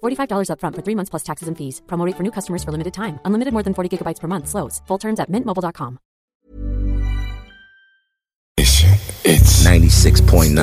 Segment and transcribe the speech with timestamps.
[0.00, 1.82] $45 upfront for three months plus taxes and fees.
[1.86, 3.18] Promote for new customers for limited time.
[3.24, 4.48] Unlimited more than 40 gigabytes per month.
[4.48, 4.80] Slows.
[4.86, 5.98] Full terms at mintmobile.com.
[9.22, 10.56] It's 96.9.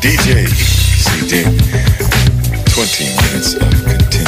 [0.00, 1.44] DJ CD.
[2.64, 4.27] 20 minutes of continuous.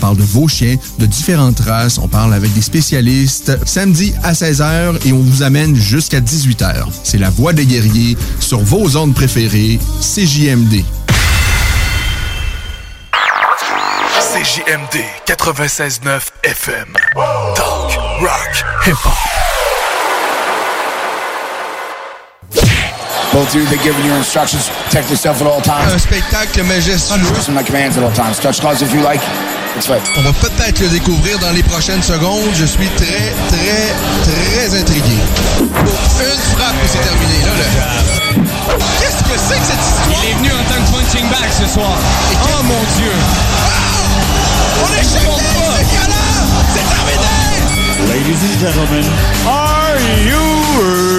[0.01, 1.99] parle de vos chiens, de différentes races.
[1.99, 3.57] On parle avec des spécialistes.
[3.65, 6.87] Samedi à 16h et on vous amène jusqu'à 18h.
[7.03, 10.83] C'est la voix des guerriers sur vos ondes préférées, CJMD.
[14.33, 16.93] CJMD 96.9 FM.
[17.55, 19.50] Talk, rock, hip-hop.
[23.31, 24.69] Both of you, they're giving you instructions.
[24.85, 25.93] Protect yourself at all times.
[25.93, 27.31] Un spectacle majestueux.
[27.33, 28.39] Listen my commands at all times.
[28.39, 29.21] Touch gloves if you like.
[29.77, 29.87] It's.
[29.89, 32.51] On va peut-être le découvrir dans les prochaines secondes.
[32.53, 33.87] Je suis très, très,
[34.27, 35.15] très intrigué.
[35.57, 37.39] Pour une frappe et c'est terminé.
[37.45, 38.11] Là, là.
[38.99, 40.23] Qu'est-ce que c'est que cette histoire?
[40.23, 41.95] Il est venu en tant que punching bag ce soir.
[42.43, 43.13] Oh mon Dieu!
[44.83, 45.23] On est chez
[46.73, 47.41] C'est terminé!
[48.09, 49.05] Ladies and gentlemen,
[49.47, 51.10] are you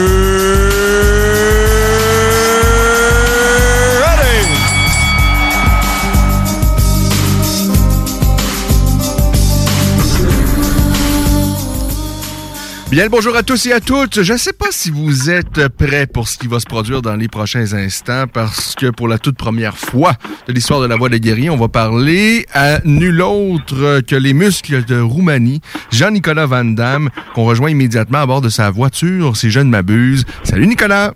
[12.93, 14.23] Bien bonjour à tous et à toutes.
[14.23, 17.17] Je ne sais pas si vous êtes prêts pour ce qui va se produire dans
[17.17, 20.13] les prochains instants parce que pour la toute première fois
[20.47, 24.35] de l'histoire de la voix des guerriers, on va parler à nul autre que les
[24.35, 29.51] muscles de Roumanie, Jean-Nicolas Van Damme, qu'on rejoint immédiatement à bord de sa voiture, si
[29.51, 30.27] je ne m'abuse.
[30.45, 31.15] Salut Nicolas!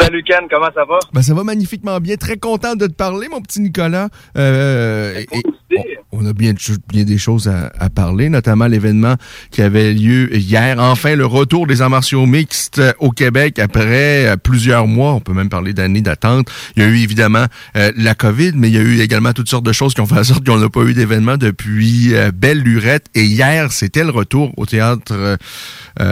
[0.00, 0.98] Salut Ken, comment ça va?
[1.12, 2.16] Ben, ça va magnifiquement bien.
[2.16, 4.08] Très content de te parler, mon petit Nicolas.
[4.36, 5.26] Euh, et-
[6.12, 6.52] on, on a bien,
[6.88, 9.16] bien des choses à, à parler, notamment l'événement
[9.50, 10.78] qui avait lieu hier.
[10.78, 15.12] Enfin, le retour des arts martiaux mixtes au Québec après euh, plusieurs mois.
[15.14, 16.48] On peut même parler d'années d'attente.
[16.76, 17.46] Il y a eu évidemment
[17.76, 20.06] euh, la COVID, mais il y a eu également toutes sortes de choses qui ont
[20.06, 23.06] fait en sorte qu'on n'a pas eu d'événement depuis euh, Belle Lurette.
[23.14, 25.36] Et hier, c'était le retour au théâtre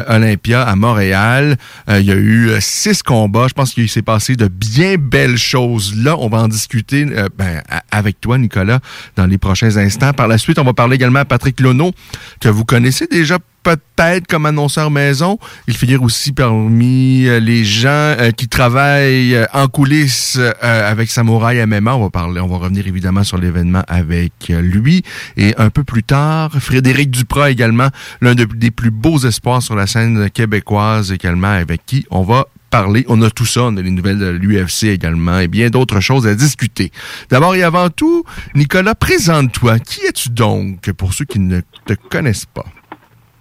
[0.08, 1.56] Olympia à Montréal.
[1.88, 3.46] Il y a eu six combats.
[3.48, 5.94] Je pense qu'il s'est passé de bien belles choses.
[5.96, 7.62] Là, on va en discuter euh, ben,
[7.92, 8.80] avec toi, Nicolas,
[9.16, 10.12] dans les prochains instants.
[10.12, 11.92] Par la suite, on va parler également à Patrick Lono,
[12.40, 15.38] que vous connaissez déjà peut-être comme annonceur maison.
[15.68, 21.94] Il figure aussi parmi euh, les gens euh, qui travaillent en coulisses avec Samouraï MMA.
[21.94, 25.04] On va parler, on va revenir évidemment sur l'événement avec lui.
[25.36, 27.88] Et un peu plus tard, Frédéric Duprat également,
[28.20, 32.46] l'un de- des plus beaux espoirs sur la scène québécoise également, avec qui on va
[32.74, 36.26] On a tout ça, on a les nouvelles de l'UFC également et bien d'autres choses
[36.26, 36.90] à discuter.
[37.28, 38.24] D'abord et avant tout,
[38.54, 39.78] Nicolas, présente-toi.
[39.78, 42.64] Qui es-tu donc pour ceux qui ne te connaissent pas?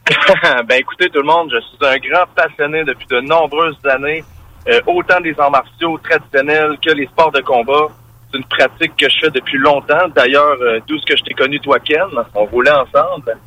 [0.68, 4.24] ben écoutez tout le monde, je suis un grand passionné depuis de nombreuses années,
[4.68, 7.88] euh, autant des arts martiaux traditionnels que les sports de combat.
[8.32, 10.10] C'est une pratique que je fais depuis longtemps.
[10.14, 12.04] D'ailleurs, euh, d'où ce que je t'ai connu toi Ken,
[12.36, 13.38] on roulait ensemble.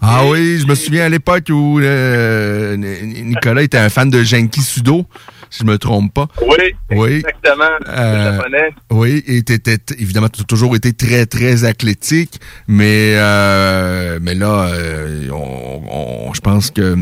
[0.00, 4.60] Ah oui, je me souviens à l'époque où euh, Nicolas était un fan de Genki
[4.62, 5.04] Sudo,
[5.50, 6.28] si je me trompe pas.
[6.40, 7.14] Oui, Oui.
[7.16, 7.64] exactement.
[7.88, 8.70] Euh, japonais.
[8.90, 14.68] Oui, et t'étais évidemment tu as toujours été très très athlétique, mais euh, mais là
[14.72, 16.96] euh, on, je pense que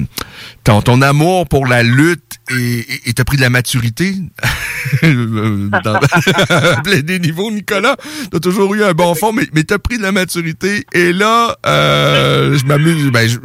[0.67, 4.15] ton, ton amour pour la lutte et t'as pris de la maturité?
[5.03, 6.01] Dans
[7.03, 7.97] des niveaux, Nicolas.
[8.31, 10.85] T'as toujours eu un bon fond, mais, mais t'as pris de la maturité.
[10.93, 13.11] Et là, euh, je m'amuse.
[13.13, 13.39] Ben, je,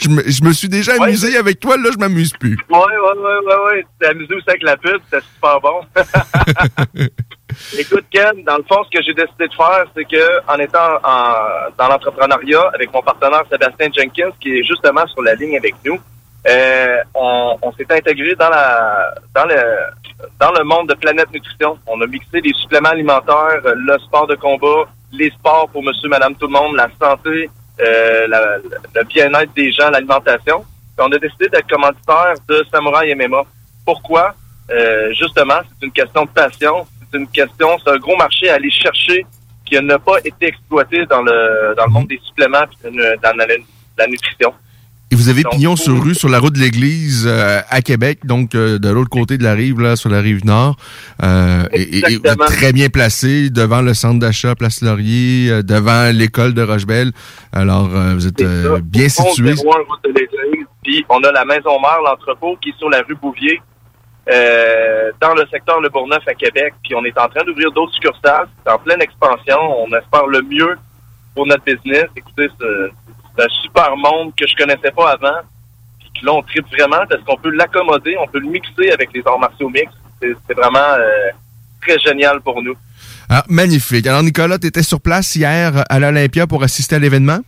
[0.00, 1.76] je, me, suis déjà amusé avec toi.
[1.76, 2.56] Là, je m'amuse plus.
[2.68, 3.86] Ouais, ouais, ouais, ouais, ouais.
[4.00, 5.00] T'es amusé aussi avec la pub.
[5.04, 5.80] C'était super bon.
[7.78, 10.98] Écoute, Ken, dans le fond, ce que j'ai décidé de faire, c'est que en étant
[11.04, 15.74] en, dans l'entrepreneuriat avec mon partenaire Sébastien Jenkins, qui est justement sur la ligne avec
[15.84, 15.98] nous,
[16.48, 19.56] euh, on, on s'est intégré dans la dans le
[20.40, 21.78] dans le monde de Planète Nutrition.
[21.86, 26.34] On a mixé les suppléments alimentaires, le sport de combat, les sports pour monsieur, madame,
[26.36, 27.50] tout le monde, la santé,
[27.80, 28.58] euh, la,
[28.94, 30.64] le bien-être des gens, l'alimentation.
[30.98, 33.42] On a décidé d'être commanditaire de Samouraï MMA.
[33.84, 34.34] Pourquoi?
[34.70, 36.86] Euh, justement, c'est une question de passion.
[37.10, 39.26] C'est une question, c'est un gros marché à aller chercher
[39.64, 43.36] qui n'a pas été exploité dans le dans le monde des suppléments dans
[43.98, 44.54] la nutrition.
[45.16, 48.54] Et vous avez pignon sur rue sur la route de l'église euh, à Québec, donc
[48.54, 50.76] euh, de l'autre côté de la rive, là, sur la rive nord.
[51.22, 56.52] Euh, et, vous êtes très bien placé devant le centre d'achat Place Laurier, devant l'école
[56.52, 57.12] de Rochebelle.
[57.52, 58.42] Alors, vous êtes
[58.82, 59.54] bien situé.
[60.82, 63.62] Puis on a la maison mère, l'entrepôt, qui est sur la rue Bouvier,
[64.26, 66.74] dans le secteur Le Bourgneuf à Québec.
[66.84, 68.48] Puis on est en train d'ouvrir d'autres succursales.
[68.64, 69.58] C'est en pleine expansion.
[69.82, 70.76] On espère le mieux
[71.34, 72.04] pour notre business.
[72.16, 72.90] Écoutez, c'est
[73.36, 75.40] c'est un super monde que je connaissais pas avant.
[76.00, 79.10] Puis que là, on tripe vraiment parce qu'on peut l'accommoder, on peut le mixer avec
[79.14, 79.92] les arts martiaux mix.
[80.20, 81.30] C'est vraiment euh,
[81.82, 82.74] très génial pour nous.
[83.28, 84.06] Ah, magnifique.
[84.06, 87.40] Alors, Nicolas, tu étais sur place hier à l'Olympia pour assister à l'événement?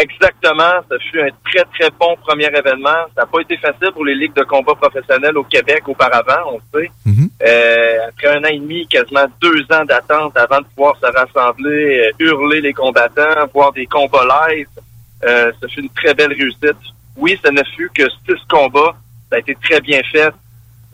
[0.00, 0.80] Exactement.
[0.88, 3.06] Ça fut un très, très bon premier événement.
[3.14, 6.60] Ça n'a pas été facile pour les ligues de combat professionnels au Québec auparavant, on
[6.78, 6.90] sait.
[7.06, 7.28] Mm-hmm.
[7.46, 12.06] euh, après un an et demi, quasiment deux ans d'attente avant de pouvoir se rassembler,
[12.06, 14.68] euh, hurler les combattants, voir des combats live,
[15.24, 16.78] euh, ça fut une très belle réussite.
[17.16, 18.94] Oui, ça ne fut que six combats.
[19.30, 20.32] Ça a été très bien fait.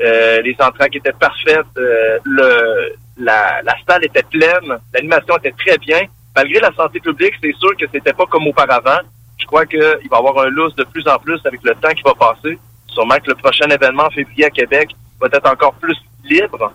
[0.01, 1.67] Euh, les entraques étaient parfaites.
[1.77, 4.79] le, la, la salle était pleine.
[4.93, 6.01] L'animation était très bien
[6.35, 9.01] malgré la santé publique, c'est sûr que c'était pas comme auparavant.
[9.39, 11.91] Je crois qu'il va y avoir un lousse de plus en plus avec le temps
[11.91, 12.59] qui va passer.
[12.89, 16.73] Sûrement que le prochain événement en février à Québec va être encore plus libre.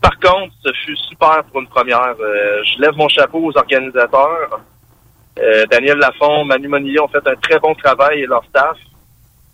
[0.00, 2.14] Par contre, ce fut super pour une première.
[2.20, 4.60] Euh, je lève mon chapeau aux organisateurs.
[5.38, 8.76] Euh, Daniel Lafont, Manu Monnier ont fait un très bon travail et leur staff.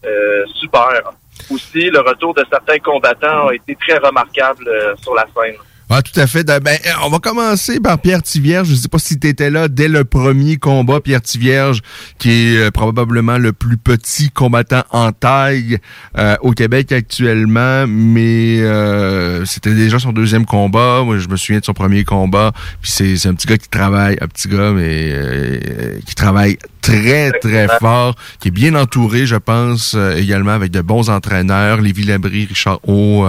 [0.04, 1.12] Euh, super.
[1.50, 4.68] Aussi, le retour de certains combattants a été très remarquable
[5.00, 5.56] sur la scène.
[5.92, 6.46] Ah, tout à fait.
[6.46, 8.68] Ben, euh, on va commencer par Pierre Tivierge.
[8.68, 11.00] Je ne sais pas si tu étais là dès le premier combat.
[11.00, 11.82] Pierre Tivierge,
[12.16, 15.78] qui est euh, probablement le plus petit combattant en taille
[16.16, 18.60] euh, au Québec actuellement, mais
[19.46, 21.02] c'était déjà son deuxième combat.
[21.04, 22.52] Moi, je me souviens de son premier combat.
[22.80, 25.60] Puis c'est un petit gars qui travaille, un petit gars, mais
[26.06, 31.10] qui travaille très, très fort, qui est bien entouré, je pense, également avec de bons
[31.10, 33.26] entraîneurs, Lévi Labrie, Richard O,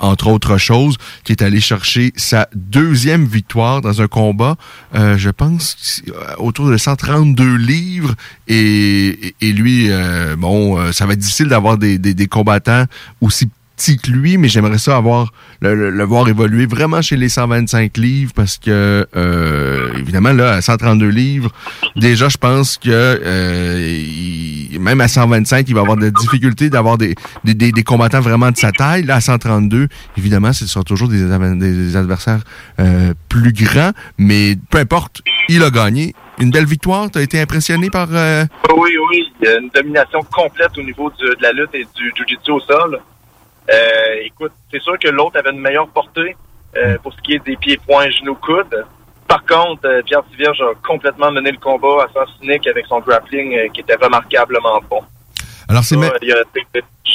[0.00, 1.79] entre autres choses, qui est allé chercher
[2.16, 4.56] sa deuxième victoire dans un combat,
[4.94, 8.14] euh, je pense, euh, autour de 132 livres.
[8.48, 12.84] Et, lui, euh, bon, ça va être difficile d'avoir des combattants
[13.20, 13.48] aussi
[13.80, 18.58] que lui, mais j'aimerais ça avoir le, voir évoluer vraiment chez les 125 livres parce
[18.58, 21.50] que euh, évidemment là à 132 livres,
[21.96, 27.14] déjà je pense que euh, même à 125, il va avoir des difficultés d'avoir des,
[27.44, 29.04] des, des, combattants vraiment de sa taille.
[29.04, 29.88] Là à 132,
[30.18, 32.40] évidemment, ce sont toujours des, adversaires
[32.78, 36.14] euh, plus grands, mais peu importe, il a gagné.
[36.38, 38.08] Une belle victoire, tu as été impressionné par...
[38.10, 42.98] Oui, oui, une domination complète au niveau de la lutte et du jiu-jitsu au sol.
[43.68, 46.36] Euh, écoute, c'est sûr que l'autre avait une meilleure portée
[46.76, 48.84] euh, pour ce qui est des pieds, poings, genoux, coudes.
[49.28, 53.00] Par contre, euh, Pierre Tivierge a complètement mené le combat à sens unique avec son
[53.00, 55.02] grappling qui était remarquablement bon.
[55.68, 55.96] Alors c'est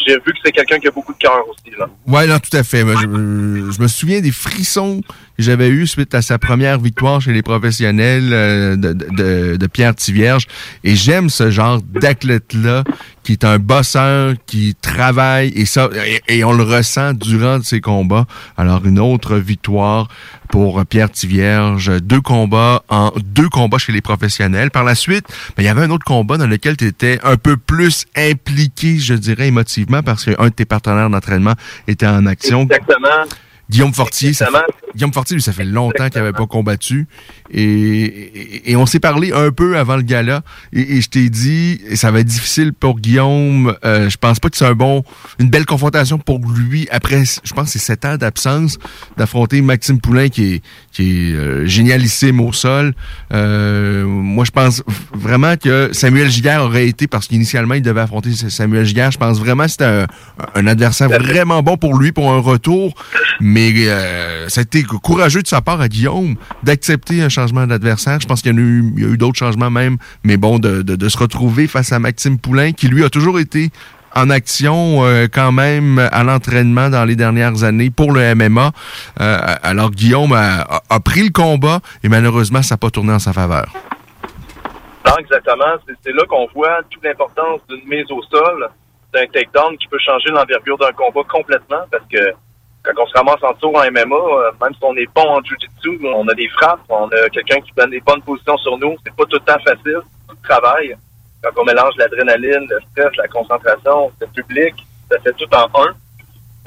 [0.08, 1.88] j'ai vu que c'est quelqu'un qui a beaucoup de cœur aussi là.
[2.06, 2.82] Ouais, non, tout à fait.
[2.82, 5.02] je, me souviens des frissons
[5.38, 10.48] j'avais eu suite à sa première victoire chez les professionnels de, de, de, Pierre Tivierge
[10.84, 12.84] et j'aime ce genre d'athlète là
[13.26, 15.90] qui est un bosseur, qui travaille, et ça,
[16.28, 18.26] et, on le ressent durant ses combats.
[18.56, 20.08] Alors, une autre victoire
[20.50, 24.70] pour Pierre Tivierge, deux combats en deux combats chez les professionnels.
[24.70, 25.26] Par la suite,
[25.58, 29.00] ben, il y avait un autre combat dans lequel tu étais un peu plus impliqué,
[29.00, 31.56] je dirais, émotivement, parce qu'un de tes partenaires d'entraînement
[31.88, 32.62] était en action.
[32.62, 33.26] Exactement.
[33.70, 37.08] Guillaume Fortier, ça fait, Guillaume Fortier, lui, ça fait longtemps qu'il n'avait pas combattu.
[37.52, 40.42] Et, et, on s'est parlé un peu avant le gala.
[40.74, 43.76] Et, et je t'ai dit, ça va être difficile pour Guillaume.
[43.84, 45.04] Euh, je pense pas que c'est un bon,
[45.40, 48.78] une belle confrontation pour lui après, je pense, c'est sept ans d'absence
[49.18, 52.94] d'affronter Maxime Poulain qui est, qui est euh, génialissime au sol.
[53.34, 58.32] Euh, moi, je pense vraiment que Samuel Giguère aurait été, parce qu'initialement, il devait affronter
[58.34, 59.12] Samuel Giguère.
[59.12, 60.08] Je pense vraiment que c'était un,
[60.56, 62.94] un, adversaire vraiment bon pour lui pour un retour.
[63.40, 68.20] Mais euh, ça a été courageux de sa part à Guillaume d'accepter un changement d'adversaire.
[68.20, 70.60] Je pense qu'il y, a eu, il y a eu d'autres changements même, mais bon,
[70.60, 73.72] de, de, de, se retrouver face à Maxime Poulain, qui lui a toujours été
[74.16, 78.72] en action euh, quand même à l'entraînement dans les dernières années pour le MMA.
[79.20, 83.20] Euh, alors Guillaume a, a, pris le combat et malheureusement, ça n'a pas tourné en
[83.20, 83.68] sa faveur.
[85.06, 85.76] Non, exactement.
[86.04, 88.70] C'est là qu'on voit toute l'importance d'une mise au sol,
[89.14, 92.34] d'un takedown qui peut changer l'envergure d'un combat complètement parce que
[92.86, 96.00] quand on se ramasse en tour en MMA, même si on est bon en jiu-jitsu,
[96.04, 99.16] on a des frappes, on a quelqu'un qui donne des bonnes positions sur nous, c'est
[99.16, 100.96] pas tout le temps facile, tout le travail.
[101.42, 104.74] Quand on mélange l'adrénaline, le stress, la concentration, le public,
[105.10, 105.94] ça fait tout en un.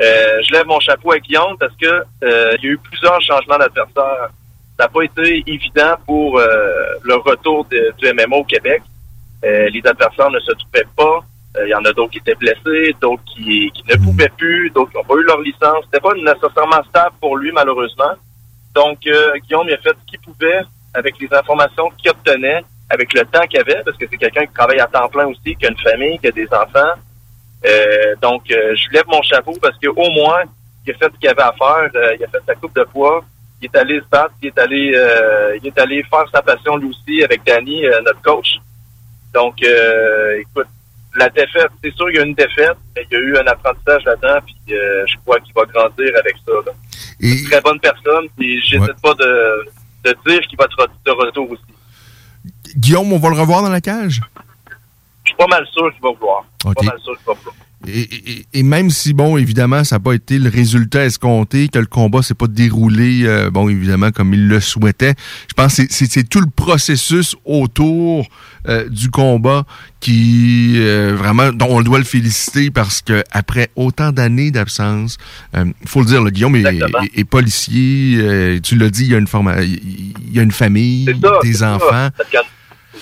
[0.00, 3.20] Euh, je lève mon chapeau à Guillaume parce que euh, il y a eu plusieurs
[3.20, 4.30] changements d'adversaires.
[4.76, 6.46] Ça n'a pas été évident pour euh,
[7.02, 8.82] le retour du MMA au Québec.
[9.44, 11.20] Euh, les adversaires ne se trouvaient pas.
[11.58, 14.90] Euh, il y en a d'autres qui étaient blessés, d'autres qui, ne pouvaient plus, d'autres
[14.90, 15.84] qui n'ont pas eu leur licence.
[15.84, 18.12] C'était pas nécessairement stable pour lui, malheureusement.
[18.74, 20.62] Donc, Guillaume il a fait ce qu'il pouvait
[20.94, 24.52] avec les informations qu'il obtenait avec le temps qu'il avait, parce que c'est quelqu'un qui
[24.54, 26.94] travaille à temps plein aussi, qui a une famille, qui a des enfants.
[27.66, 30.44] Euh, donc, euh, je lève mon chapeau parce qu'au moins,
[30.86, 31.90] il a fait ce qu'il avait à faire.
[31.94, 33.22] Euh, il a fait sa coupe de poids.
[33.60, 34.34] Il est allé se battre.
[34.42, 38.54] Il est allé, il est allé faire sa passion lui aussi avec Danny, notre coach.
[39.34, 40.68] Donc, écoute,
[41.18, 43.46] la défaite, c'est sûr qu'il y a une défaite, mais il y a eu un
[43.46, 46.52] apprentissage là-dedans, puis je crois qu'il va grandir avec ça.
[46.66, 46.72] Là.
[47.20, 47.32] Et...
[47.32, 48.94] Une très bonne personne, puis j'hésite ouais.
[49.02, 49.68] pas de,
[50.04, 51.62] de dire qu'il va être de retour aussi.
[52.76, 54.20] Guillaume, on va le revoir dans la cage?
[55.24, 56.44] Je suis pas mal sûr qu'il va vouloir.
[56.64, 56.86] Okay.
[56.86, 57.54] Pas mal sûr qu'il va vouloir.
[57.88, 61.78] Et, et, et, même si, bon, évidemment, ça n'a pas été le résultat escompté, que
[61.78, 65.14] le combat s'est pas déroulé, euh, bon, évidemment, comme il le souhaitait,
[65.48, 68.26] je pense que c'est tout le processus autour
[68.68, 69.64] euh, du combat
[70.00, 75.16] qui, euh, vraiment, dont on doit le féliciter parce que après autant d'années d'absence,
[75.54, 79.14] il faut le dire, le Guillaume est, est, est, policier, tu l'as dit, il y
[79.14, 82.08] a une, forma il y a une famille, ça, des enfants.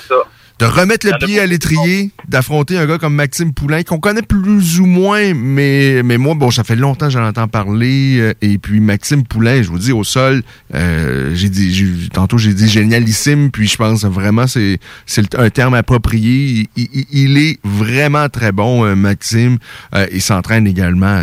[0.09, 0.17] Ça
[0.59, 4.81] de remettre le pied à l'étrier, d'affronter un gars comme Maxime Poulain, qu'on connaît plus
[4.81, 8.17] ou moins, mais, mais moi, bon, ça fait longtemps que j'en entends parler.
[8.19, 10.43] Euh, et puis Maxime Poulain, je vous dis, au sol,
[10.75, 15.75] euh, j'ai dit, tantôt j'ai dit génialissime, puis je pense vraiment c'est c'est un terme
[15.75, 16.69] approprié.
[16.77, 19.59] Il, il, il, est vraiment très bon, euh, Maxime.
[19.95, 21.23] Euh, il s'entraîne également,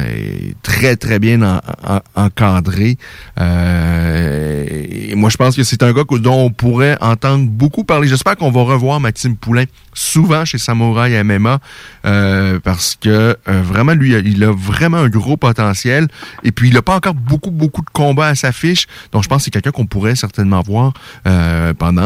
[0.61, 2.97] très très bien en, en, encadré.
[3.39, 8.07] et moi, je pense que c'est un gars dont on pourrait entendre beaucoup parler.
[8.07, 11.59] J'espère qu'on va revoir Maxime Poulain souvent chez Samouraï MMA
[12.05, 16.07] euh, parce que euh, vraiment lui il a vraiment un gros potentiel.
[16.43, 18.87] Et puis il a pas encore beaucoup beaucoup de combats à sa fiche.
[19.11, 20.93] Donc je pense que c'est quelqu'un qu'on pourrait certainement voir
[21.27, 22.03] euh, pendant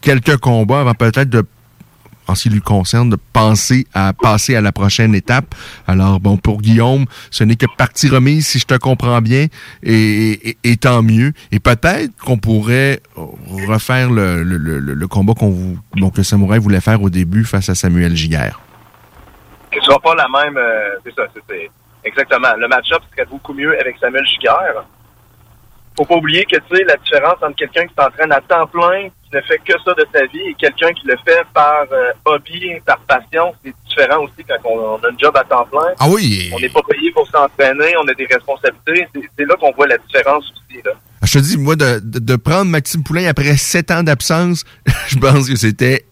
[0.00, 1.44] quelques combats avant peut-être de
[2.28, 5.54] en ce qui lui concerne, de penser à passer à la prochaine étape.
[5.86, 9.46] Alors, bon, pour Guillaume, ce n'est que partie remise, si je te comprends bien,
[9.82, 11.32] et, tant mieux.
[11.50, 15.32] Et peut-être qu'on pourrait refaire le, le, le, le combat
[16.22, 18.60] le Samouraï voulait faire au début face à Samuel Giguère.
[19.72, 21.70] Ce ne sera pas la même, euh, c'est ça, c'est
[22.04, 22.54] exactement.
[22.56, 24.84] Le match-up serait beaucoup mieux avec Samuel Giguère.
[25.96, 29.08] Faut pas oublier que, tu sais, la différence entre quelqu'un qui s'entraîne à temps plein,
[29.32, 32.80] ne fait que ça de sa vie et quelqu'un qui le fait par euh, hobby,
[32.84, 35.92] par passion, c'est différent aussi quand on, on, a un job à temps plein.
[35.98, 36.50] Ah oui.
[36.54, 39.08] On n'est pas payé pour s'entraîner, on a des responsabilités.
[39.38, 40.82] C'est là qu'on voit la différence aussi.
[40.84, 40.92] Là.
[41.22, 44.64] Je te dis, moi, de, de, de prendre Maxime Poulain après sept ans d'absence,
[45.08, 46.04] je pense que c'était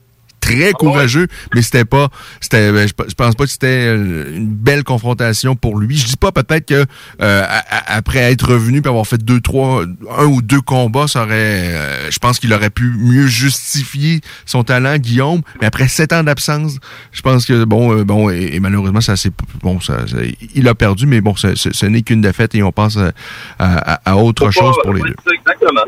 [0.57, 2.09] très courageux, mais c'était pas,
[2.41, 5.97] c'était, je, je pense pas que c'était une belle confrontation pour lui.
[5.97, 6.85] Je dis pas peut-être que
[7.23, 7.45] euh,
[7.87, 9.85] après être revenu puis avoir fait deux, trois,
[10.19, 14.65] un ou deux combats, ça aurait, euh, je pense qu'il aurait pu mieux justifier son
[14.65, 15.43] talent, Guillaume.
[15.61, 16.77] Mais après sept ans d'absence,
[17.13, 20.19] je pense que bon, euh, bon, et, et, malheureusement, ça c'est bon, ça, ça,
[20.55, 23.13] il a perdu, mais bon, ce, ce, ce n'est qu'une défaite et on passe à,
[23.59, 25.15] à, à autre chose pour les deux.
[25.33, 25.83] Exactement.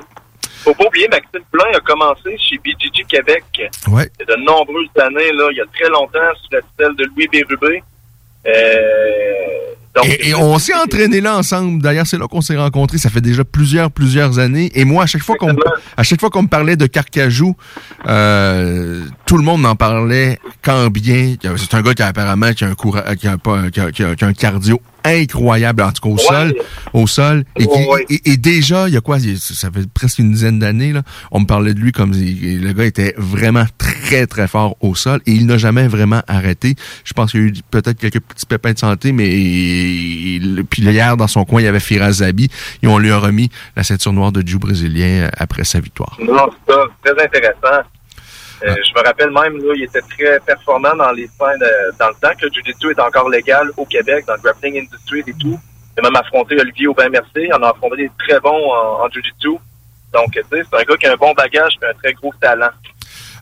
[0.62, 3.45] Faut pas oublier, Maxime Poulain a commencé chez BGG Québec
[3.88, 4.11] ouais.
[4.19, 6.97] il y a de nombreuses années, là, il y a très longtemps, sous la tutelle
[6.97, 7.83] de Louis Bérubé.
[8.47, 8.52] Euh,
[9.95, 11.83] donc, et, et, on s'est entraîné là ensemble.
[11.83, 12.97] D'ailleurs, c'est là qu'on s'est rencontrés.
[12.99, 14.73] Ça fait déjà plusieurs, plusieurs années.
[14.75, 15.54] Et moi, à chaque fois qu'on,
[15.97, 17.54] à chaque fois qu'on me parlait de Carcajou,
[18.09, 21.35] euh, tout le monde en parlait quand bien.
[21.57, 24.33] C'est un gars qui a apparemment qui a un a, qui a, qui a un
[24.33, 26.54] cardio incroyable, en tout cas au sol,
[26.92, 27.44] au sol.
[27.56, 31.47] Et, déjà, il y a quoi, ça fait presque une dizaine d'années, là, on me
[31.47, 35.47] parlait de lui comme le gars était vraiment très, très fort au sol et il
[35.47, 36.75] n'a jamais vraiment arrêté.
[37.04, 39.28] Je pense qu'il y a eu peut-être quelques petits pépins de santé, mais
[40.71, 42.49] puis hier, dans son coin, il y avait Firaz Zabi
[42.82, 46.18] et on lui a remis la ceinture noire de Jiu brésilien après sa victoire.
[46.21, 46.85] Non, c'est ça.
[47.04, 47.88] Très intéressant.
[48.64, 51.57] Euh, je me rappelle même, là, il était très performant dans les fins
[51.99, 55.25] dans le temps que le Jiu-Jitsu est encore légal au Québec, dans le grappling industry
[55.26, 55.59] et tout.
[55.97, 57.47] Il a même affronté Olivier Aubin-Mercier.
[57.47, 59.59] Il en a affronté des très bons en, en Jiu-Jitsu.
[60.12, 62.33] Donc, tu sais, c'est un gars qui a un bon bagage et un très gros
[62.40, 62.71] talent.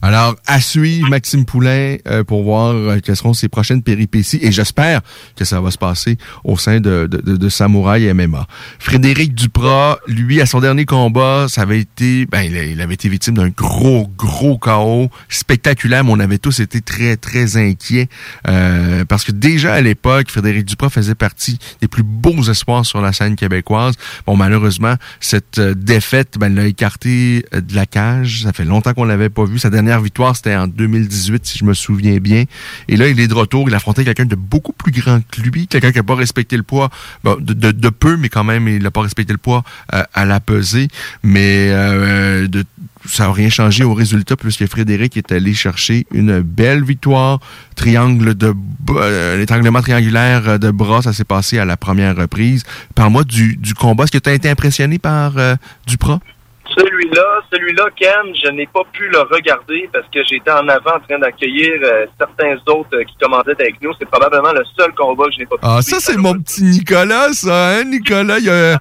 [0.02, 4.50] Alors, à suivre Maxime Poulain euh, pour voir euh, quelles seront ses prochaines péripéties et
[4.50, 5.02] j'espère
[5.36, 8.46] que ça va se passer au sein de, de, de, Samouraï MMA.
[8.78, 13.34] Frédéric Duprat, lui, à son dernier combat, ça avait été, ben, il, avait été victime
[13.34, 18.08] d'un gros, gros chaos spectaculaire, mais on avait tous été très, très inquiets
[18.48, 23.02] euh, parce que déjà à l'époque, Frédéric Duprat faisait partie des plus beaux espoirs sur
[23.02, 23.96] la scène québécoise.
[24.26, 28.44] Bon, malheureusement, cette défaite, ben, l'a écarté de la cage.
[28.44, 29.58] Ça fait longtemps qu'on l'avait pas vu.
[29.98, 32.44] Victoire, c'était en 2018, si je me souviens bien.
[32.88, 33.68] Et là, il est de retour.
[33.68, 36.56] Il a affronté quelqu'un de beaucoup plus grand que lui, quelqu'un qui n'a pas respecté
[36.56, 36.90] le poids,
[37.24, 39.62] de, peu, mais quand même, il n'a pas respecté le poids
[39.94, 40.88] euh, à la pesée.
[41.22, 42.64] Mais euh, de,
[43.06, 47.40] ça n'a rien changé au résultat puisque Frédéric est allé chercher une belle victoire.
[47.74, 48.54] Triangle de
[48.90, 52.64] euh, l'étranglement triangulaire de bras, ça s'est passé à la première reprise.
[52.94, 54.04] Parle-moi du, du combat.
[54.04, 55.34] Est-ce que tu as été impressionné par
[55.86, 56.20] Duprat?
[56.76, 61.00] Celui-là, celui-là, Ken, je n'ai pas pu le regarder parce que j'étais en avant en
[61.00, 63.92] train d'accueillir euh, certains autres euh, qui commandaient avec nous.
[63.98, 66.62] C'est probablement le seul combat que je n'ai pas pu Ah, ça, c'est mon petit
[66.62, 68.38] Nicolas, ça, hein, Nicolas?
[68.38, 68.78] Il y a...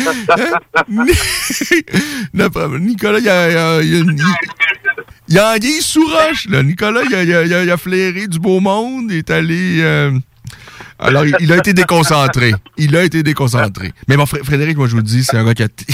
[2.80, 4.04] Nicolas, il y a, il y a,
[5.30, 6.62] il y a Anguille sous roche, là.
[6.62, 9.80] Nicolas, il a, il, a, il a, flairé du beau monde, il est allé...
[9.80, 10.10] Euh,
[11.00, 12.52] alors, il a été déconcentré.
[12.76, 13.92] Il a été déconcentré.
[14.08, 15.84] Mais bon, Frédéric, moi, je vous dis, c'est un gars qui est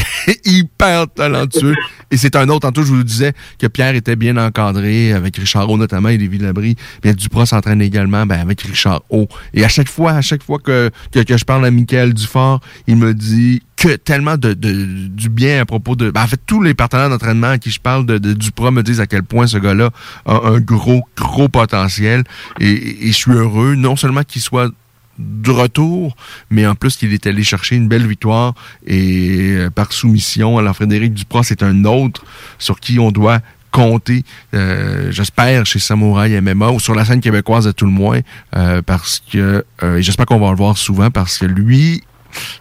[0.45, 1.75] hyper talentueux.
[2.11, 2.61] Et c'est un autre.
[2.61, 6.39] Tantôt, je vous disais que Pierre était bien encadré, avec Richard O notamment, et Lévi
[6.39, 6.77] Labrie.
[7.03, 9.29] Bien, Duprat s'entraîne également ben, avec Richard O.
[9.55, 12.97] Et à chaque fois, à chaque fois que, que, je parle à Michael Dufort, il
[12.97, 16.11] me dit que tellement de, du bien à propos de...
[16.11, 18.31] Ben, en fait, tous les partenaires d'entraînement à qui je parle de, de
[18.71, 19.91] me disent à quel point ce gars-là
[20.25, 22.25] a un gros, gros potentiel.
[22.59, 24.71] et je suis heureux, non seulement qu'il soit
[25.19, 26.17] de retour,
[26.51, 28.55] mais en plus qu'il est allé chercher une belle victoire
[28.87, 30.59] et euh, par soumission.
[30.59, 32.25] Alors Frédéric Duprat, c'est un autre
[32.59, 37.67] sur qui on doit compter, euh, j'espère, chez Samouraï MMA ou sur la scène québécoise
[37.67, 38.21] à tout le moins,
[38.57, 39.65] euh, parce que
[39.99, 42.03] j'espère qu'on va le voir souvent parce que lui,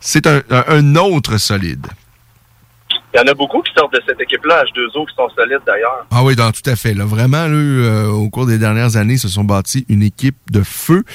[0.01, 1.87] c'est un autre solide.
[3.15, 6.05] Il y en a beaucoup qui sortent de cette équipe-là, H2O, qui sont solides d'ailleurs.
[6.11, 6.93] Ah oui, tout à fait.
[6.93, 11.05] Vraiment, euh, au cours des dernières années, se sont bâtis une équipe de feu.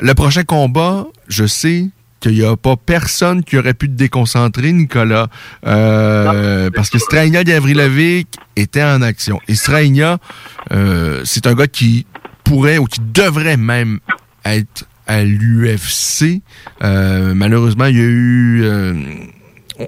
[0.00, 1.86] Le prochain combat, je sais
[2.20, 5.28] qu'il n'y a pas personne qui aurait pu te déconcentrer, Nicolas,
[5.66, 9.40] euh, parce que Strainia Gavrilovic était en action.
[9.48, 10.18] Et Strainia,
[10.72, 12.04] euh, c'est un gars qui
[12.44, 14.00] pourrait ou qui devrait même
[14.44, 16.42] être à l'UFC.
[16.82, 19.32] malheureusement, il y a eu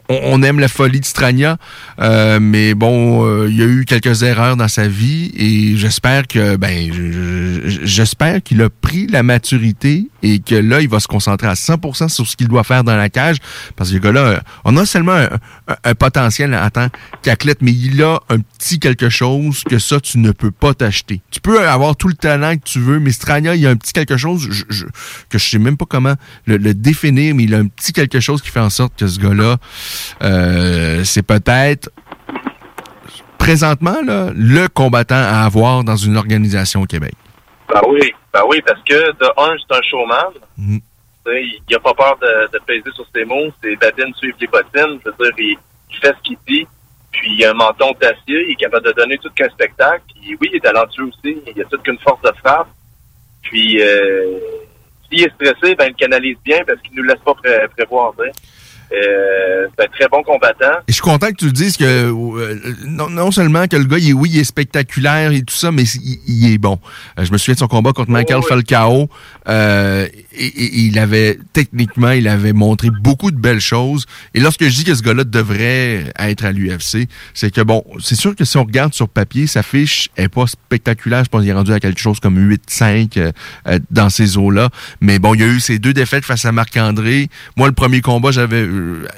[0.08, 1.56] on, aime la folie de Strania,
[2.00, 6.26] euh, mais bon, euh, il y a eu quelques erreurs dans sa vie et j'espère
[6.26, 6.90] que, ben,
[7.64, 12.08] j'espère qu'il a pris la maturité et que là, il va se concentrer à 100%
[12.08, 13.38] sur ce qu'il doit faire dans la cage,
[13.76, 15.26] parce que gars-là, on a seulement
[15.84, 16.88] un, potentiel en tant
[17.22, 21.20] qu'athlète, mais il a un petit quelque chose que ça, tu ne peux pas t'acheter.
[21.30, 23.92] Tu peux avoir tout le talent que tu veux, mais Strania, il a un petit
[23.92, 24.48] quelque chose
[25.28, 26.14] que je sais même pas comment
[26.46, 29.18] le définir, mais il a un petit quelque chose qui fait en sorte que ce
[29.18, 29.58] gars-là,
[30.22, 31.90] euh, c'est peut-être
[33.38, 37.14] présentement le combattant à avoir dans une organisation au Québec.
[37.68, 40.32] Ben oui, ben oui, parce que de un, c'est un showman.
[40.56, 40.78] Mm.
[41.26, 43.52] Il n'a pas peur de, de, peser sur ses mots.
[43.62, 44.98] C'est babine suivre les bottines.
[45.02, 45.58] C'est-à-dire, il,
[46.00, 46.66] fait ce qu'il dit.
[47.12, 48.46] Puis il a un menton d'acier.
[48.46, 50.02] Il est capable de donner tout qu'un spectacle.
[50.22, 51.36] oui, il est talentueux aussi.
[51.54, 52.68] Il a toute qu'une force de frappe.
[53.42, 54.38] Puis euh,
[55.10, 57.34] s'il est stressé, ben il canalise bien parce qu'il nous laisse pas
[57.76, 58.14] prévoir.
[58.92, 60.78] Euh, c'est un très bon combattant.
[60.86, 63.98] Et je suis content que tu le dises que euh, non, seulement que le gars,
[63.98, 66.78] il, oui, il est spectaculaire et tout ça, mais il, est bon.
[67.18, 69.08] Euh, je me souviens de son combat contre Michael Falcao.
[69.46, 74.06] et, il avait, techniquement, il avait montré beaucoup de belles choses.
[74.34, 78.14] Et lorsque je dis que ce gars-là devrait être à l'UFC, c'est que bon, c'est
[78.14, 81.24] sûr que si on regarde sur papier, sa fiche est pas spectaculaire.
[81.24, 83.32] Je pense qu'il est rendu à quelque chose comme 8-5
[83.90, 84.70] dans ces eaux-là.
[85.00, 87.28] Mais bon, il y a eu ces deux défaites face à Marc-André.
[87.56, 88.66] Moi, le premier combat, j'avais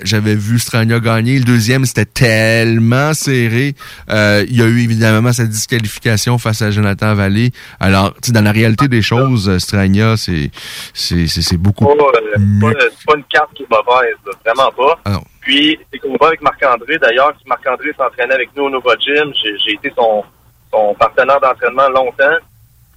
[0.03, 1.39] j'avais vu Strania gagner.
[1.39, 3.75] Le deuxième, c'était tellement serré.
[4.11, 7.51] Euh, il y a eu évidemment sa disqualification face à Jonathan Vallée.
[7.79, 10.51] Alors, dans la réalité des choses, Strania, c'est
[10.95, 11.87] c'est beaucoup.
[11.89, 12.73] C'est pas,
[13.07, 14.99] pas, une carte qui est mauvaise, vraiment pas.
[15.05, 16.99] Ah Puis, c'est qu'on va avec Marc-André.
[16.99, 20.25] D'ailleurs, si Marc-André s'entraînait avec nous au Nova Gym, j'ai été son,
[20.73, 22.39] son partenaire d'entraînement longtemps.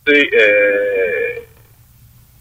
[0.10, 1.40] Euh,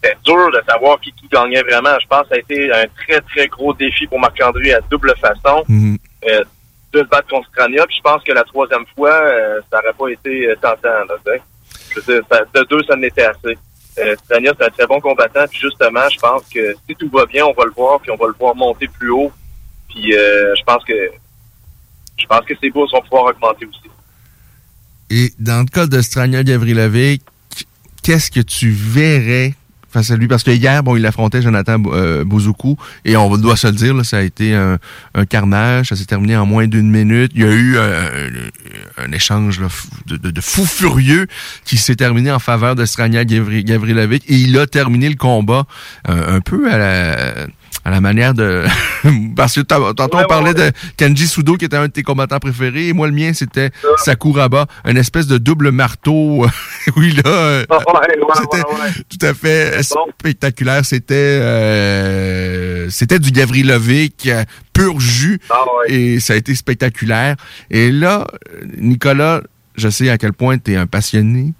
[0.03, 1.97] c'était dur de savoir qui, qui gagnait vraiment.
[2.01, 5.13] Je pense que ça a été un très, très gros défi pour Marc-André à double
[5.19, 5.63] façon.
[5.67, 5.97] Mhm.
[6.27, 6.43] Euh,
[6.91, 7.85] de se battre contre Strania.
[7.87, 11.05] Puis je pense que la troisième fois, euh, ça n'aurait pas été tentant.
[11.09, 11.15] Là,
[11.89, 13.57] je veux dire, ça, de deux, ça n'était assez.
[13.99, 15.45] Euh, Strania, c'est un très bon combattant.
[15.49, 18.15] Puis justement, je pense que si tout va bien, on va le voir, puis on
[18.15, 19.31] va le voir monter plus haut.
[19.89, 20.93] Puis euh, je pense que
[22.17, 23.79] je pense que ses bourses vont pouvoir augmenter aussi.
[25.09, 27.21] Et dans le cas de Strania Gavrilovic,
[28.03, 29.53] qu'est-ce que tu verrais
[29.93, 30.27] face à lui?
[30.27, 33.93] Parce que hier, bon, il affrontait Jonathan euh, Bouzoukou, et on doit se le dire,
[33.93, 34.79] là, ça a été un,
[35.29, 37.31] carnage, ça s'est terminé en moins d'une minute.
[37.35, 38.29] Il y a eu euh,
[38.97, 39.61] un, échange
[40.07, 41.27] de, de, fou furieux
[41.63, 45.65] qui s'est terminé en faveur de Strania Gavri Gavrilovic, et il a terminé le combat
[46.09, 47.47] euh, un peu à la
[47.85, 48.63] à la manière de...
[49.35, 52.03] Parce que tantôt, Ouais, on parlait ouais, de Kenji Sudo, qui était un de tes
[52.03, 56.45] combattants préférés, et moi, le mien, c'était Sakuraba, une espèce de double marteau.
[56.95, 58.63] oui, là, euh, ouais, c'était
[59.09, 60.85] tout à fait spectaculaire.
[60.85, 67.35] C'était euh, c'était du Gavrilovic, euh, pur jus, Ah et ça a été spectaculaire.
[67.69, 68.27] Et là,
[68.77, 69.41] Nicolas,
[69.75, 71.53] je sais à quel point tu es un passionné.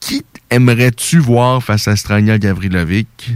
[0.00, 3.30] Qui aimerais-tu voir face à Strania Gavrilovic?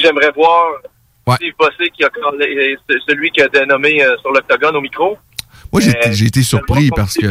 [0.00, 0.64] J'aimerais voir
[1.24, 1.36] Ouais.
[1.36, 2.10] Steve Bossé, qui a,
[3.08, 5.16] celui qui a été nommé euh, sur l'octogone au micro.
[5.72, 7.26] Moi, j'ai été surpris parce que...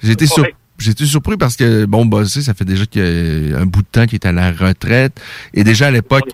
[0.00, 0.54] J'ai été, sur- Ouais.
[0.78, 3.82] j'ai été surpris parce que, bon, Bossé, ça fait déjà qu'il y a un bout
[3.82, 5.20] de temps qu'il est à la retraite.
[5.52, 6.28] Et déjà à l'époque,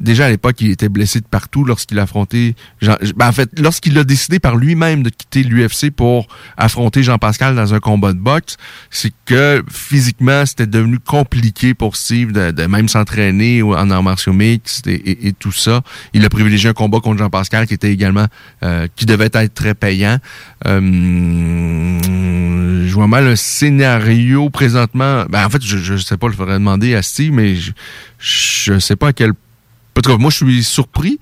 [0.00, 3.50] déjà à l'époque, il était blessé de partout lorsqu'il a affronté Jean, ben, en fait,
[3.58, 8.18] lorsqu'il a décidé par lui-même de quitter l'UFC pour affronter Jean-Pascal dans un combat de
[8.18, 8.56] boxe,
[8.90, 14.86] c'est que physiquement, c'était devenu compliqué pour Steve de, même s'entraîner en arts martiaux mixtes
[14.86, 15.82] et, tout ça.
[16.12, 18.26] Il a privilégié un combat contre Jean-Pascal qui était également,
[18.62, 20.18] euh, qui devait être très payant.
[20.66, 21.98] Euh,
[22.86, 25.24] je vois mal un scénario présentement.
[25.28, 27.72] Ben, en fait, je, je sais pas, il faudrait demander à Steve, mais je,
[28.18, 29.32] je sais pas à quel
[29.98, 31.18] en tout cas, moi, je suis surpris.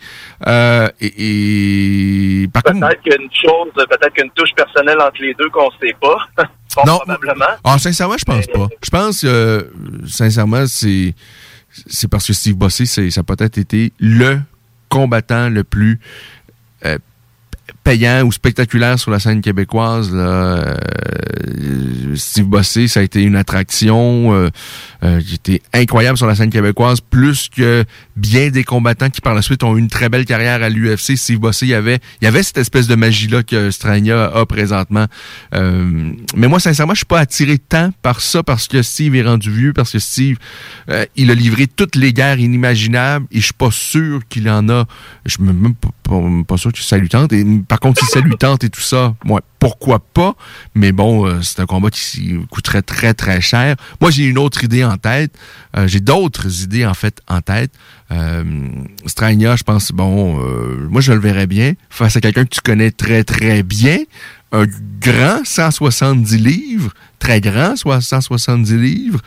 [0.46, 4.98] Euh, et, et par contre, Peut-être qu'il y a une chose, peut-être qu'une touche personnelle
[5.00, 6.16] entre les deux qu'on sait pas.
[6.87, 6.98] Non.
[6.98, 7.46] Probablement.
[7.64, 8.68] ah, sincèrement, je pense pas.
[8.80, 9.64] Je pense, euh,
[10.06, 11.14] sincèrement, c'est
[11.88, 14.38] c'est parce que Steve Bossé, c'est- ça a peut-être été le
[14.88, 15.98] combattant le plus
[16.87, 16.96] euh,
[17.85, 20.11] payant ou spectaculaire sur la scène québécoise.
[20.12, 20.74] Euh,
[22.16, 24.50] Steve Bossé, ça a été une attraction euh,
[25.02, 27.85] euh, qui était incroyable sur la scène québécoise, plus que
[28.16, 31.16] bien des combattants qui par la suite ont eu une très belle carrière à l'UFC.
[31.16, 35.06] Steve Bossé, il y avait, y avait cette espèce de magie-là que Strania a présentement.
[35.54, 39.22] Euh, mais moi, sincèrement, je suis pas attiré tant par ça parce que Steve est
[39.22, 40.37] rendu vieux, parce que Steve,
[41.16, 44.87] il a livré toutes les guerres inimaginables et je suis pas sûr qu'il en a.
[45.24, 45.74] Je suis même
[46.44, 47.33] pas, sûr que ça lui tente.
[47.68, 50.35] Par contre, si ça lui tente et tout ça, moi, pourquoi pas?
[50.75, 53.77] Mais bon, euh, c'est un combat qui coûterait très, très cher.
[54.01, 55.37] Moi, j'ai une autre idée en tête.
[55.77, 57.73] Euh, j'ai d'autres idées, en fait, en tête.
[58.12, 58.44] Euh,
[59.07, 62.61] Strania, je pense, bon, euh, moi, je le verrais bien face à quelqu'un que tu
[62.61, 63.99] connais très, très bien.
[64.53, 64.64] Un
[65.01, 69.20] grand 170 livres, très grand, soit 170 livres,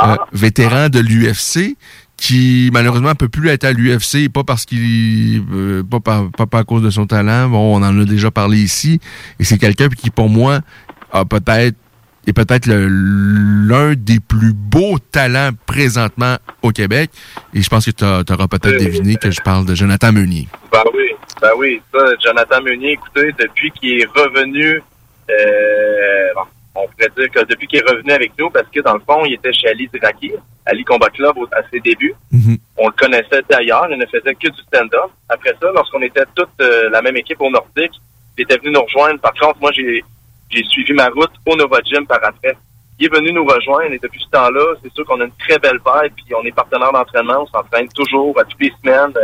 [0.00, 1.76] euh, vétéran de l'UFC,
[2.18, 6.58] qui malheureusement peut plus être à l'UFC, pas parce qu'il, euh, pas, par- pas, pas
[6.58, 7.48] à cause de son talent.
[7.48, 9.00] Bon, on en a déjà parlé ici,
[9.40, 10.60] et c'est quelqu'un qui, pour moi,
[11.12, 11.76] a peut-être
[12.26, 17.10] est peut-être l'un des plus beaux talents présentement au Québec.
[17.54, 20.46] Et je pense que tu auras peut-être deviné que je parle de Jonathan Meunier.
[20.70, 21.06] Ben oui,
[21.40, 21.80] ben oui.
[21.90, 24.82] Ça, Jonathan Meunier, écoutez, depuis qu'il est revenu,
[25.30, 26.42] euh, bon,
[26.78, 29.24] on pourrait dire que depuis qu'il est revenu avec nous, parce que dans le fond,
[29.24, 30.32] il était chez Ali Ziraki,
[30.66, 32.14] Ali Combat Club à ses débuts.
[32.76, 35.10] On le connaissait d'ailleurs, il ne faisait que du stand-up.
[35.28, 37.92] Après ça, lorsqu'on était toute euh, la même équipe au Nordique,
[38.36, 39.20] il était venu nous rejoindre.
[39.20, 40.04] Par contre, moi, j'ai
[40.64, 42.56] suivi ma route au Nova Gym par après.
[43.00, 45.58] Il est venu nous rejoindre et depuis ce temps-là, c'est sûr qu'on a une très
[45.58, 49.14] belle vibe, puis on est partenaire d'entraînement, on s'entraîne toujours à toutes les semaines.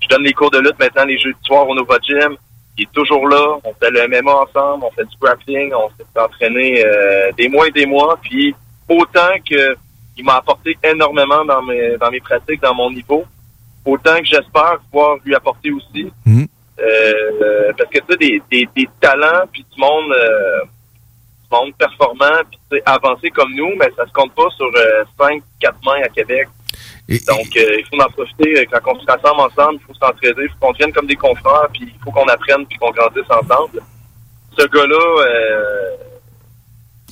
[0.00, 2.36] Je donne les cours de lutte maintenant les jeudis soirs au Nova Gym.
[2.78, 3.58] Il est toujours là.
[3.64, 7.68] On fait le MMA ensemble, on fait du grappling, on s'est entraîné euh, des mois
[7.68, 8.18] et des mois.
[8.22, 8.54] Puis
[8.88, 9.76] autant que
[10.16, 13.24] il m'a apporté énormément dans mes dans mes pratiques, dans mon niveau,
[13.84, 16.10] autant que j'espère pouvoir lui apporter aussi.
[16.24, 16.46] Mhm.
[16.80, 21.72] Euh, parce que tu sais, des, des, des talents, puis du monde, euh, du monde
[21.76, 26.02] performant, puis avancé comme nous, mais ça se compte pas sur euh, 5, 4 mains
[26.02, 26.48] à Québec.
[27.20, 28.66] Donc, euh, il faut en profiter.
[28.70, 31.68] Quand on se rassemble ensemble, il faut s'entraider, il faut qu'on devienne comme des confrères,
[31.72, 33.80] puis il faut qu'on apprenne, puis qu'on grandisse ensemble.
[34.58, 35.96] Ce gars-là, euh,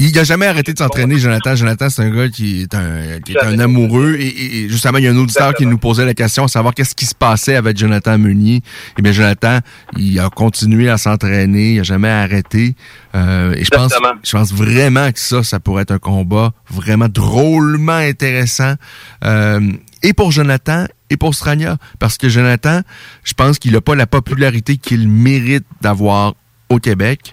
[0.03, 1.55] il n'a jamais arrêté de s'entraîner, Jonathan.
[1.55, 4.17] Jonathan, c'est un gars qui est un, qui est un amoureux.
[4.19, 6.95] Et, justement, il y a un auditeur qui nous posait la question à savoir qu'est-ce
[6.95, 8.63] qui se passait avec Jonathan Meunier.
[8.99, 9.59] Eh bien, Jonathan,
[9.99, 12.75] il a continué à s'entraîner, il n'a jamais arrêté.
[13.15, 17.09] Euh, et je pense, je pense vraiment que ça, ça pourrait être un combat vraiment
[17.11, 18.77] drôlement intéressant.
[19.25, 19.61] Euh,
[20.03, 21.77] et pour Jonathan et pour Strania.
[21.99, 22.81] Parce que Jonathan,
[23.25, 26.35] je pense qu'il n'a pas la popularité qu'il mérite d'avoir
[26.69, 27.33] au Québec.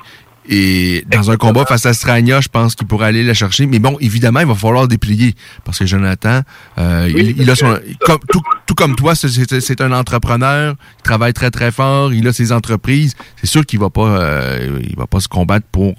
[0.49, 3.65] Et dans un combat face à Strania, je pense qu'il pourrait aller la chercher.
[3.65, 5.35] Mais bon, évidemment, il va falloir déplier.
[5.65, 6.41] Parce que Jonathan,
[6.77, 7.77] euh, il, a son.
[7.99, 12.53] Comme, tout, comme toi, c'est un entrepreneur, il travaille très très fort, il a ses
[12.53, 13.15] entreprises.
[13.35, 15.95] C'est sûr qu'il va pas euh, il va pas se combattre pour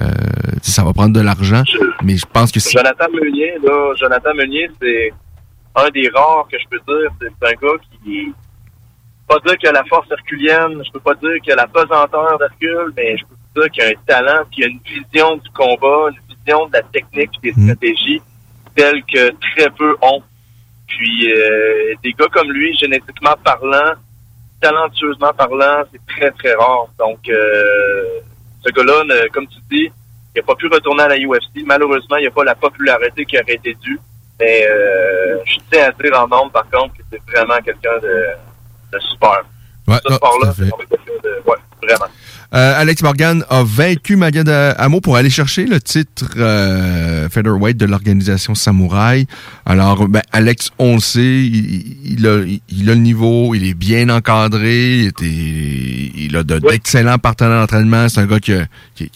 [0.00, 0.06] euh,
[0.62, 1.64] ça va prendre de l'argent.
[2.04, 2.76] Mais je pense que si.
[2.76, 5.12] Jonathan Meunier, là, Jonathan Meunier, c'est
[5.76, 7.10] un des rares que je peux dire.
[7.20, 8.32] C'est un gars qui
[9.28, 12.38] pas dire qu'il a la force herculienne, je peux pas dire qu'il a la pesanteur
[12.38, 16.34] d'Hercule, mais je peux qui a un talent, qui a une vision du combat, une
[16.34, 17.64] vision de la technique et des mm.
[17.64, 18.22] stratégies
[18.74, 20.22] telles que très peu ont.
[20.86, 23.94] Puis euh, des gars comme lui, génétiquement parlant,
[24.60, 26.86] talentueusement parlant, c'est très très rare.
[26.98, 28.20] Donc euh,
[28.64, 29.90] ce gars-là, comme tu dis,
[30.34, 31.64] il n'a pas pu retourner à la UFC.
[31.66, 34.00] Malheureusement, il n'a pas la popularité qui aurait été due.
[34.40, 39.00] Mais euh, je tiens à dire en nombre, par contre, que c'est vraiment quelqu'un de,
[39.00, 39.42] super.
[39.86, 42.12] Ouais, Ce sport-là, c'est ouais, vraiment.
[42.54, 47.84] Euh, Alex Morgan a vaincu Magad Amo pour aller chercher le titre euh, featherweight de
[47.84, 49.26] l'organisation Samouraï.
[49.66, 54.08] Alors, ben, Alex, on le sait, il, a, il, a, le niveau, il est bien
[54.08, 58.08] encadré, il, était, il a d'excellents partenaires d'entraînement.
[58.08, 59.10] C'est un gars qui a, qui,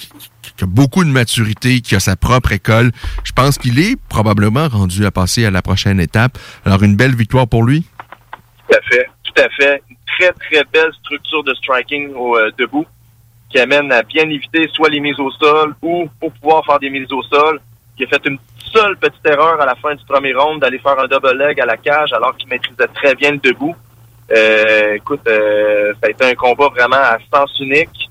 [0.65, 2.91] a beaucoup de maturité, qui a sa propre école.
[3.25, 6.39] Je pense qu'il est probablement rendu à passer à la prochaine étape.
[6.65, 7.85] Alors, une belle victoire pour lui.
[8.69, 9.83] Tout à fait, tout à fait.
[9.91, 12.87] Une très, très belle structure de striking au euh, debout
[13.53, 16.91] qui amène à bien éviter soit les mises au sol ou pour pouvoir faire des
[16.91, 17.61] mises au sol,
[17.97, 18.39] qui a fait une
[18.73, 21.67] seule petite erreur à la fin du premier round d'aller faire un double leg à
[21.67, 23.77] la cage alors qu'il maîtrisait très bien le debout.
[24.35, 28.11] Euh, écoute, euh, ça a été un combat vraiment à sens unique.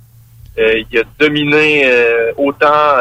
[0.57, 1.85] Euh, il a dominé
[2.37, 2.97] autant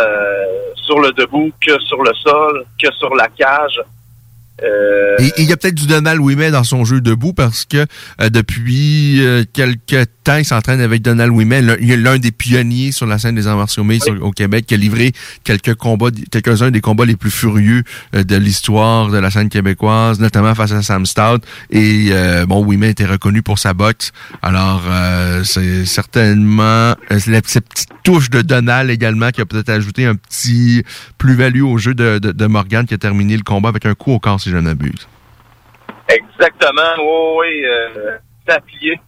[0.74, 3.80] sur le debout que sur le sol, que sur la cage.
[4.62, 7.86] Euh, il y a peut-être du Donald Ouimet dans son jeu debout parce que
[8.20, 13.18] euh, depuis euh, quelques temps, il s'entraîne avec Donald Ouimet, l'un des pionniers sur la
[13.18, 13.84] scène des arts martiaux
[14.20, 15.12] au Québec, qui a livré
[15.44, 20.54] quelques combats, quelques-uns des combats les plus furieux de l'histoire de la scène québécoise, notamment
[20.54, 21.40] face à Sam Stout.
[21.70, 22.10] Et
[22.46, 24.12] bon, Ouimet était reconnu pour sa boxe.
[24.42, 24.82] Alors,
[25.44, 30.84] c'est certainement cette petite touche de Donald également qui a peut-être ajouté un petit
[31.18, 34.12] plus-value au jeu de, de, de Morgan qui a terminé le combat avec un coup
[34.12, 35.08] au corps je n'abuse.
[36.08, 39.00] Exactement, oui, oui, euh, c'est plié.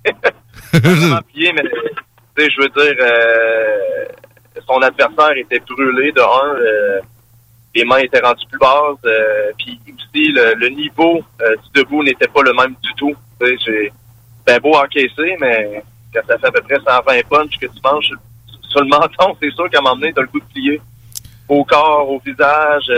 [1.33, 1.53] plié,
[2.37, 4.05] mais je veux dire, euh,
[4.67, 7.01] son adversaire était brûlé de un, euh,
[7.75, 12.43] les mains étaient rendues plus basses, euh, puis aussi le, niveau du debout n'était pas
[12.43, 13.15] le même du tout.
[13.41, 13.93] J'ai
[14.47, 18.11] ben beau encaisser, mais quand ça fait à peu près 120 punches que tu manges
[18.69, 20.81] sur le menton, c'est sûr qu'à un moment donné, t'as le coup de plier.
[21.49, 22.91] Au corps, au visage,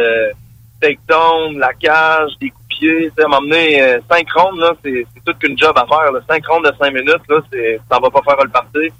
[1.58, 3.12] la cage, des coups de pied.
[3.22, 6.12] À m'emmener euh, cinq rondes, là, c'est, c'est toute qu'une job à faire.
[6.12, 6.20] Là.
[6.28, 8.92] Cinq rondes de cinq minutes, là, c'est, ça va pas faire le parti.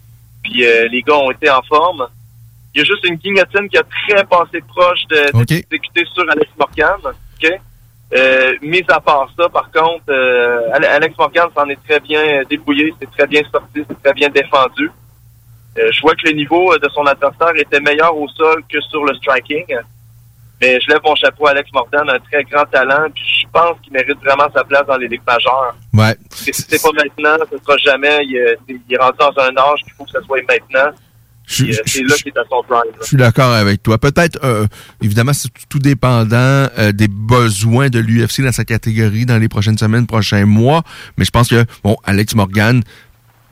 [0.43, 2.07] Puis euh, les gars ont été en forme.
[2.75, 6.51] Il y a juste une guillotine qui a très passé proche de, d'exécuter sur Alex
[6.59, 6.99] Morgan.
[7.05, 7.61] OK?
[8.15, 12.95] Euh, mis à part ça, par contre, euh, Alex Morgan s'en est très bien débrouillé,
[13.01, 14.91] c'est très bien sorti, c'est très bien défendu.
[15.79, 19.05] Euh, je vois que le niveau de son adversaire était meilleur au sol que sur
[19.05, 19.65] le striking.
[20.61, 23.77] Mais je lève mon chapeau à Alex Morgan, un très grand talent, puis je pense
[23.83, 25.75] qu'il mérite vraiment sa place dans les ligues majeures.
[25.93, 26.17] Ouais.
[26.31, 28.19] C'est pas maintenant, ce sera jamais.
[28.25, 30.93] Il, est rentré dans un âge qu'il faut que ce soit maintenant.
[31.47, 32.93] C'est là qu'il est à son prime.
[33.01, 33.99] Je suis d'accord avec toi.
[33.99, 34.67] Peut-être, euh,
[35.03, 39.77] évidemment, c'est tout dépendant euh, des besoins de l'UFC dans sa catégorie dans les prochaines
[39.77, 40.83] semaines, prochains mois.
[41.19, 42.83] Mais je pense que, bon, Alex Morgan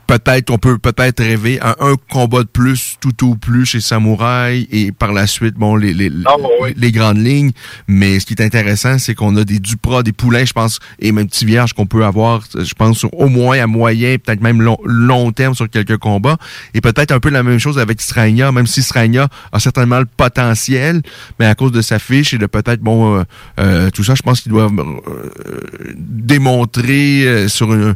[0.07, 4.67] peut-être on peut peut-être rêver à un combat de plus tout au plus chez Samouraï
[4.71, 6.35] et par la suite bon les les, ah,
[6.75, 7.51] les grandes lignes.
[7.87, 11.11] Mais ce qui est intéressant c'est qu'on a des Dupras des Poulains je pense et
[11.11, 14.77] même petits vierges qu'on peut avoir je pense au moins à moyen peut-être même long,
[14.85, 16.37] long terme sur quelques combats.
[16.73, 20.05] Et peut-être un peu la même chose avec Strania même si Strania a certainement le
[20.05, 21.01] potentiel
[21.39, 23.23] mais à cause de sa fiche et de peut-être bon euh,
[23.59, 27.95] euh, tout ça je pense qu'il doit euh, démontrer sur une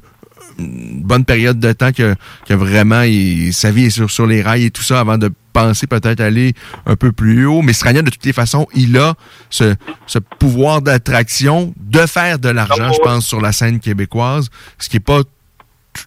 [0.59, 2.15] une bonne période de temps que,
[2.47, 5.31] que vraiment il, sa vie est sur, sur les rails et tout ça avant de
[5.53, 6.53] penser peut-être aller
[6.85, 7.61] un peu plus haut.
[7.61, 9.15] Mais Strania, de toutes les façons, il a
[9.49, 14.89] ce, ce pouvoir d'attraction de faire de l'argent, je pense, sur la scène québécoise, ce
[14.89, 15.21] qui est pas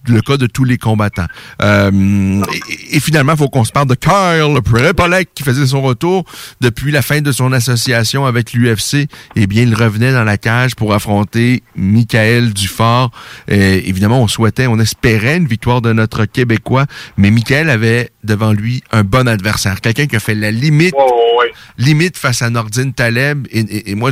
[0.07, 1.27] le cas de tous les combattants.
[1.63, 2.43] Euh,
[2.93, 6.25] et, finalement, il faut qu'on se parle de Kyle Prepolek qui faisait son retour
[6.61, 9.09] depuis la fin de son association avec l'UFC.
[9.37, 13.11] Eh bien, il revenait dans la cage pour affronter Michael Dufort.
[13.49, 18.53] Et évidemment, on souhaitait, on espérait une victoire de notre Québécois, mais Michael avait devant
[18.53, 20.95] lui un bon adversaire, quelqu'un qui a fait la limite,
[21.79, 23.47] limite face à Nordine Taleb.
[23.51, 24.11] Et, moi,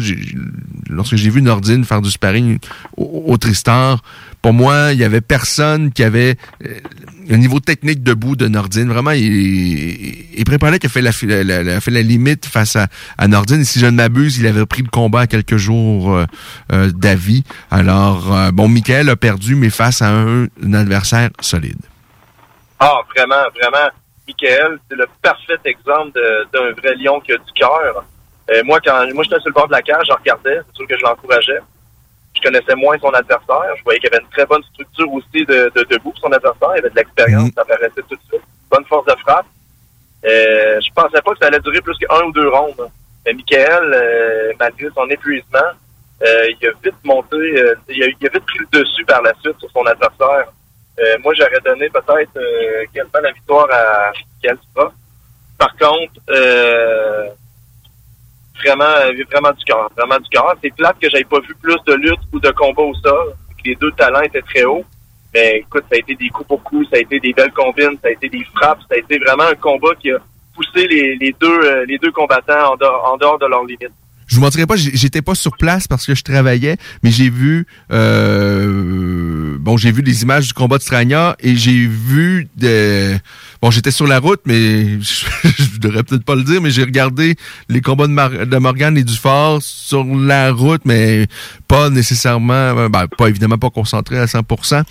[0.89, 2.59] lorsque j'ai vu Nordine faire du sparring
[2.97, 4.03] au, au Tristar,
[4.43, 6.75] pour moi, il y avait personne qui avait euh,
[7.31, 8.89] un niveau technique debout de Nordine.
[8.89, 13.63] Vraiment, il, il, préparait qu'il a fait la, limite face à, Nordine.
[13.63, 16.25] Et si je ne m'abuse, il avait pris le combat à quelques jours euh,
[16.73, 17.43] euh d'avis.
[17.71, 21.81] Alors, euh, bon, Michael a perdu, mais face à un, adversaire solide.
[22.79, 23.91] Ah, vraiment, vraiment.
[24.27, 26.21] Michael, c'est le parfait exemple
[26.53, 28.05] d'un vrai lion qui a du cœur.
[28.65, 30.99] moi, quand moi j'étais sur le bord de la cage, je regardais, c'est sûr que
[30.99, 31.61] je l'encourageais
[32.39, 33.77] je connaissais moins son adversaire.
[33.77, 36.71] Je voyais qu'il avait une très bonne structure aussi de, de debout son adversaire.
[36.75, 37.55] Il avait de l'expérience, mm.
[37.55, 38.43] ça paraissait tout de suite.
[38.71, 39.47] Bonne force de frappe.
[40.25, 42.89] Euh, je pensais pas que ça allait durer plus qu'un ou deux rondes.
[43.25, 45.59] Mais Michael, euh, malgré son épuisement,
[46.23, 49.23] euh, il a vite monté, euh, il, a, il, a, vite pris le dessus par
[49.23, 50.49] la suite sur son adversaire.
[50.99, 54.11] Euh, moi, j'aurais donné peut-être euh, quasiment la victoire à
[54.43, 54.59] Michael
[55.57, 57.29] Par contre, euh,
[58.69, 60.55] vraiment, euh, vraiment du cœur, vraiment du cœur.
[60.63, 63.35] C'est plate que j'avais pas vu plus de lutte ou de combat au sol.
[63.65, 64.85] Les deux talents étaient très hauts.
[65.35, 67.99] Mais écoute, ça a été des coups pour coups, ça a été des belles combines,
[68.03, 70.19] ça a été des frappes, ça a été vraiment un combat qui a
[70.55, 73.93] poussé les, deux euh, les deux combattants en dehors, de leurs limites.
[74.27, 77.67] Je vous mentirais pas, j'étais pas sur place parce que je travaillais, mais j'ai vu
[77.91, 83.17] euh, bon, j'ai vu des images du combat de Strania et j'ai vu des
[83.61, 85.27] Bon, j'étais sur la route, mais je,
[85.59, 87.37] je devrais peut-être pas le dire, mais j'ai regardé
[87.69, 91.27] les combats de, de Morgan et du Fort sur la route, mais
[91.67, 94.85] pas nécessairement, euh, ben, pas évidemment pas concentré à 100%.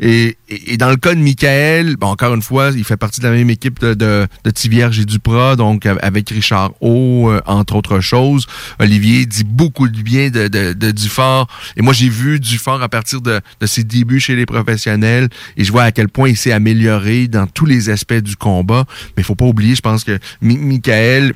[0.00, 3.26] Et, et, dans le cas de Michael, bon, encore une fois, il fait partie de
[3.26, 8.00] la même équipe de, de, Tivierge et Duprat, donc avec Richard O, euh, entre autres
[8.00, 8.46] choses.
[8.78, 11.48] Olivier dit beaucoup de bien de Dufort.
[11.76, 15.64] Et moi, j'ai vu Dufort à partir de, de ses débuts chez les professionnels et
[15.64, 18.84] je vois à quel point il s'est amélioré dans tous les aspects du combat.
[19.16, 21.34] Mais il faut pas oublier, je pense que Michael,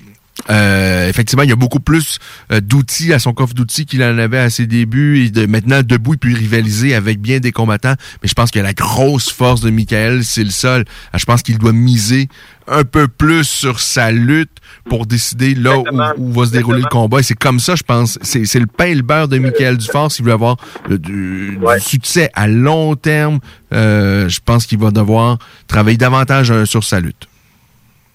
[0.50, 2.18] euh, effectivement, il y a beaucoup plus
[2.52, 5.24] euh, d'outils à son coffre d'outils qu'il en avait à ses débuts.
[5.24, 7.94] Et de, maintenant, debout, il peut rivaliser avec bien des combattants.
[8.22, 10.84] Mais je pense que la grosse force de Michael, c'est le sol.
[11.14, 12.28] Je pense qu'il doit miser
[12.66, 15.78] un peu plus sur sa lutte pour décider là
[16.16, 17.20] où, va se dérouler le combat.
[17.20, 18.18] Et c'est comme ça, je pense.
[18.22, 20.12] C'est le pain et le beurre de Michael Dufort.
[20.12, 20.56] S'il veut avoir
[20.90, 23.40] euh, du, succès à long terme,
[23.72, 27.28] euh, je pense qu'il va devoir travailler davantage sur sa lutte.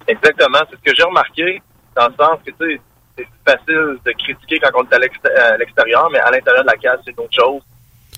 [0.08, 0.60] Exactement.
[0.70, 1.62] C'est ce que j'ai remarqué,
[1.96, 2.82] dans le sens que, tu sais,
[3.18, 7.00] c'est facile de critiquer quand on est à l'extérieur, mais à l'intérieur de la case,
[7.06, 7.62] c'est une autre chose.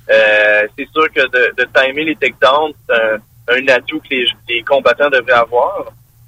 [0.07, 3.17] c'est sûr que de, de timer les takedowns, c'est un,
[3.49, 5.85] un, atout que les, les combattants devraient avoir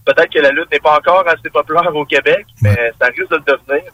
[0.08, 3.36] peut-être que la lutte n'est pas encore assez populaire au Québec, mais ça risque de
[3.36, 3.92] le devenir.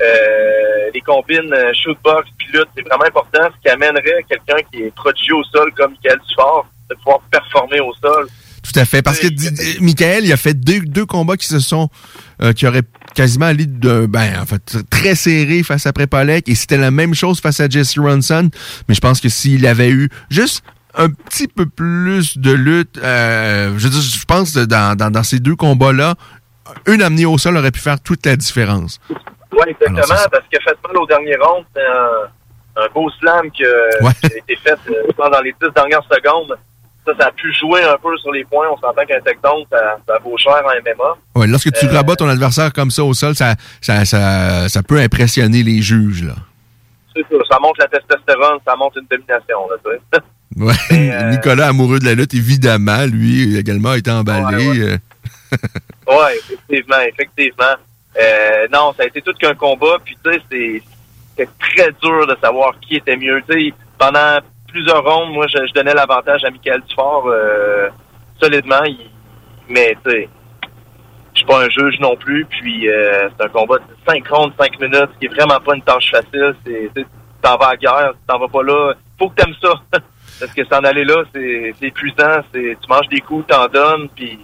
[0.00, 4.84] Euh, les combines euh, shootbox puis lutte, c'est vraiment important, ce qui amènerait quelqu'un qui
[4.84, 8.26] est prodigieux au sol comme Michael Dufort de pouvoir performer au sol.
[8.72, 9.26] Tout à fait, parce que
[9.80, 11.88] Michael, il a fait deux, deux combats qui se sont,
[12.42, 16.54] euh, qui auraient quasiment allé de, ben, en fait, très serré face à Prepolek, et
[16.54, 18.48] c'était la même chose face à Jesse Ronson,
[18.88, 20.62] mais je pense que s'il avait eu juste
[20.94, 22.98] un petit peu plus de lutte.
[22.98, 26.14] Euh, je, je pense dans, dans, dans, ces deux combats-là,
[26.86, 29.00] une amenée au sol aurait pu faire toute la différence.
[29.52, 33.64] Oui, exactement, parce que fait mal au dernier round, c'est un, un, beau slam qui,
[33.64, 36.56] a été fait euh, dans les dix dernières secondes.
[37.06, 38.66] Ça, ça a pu jouer un peu sur les points.
[38.70, 41.16] On s'entend qu'un takedown, ça, ça vaut cher en MMA.
[41.34, 44.82] Ouais, lorsque tu euh, rabats ton adversaire comme ça au sol, ça, ça, ça, ça
[44.82, 46.24] peut impressionner les juges.
[46.24, 46.34] là.
[47.14, 47.42] C'est ça.
[47.50, 49.68] Ça montre la testostérone, ça montre une domination.
[49.70, 50.20] Là, tu sais.
[50.56, 50.74] Ouais.
[50.90, 54.68] Euh, Nicolas, amoureux de la lutte, évidemment, lui également a été emballé.
[54.68, 54.98] Ouais, euh.
[56.08, 56.36] ouais.
[56.38, 57.76] effectivement, effectivement.
[58.20, 60.82] Euh, non, ça a été tout qu'un combat, puis tu sais,
[61.36, 63.40] c'est très dur de savoir qui était mieux.
[63.48, 64.38] Tu sais, pendant
[64.70, 67.88] plusieurs rondes, moi, je, donnais l'avantage à Michael Dufort euh,
[68.40, 68.82] solidement,
[69.68, 70.28] mais tu sais,
[71.34, 74.80] je suis pas un juge non plus, puis c'est un combat de 5 rondes, 5
[74.80, 76.54] minutes, qui est vraiment pas une tâche facile.
[76.66, 76.90] C'est,
[77.40, 78.94] t'en vas à guerre, t'en vas pas là.
[79.18, 79.74] Faut que t'aimes ça.
[80.40, 82.40] Parce que s'en aller là, c'est épuisant.
[82.52, 84.38] Tu manges des coups, t'en donnes, puis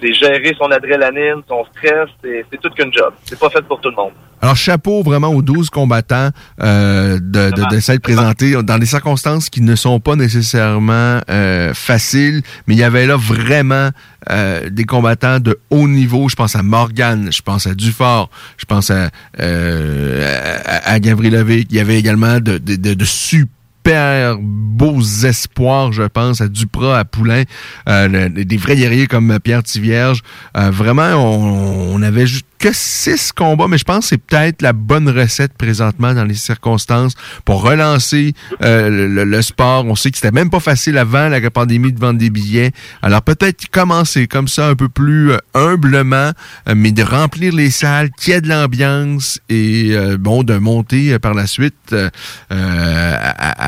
[0.00, 3.12] c'est gérer son adrénaline, son stress, c'est c'est tout qu'une job.
[3.24, 4.12] C'est pas fait pour tout le monde.
[4.42, 9.48] Alors, chapeau vraiment aux 12 combattants euh, de, de, de s'être présentés dans des circonstances
[9.48, 13.90] qui ne sont pas nécessairement euh, faciles, mais il y avait là vraiment
[14.30, 16.28] euh, des combattants de haut niveau.
[16.28, 21.68] Je pense à Morgan, je pense à Dufort, je pense à, euh, à, à Gavrilovic.
[21.70, 23.46] Il y avait également de, de, de, de super
[23.84, 27.42] super beaux espoirs, je pense, à Duprat, à Poulain,
[27.88, 30.22] euh, des vrais guerriers comme Pierre Tivierge.
[30.56, 34.62] Euh, vraiment, on, on avait juste que six combats, mais je pense que c'est peut-être
[34.62, 37.14] la bonne recette présentement dans les circonstances
[37.44, 39.84] pour relancer euh, le, sport.
[39.84, 42.70] On sait que c'était même pas facile avant la pandémie de vendre des billets.
[43.02, 46.30] Alors peut-être commencer comme ça un peu plus euh, humblement,
[46.72, 51.34] mais de remplir les salles, qu'il y ait de l'ambiance et bon de monter par
[51.34, 51.94] la suite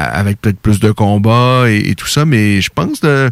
[0.05, 2.25] avec peut-être plus de combats et, et, tout ça.
[2.25, 3.31] Mais je pense que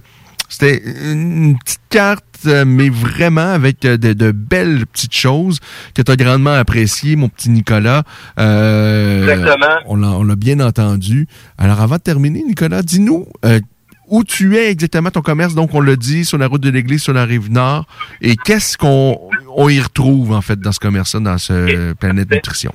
[0.49, 5.61] c'était une petite carte mais vraiment avec de, de belles petites choses
[5.95, 8.03] que tu as grandement appréciées, mon petit Nicolas.
[8.39, 9.77] Euh, Exactement.
[9.87, 11.27] On l'a bien entendu.
[11.59, 13.61] Alors, avant de terminer, Nicolas, dis-nous euh,
[14.09, 15.55] où tu es exactement ton commerce?
[15.55, 17.87] Donc, on l'a dit, sur la route de l'église, sur la rive nord.
[18.21, 19.19] Et qu'est-ce qu'on
[19.57, 22.73] on y retrouve, en fait, dans ce commerce-là, dans ce Planète Nutrition?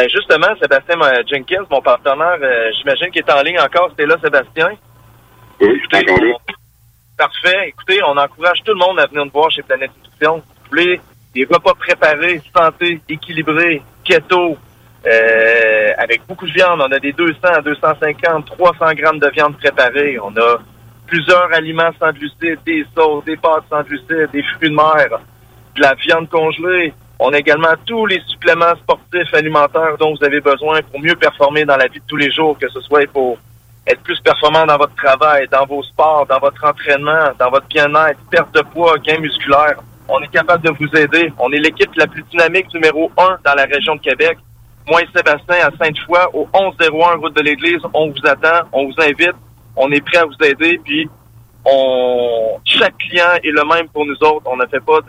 [0.00, 0.96] Ben justement, Sébastien
[1.30, 3.90] Jenkins, mon partenaire, euh, j'imagine qu'il est en ligne encore.
[3.90, 4.70] C'était là, Sébastien?
[5.60, 6.54] Oui, Écoutez, on,
[7.18, 7.68] Parfait.
[7.68, 10.36] Écoutez, on encourage tout le monde à venir nous voir chez Planète Nutrition.
[10.36, 10.98] Vous voulez
[11.34, 14.56] des repas préparés, santé, équilibrés, keto,
[15.06, 16.80] euh, avec beaucoup de viande.
[16.80, 20.18] On a des 200 à 250, 300 grammes de viande préparée.
[20.18, 20.60] On a
[21.08, 25.20] plusieurs aliments sans glucides, des sauces, des pâtes sans glucides, des fruits de mer,
[25.76, 26.94] de la viande congelée.
[27.22, 31.66] On a également tous les suppléments sportifs alimentaires dont vous avez besoin pour mieux performer
[31.66, 33.36] dans la vie de tous les jours, que ce soit pour
[33.86, 38.18] être plus performant dans votre travail, dans vos sports, dans votre entraînement, dans votre bien-être,
[38.30, 39.76] perte de poids, gain musculaire.
[40.08, 41.30] On est capable de vous aider.
[41.38, 44.38] On est l'équipe la plus dynamique numéro un dans la région de Québec.
[44.88, 48.94] Moi et Sébastien à Sainte-Foy, au 1101 route de l'église, on vous attend, on vous
[48.98, 49.36] invite,
[49.76, 51.06] on est prêt à vous aider, puis
[51.66, 54.46] on chaque client est le même pour nous autres.
[54.46, 55.00] On ne fait pas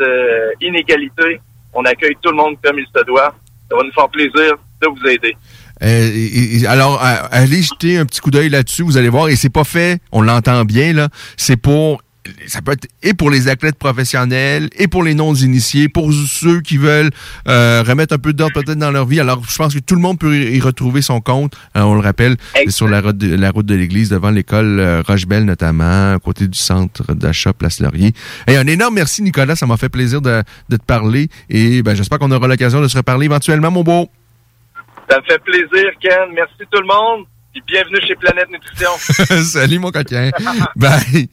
[0.59, 1.39] d'inégalité.
[1.73, 3.33] On accueille tout le monde comme il se doit.
[3.69, 5.35] Ça va nous faire plaisir de vous aider.
[5.83, 9.63] Euh, alors, allez jeter un petit coup d'œil là-dessus, vous allez voir, et c'est pas
[9.63, 12.01] fait, on l'entend bien, là, c'est pour
[12.47, 16.77] ça peut être et pour les athlètes professionnels et pour les non-initiés, pour ceux qui
[16.77, 17.09] veulent
[17.47, 19.19] euh, remettre un peu d'ordre peut-être dans leur vie.
[19.19, 21.55] Alors, je pense que tout le monde peut y retrouver son compte.
[21.75, 24.79] Euh, on le rappelle, c'est sur la route de, la route de l'église, devant l'école
[24.79, 28.13] euh, Rochebelle notamment, à côté du centre d'achat Place Laurier.
[28.47, 29.55] Et un énorme merci, Nicolas.
[29.55, 31.27] Ça m'a fait plaisir de, de te parler.
[31.49, 34.09] Et ben, j'espère qu'on aura l'occasion de se reparler éventuellement, mon beau.
[35.09, 36.31] Ça me fait plaisir, Ken.
[36.33, 37.25] Merci tout le monde.
[37.67, 38.89] Bienvenue chez Planète Nutrition.
[39.43, 40.29] Salut, mon coquin.
[40.77, 41.27] Bye.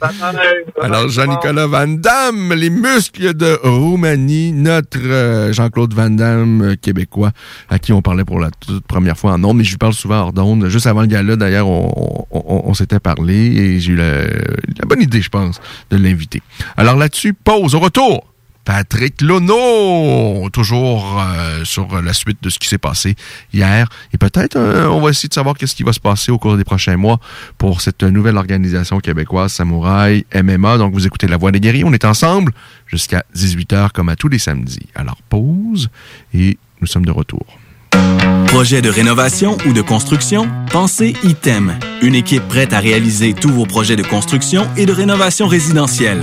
[0.80, 7.30] Alors, Jean-Nicolas Van Damme, les muscles de Roumanie, notre euh, Jean-Claude Van Damme euh, québécois,
[7.68, 9.94] à qui on parlait pour la toute première fois en ondes, mais je lui parle
[9.94, 10.68] souvent hors d'onde.
[10.68, 14.86] Juste avant le gala, d'ailleurs, on, on, on s'était parlé et j'ai eu la, la
[14.86, 15.60] bonne idée, je pense,
[15.90, 16.42] de l'inviter.
[16.76, 17.74] Alors là-dessus, pause.
[17.76, 18.26] Au retour.
[18.68, 23.16] Patrick Lono, toujours euh, sur la suite de ce qui s'est passé
[23.54, 23.88] hier.
[24.12, 26.54] Et peut-être, euh, on va essayer de savoir qu'est-ce qui va se passer au cours
[26.58, 27.18] des prochains mois
[27.56, 30.76] pour cette nouvelle organisation québécoise, Samouraï MMA.
[30.76, 31.84] Donc, vous écoutez La Voix des guerriers.
[31.84, 32.52] On est ensemble
[32.86, 34.86] jusqu'à 18h, comme à tous les samedis.
[34.94, 35.88] Alors, pause
[36.34, 37.46] et nous sommes de retour.
[38.48, 40.46] Projet de rénovation ou de construction?
[40.70, 45.46] Pensez ITEM, une équipe prête à réaliser tous vos projets de construction et de rénovation
[45.46, 46.22] résidentielle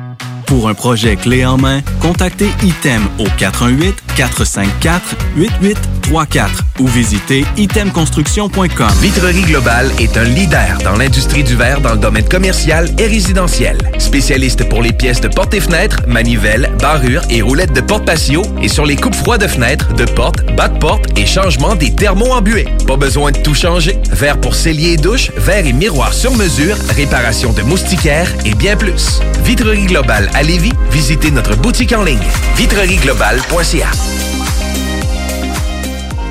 [0.51, 3.27] Pour un projet clé en main, contactez ITEM au
[4.17, 6.49] 418-454-8834
[6.79, 8.89] ou visitez itemconstruction.com.
[8.99, 13.77] Vitrerie Globale est un leader dans l'industrie du verre dans le domaine commercial et résidentiel.
[13.97, 18.41] Spécialiste pour les pièces de portes et fenêtres, manivelles, barrures et roulettes de porte patio
[18.61, 21.95] et sur les coupes froides de fenêtres, de portes, bas de porte et changement des
[21.95, 22.67] thermos embués.
[22.85, 23.97] Pas besoin de tout changer.
[24.11, 28.75] Verre pour cellier et douche, verre et miroir sur mesure, réparation de moustiquaires et bien
[28.75, 29.21] plus.
[29.45, 32.17] Vitrerie Globale à Lévis, visitez notre boutique en ligne
[32.57, 34.20] vitrerieglobale.ca.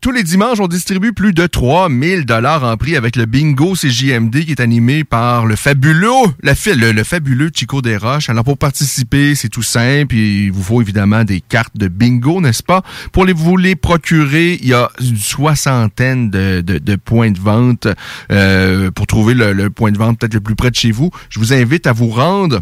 [0.00, 4.44] tous les dimanches, on distribue plus de 3000 dollars en prix avec le bingo CJMD
[4.46, 6.08] qui est animé par le fabuleux,
[6.42, 8.30] le, le, fabuleux Chico Desroches.
[8.30, 10.14] Alors pour participer, c'est tout simple.
[10.14, 12.82] Il vous faut évidemment des cartes de bingo, n'est-ce pas?
[13.12, 17.86] Pour les, vous les procurer, il y a une soixantaine de, points de vente
[18.32, 21.10] euh, pour trouver le point de vente peut-être le plus près de chez vous.
[21.28, 22.60] Je vous invite à vous rendre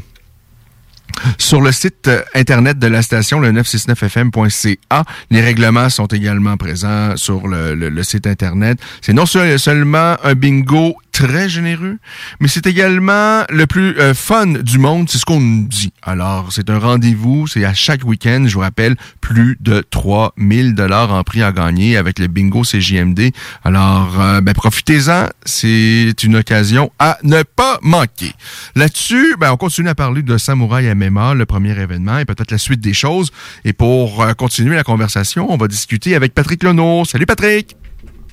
[1.39, 7.17] sur le site euh, internet de la station, le 969fm.ca, les règlements sont également présents
[7.17, 8.79] sur le, le site internet.
[9.01, 11.99] C'est non seulement un bingo très généreux,
[12.39, 15.93] mais c'est également le plus euh, fun du monde, c'est ce qu'on nous dit.
[16.05, 21.13] Alors, c'est un rendez-vous, c'est à chaque week-end, je vous rappelle, plus de 3000 dollars
[21.13, 23.33] en prix à gagner avec le bingo CJMD.
[23.65, 28.33] Alors, euh, ben, profitez-en, c'est une occasion à ne pas manquer.
[28.77, 32.59] Là-dessus, ben, on continue à parler de Samouraï MMA, le premier événement, et peut-être la
[32.59, 33.33] suite des choses.
[33.65, 37.05] Et pour euh, continuer la conversation, on va discuter avec Patrick Leno.
[37.05, 37.88] Salut Patrick!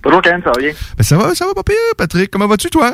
[0.06, 0.72] Bonjour Ken, ça va bien?
[0.96, 2.30] Ben, ça va, ça va pas pire, Patrick.
[2.30, 2.92] Comment vas-tu, toi?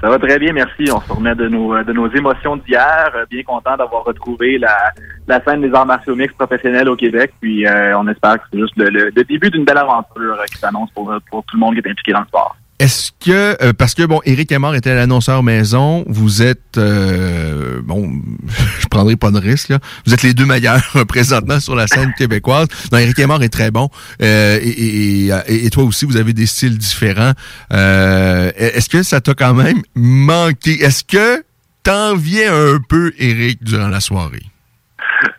[0.00, 0.88] Ça va très bien, merci.
[0.88, 3.10] On se remet de nos, de nos émotions d'hier.
[3.16, 4.92] Euh, bien content d'avoir retrouvé la,
[5.26, 7.32] la scène des arts martiaux mixtes professionnels au Québec.
[7.40, 10.58] Puis euh, on espère que c'est juste le, le, début d'une belle aventure euh, qui
[10.58, 12.56] s'annonce pour, pour tout le monde qui est impliqué dans le sport.
[12.78, 18.22] Est-ce que, euh, parce que, bon, Éric Aymar était l'annonceur maison, vous êtes, euh, bon,
[18.80, 19.80] je prendrai pas de risque, là.
[20.06, 22.68] Vous êtes les deux meilleurs présentement sur la scène québécoise.
[22.92, 23.88] Non, Éric Aymar est très bon.
[24.22, 27.32] Euh, et, et, et, toi aussi, vous avez des styles différents.
[27.70, 30.82] Est-ce que ça t'a quand même manqué?
[30.82, 31.42] Est-ce que
[31.82, 34.42] t'en viens un peu, Éric, durant la soirée?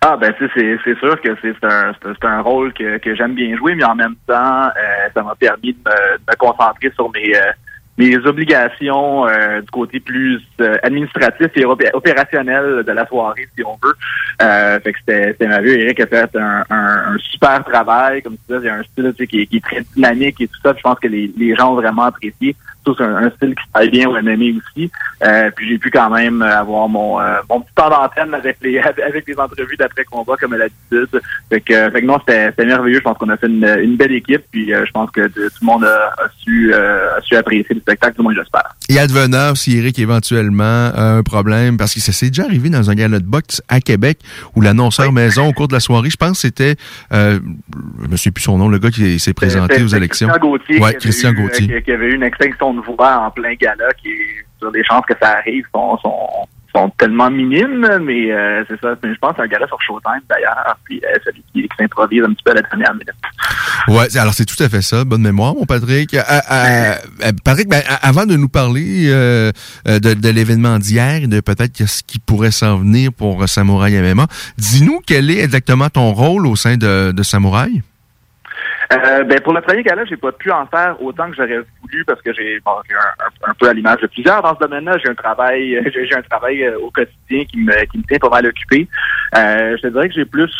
[0.02, 3.76] Ah ben c'est c'est sûr que c'est un un rôle que, que j'aime bien jouer,
[3.76, 7.52] mais en même temps, euh, ça m'a permis de me, concentrer sur mes euh,
[7.98, 10.42] mes obligations euh, du côté plus
[10.84, 14.80] administratif et opérationnel de la soirée, si on veut.
[14.82, 15.82] fait que c'était merveilleux.
[15.82, 19.14] Eric a fait un, un, super travail, comme tu disais, il y a un style
[19.28, 20.74] qui, qui, est très dynamique et tout ça.
[20.78, 22.56] Je pense que les, les gens ont vraiment apprécié
[22.98, 24.92] c'est un, style qui se bien au MMA aussi.
[25.24, 28.80] Euh, puis j'ai pu quand même avoir mon, euh, mon petit temps d'antenne avec les
[28.80, 31.22] avec les entrevues d'après combat comme à l'habitude.
[31.50, 32.98] Fait que, fait que non, c'était merveilleux.
[32.98, 34.44] Je pense qu'on a fait une, une, belle équipe.
[34.52, 38.16] Puis euh, je pense que tout le monde a, su a su apprécier le spectacle.
[38.18, 38.76] Le monde, j'espère.
[38.90, 42.90] Et advenant, si Eric éventuellement a un problème, parce que ça s'est déjà arrivé dans
[42.90, 44.20] un gala de boxe à Québec
[44.56, 46.76] où l'annonceur maison au cours de la soirée, je pense c'était,
[47.14, 47.40] euh,
[48.02, 50.28] je me souviens plus son nom, le gars qui s'est présenté aux élections.
[50.28, 50.80] Christian Gauthier.
[50.80, 51.82] Ouais, Christian Gauthier.
[51.84, 54.10] Qui, avait eu une extinction de voix en plein gala, qui
[54.60, 58.96] sur des chances que ça arrive sont, sont, sont tellement minimes, mais euh, c'est ça.
[59.02, 62.34] Je pense à un gala sur Showtime d'ailleurs, puis euh, celui qui, qui s'improvise un
[62.34, 63.10] petit peu à la dernière minute.
[63.88, 65.04] Ouais, alors c'est tout à fait ça.
[65.06, 66.14] Bonne mémoire, mon Patrick.
[66.14, 66.94] Euh,
[67.44, 69.54] Patrick, ben, avant de nous parler de,
[70.14, 74.28] de l'événement d'hier et de peut-être ce qui pourrait s'en venir pour Samouraï MMA,
[74.58, 77.82] dis-nous quel est exactement ton rôle au sein de, de Samouraï?
[78.92, 82.04] Euh, ben pour le premier gala, j'ai pas pu en faire autant que j'aurais voulu
[82.06, 84.98] parce que j'ai bon, un, un, peu à l'image de plusieurs dans ce domaine-là.
[84.98, 88.30] J'ai un travail, j'ai un travail euh, au quotidien qui me qui me tient pas
[88.30, 88.88] mal occupé.
[89.38, 90.52] Euh, je te dirais que j'ai plus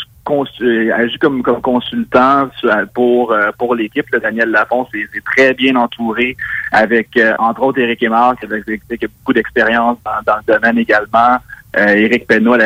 [0.62, 2.48] euh, agi comme, comme consultant
[2.94, 4.06] pour pour l'équipe.
[4.12, 6.36] Daniel Lafont c'est très bien entouré
[6.70, 7.08] avec
[7.40, 11.38] entre autres Eric Aymar qui, qui a beaucoup d'expérience dans, le domaine également.
[11.76, 12.58] Euh, Éric Penneau à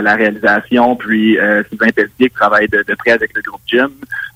[0.00, 3.90] la, réalisation, puis euh, Sylvain Pelletier qui travaille de, près avec le groupe Jim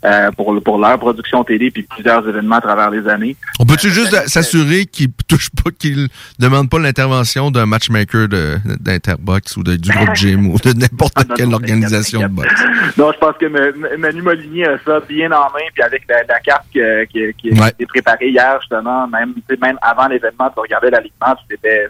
[0.04, 3.36] euh, pour, pour leur production télé puis plusieurs événements à travers les années.
[3.60, 6.08] On peut-tu juste s'assurer qu'il touche pas, qu'il
[6.40, 8.26] demande pas l'intervention d'un matchmaker
[8.80, 12.64] d'Interbox ou de, du groupe Jim ou de n'importe ah, quelle organisation de boxe?
[12.96, 16.66] Non, je pense que Manu Molinier a ça bien en main, puis avec la, carte
[16.72, 16.80] qui,
[17.38, 21.88] qui, a été préparée hier, justement, même, même avant l'événement, tu regardais l'alignement, c'était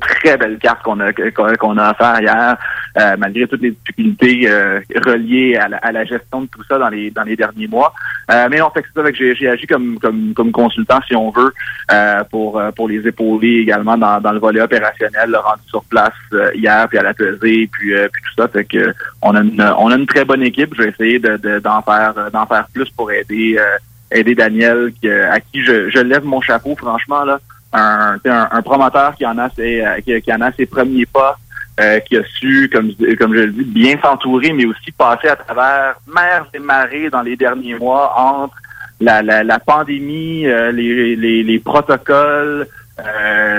[0.00, 2.56] très belle carte qu'on a qu'on a offert hier,
[2.98, 6.78] euh, malgré toutes les difficultés euh, reliées à la, à la, gestion de tout ça
[6.78, 7.92] dans les dans les derniers mois.
[8.30, 11.30] Euh, mais on fait que ça, j'ai, j'ai agi comme, comme comme consultant, si on
[11.30, 11.52] veut,
[12.30, 16.12] pour pour les épauler également dans, dans le volet opérationnel, le rendu sur place
[16.54, 18.48] hier, puis à la pesée, puis puis tout ça.
[18.48, 20.74] Fait que on a une on a une très bonne équipe.
[20.76, 23.58] Je vais essayer de, d'en faire d'en faire plus pour aider
[24.10, 24.92] aider Daniel,
[25.30, 27.40] à qui je, je lève mon chapeau, franchement là
[27.74, 31.38] un, un, promoteur qui en a ses, euh, qui, en a ses premiers pas,
[31.80, 35.36] euh, qui a su, comme, comme je le dis, bien s'entourer, mais aussi passer à
[35.36, 38.54] travers mer et marées dans les derniers mois entre
[39.00, 42.68] la, la, la pandémie, euh, les, les, les, protocoles,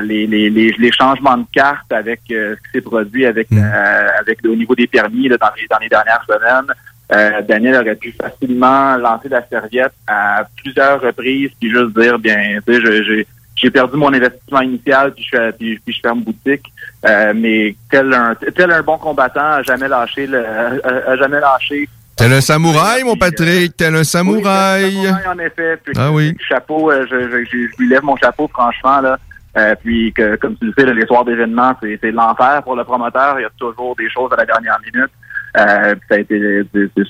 [0.03, 3.63] les, les, les, changements de cartes avec ce qui s'est produit avec, mm.
[4.19, 7.45] avec au niveau des permis là, dans, les, dans les dernières semaines.
[7.45, 12.73] Daniel aurait pu facilement lancer la serviette à plusieurs reprises puis juste dire bien tu
[12.73, 16.71] sais j'ai j'ai perdu mon investissement initial puis je puis, puis je ferme boutique
[17.07, 21.89] euh, mais tel un tel un bon combattant a jamais lâché le a, jamais lâché
[22.17, 24.95] Tel un samouraï, mon Patrick, tel un samouraï.
[24.95, 25.75] Oui, en effet.
[25.83, 26.33] Puis, ah oui.
[26.47, 29.17] Chapeau, je, je, je, lui lève mon chapeau, franchement, là.
[29.57, 33.39] Euh, puis que, comme tu le sais, les soirs d'événements, c'est l'enfer pour le promoteur.
[33.39, 35.11] Il y a toujours des choses à la dernière minute.
[35.57, 36.61] Euh, ça a été,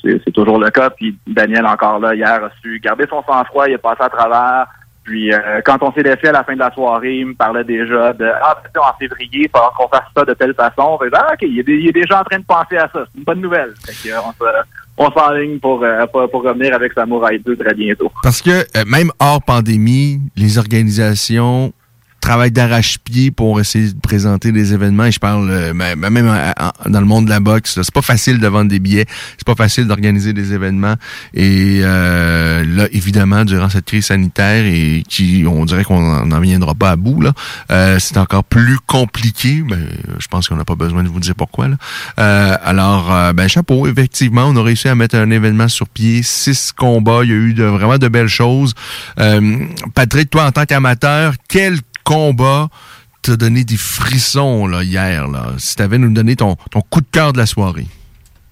[0.04, 0.92] c'est toujours le cas.
[0.92, 4.68] Puis Daniel encore là hier a su garder son sang-froid, il est passé à travers.
[5.06, 7.64] Puis euh, quand on s'est laissé à la fin de la soirée, il me parlait
[7.64, 10.98] déjà de ah ben, en février, il faudra qu'on fasse ça de telle façon.
[10.98, 13.06] Fait, ah, ok, il est, il déjà en train de penser à ça.
[13.12, 13.74] C'est une bonne nouvelle.
[13.86, 14.16] Fait que,
[14.98, 18.12] on s'enligne pour, euh, pour, pour, revenir avec Samouraï 2 très bientôt.
[18.24, 21.72] Parce que euh, même hors pandémie, les organisations
[22.26, 25.06] travail d'arrache-pied pour essayer de présenter des événements.
[25.06, 26.34] Et je parle euh, même
[26.88, 27.80] dans le monde de la boxe.
[27.84, 29.06] C'est pas facile de vendre des billets.
[29.38, 30.96] C'est pas facile d'organiser des événements.
[31.36, 36.74] Et euh, là, évidemment, durant cette crise sanitaire et qui, on dirait qu'on n'en viendra
[36.74, 37.32] pas à bout, là,
[37.72, 39.62] euh, c'est encore plus compliqué.
[39.62, 41.68] Ben, je pense qu'on n'a pas besoin de vous dire pourquoi.
[41.68, 41.78] Là.
[42.20, 43.86] Euh, alors, euh, ben chapeau.
[43.86, 46.24] Effectivement, on a réussi à mettre un événement sur pied.
[46.24, 47.20] Six combats.
[47.24, 48.74] Il y a eu de, vraiment de belles choses.
[49.94, 52.70] Patrick, toi, en tant qu'amateur, quel combat
[53.22, 55.28] t'a donné des frissons là, hier.
[55.28, 55.48] Là.
[55.58, 57.88] Si tu avais nous donner ton, ton coup de cœur de la soirée.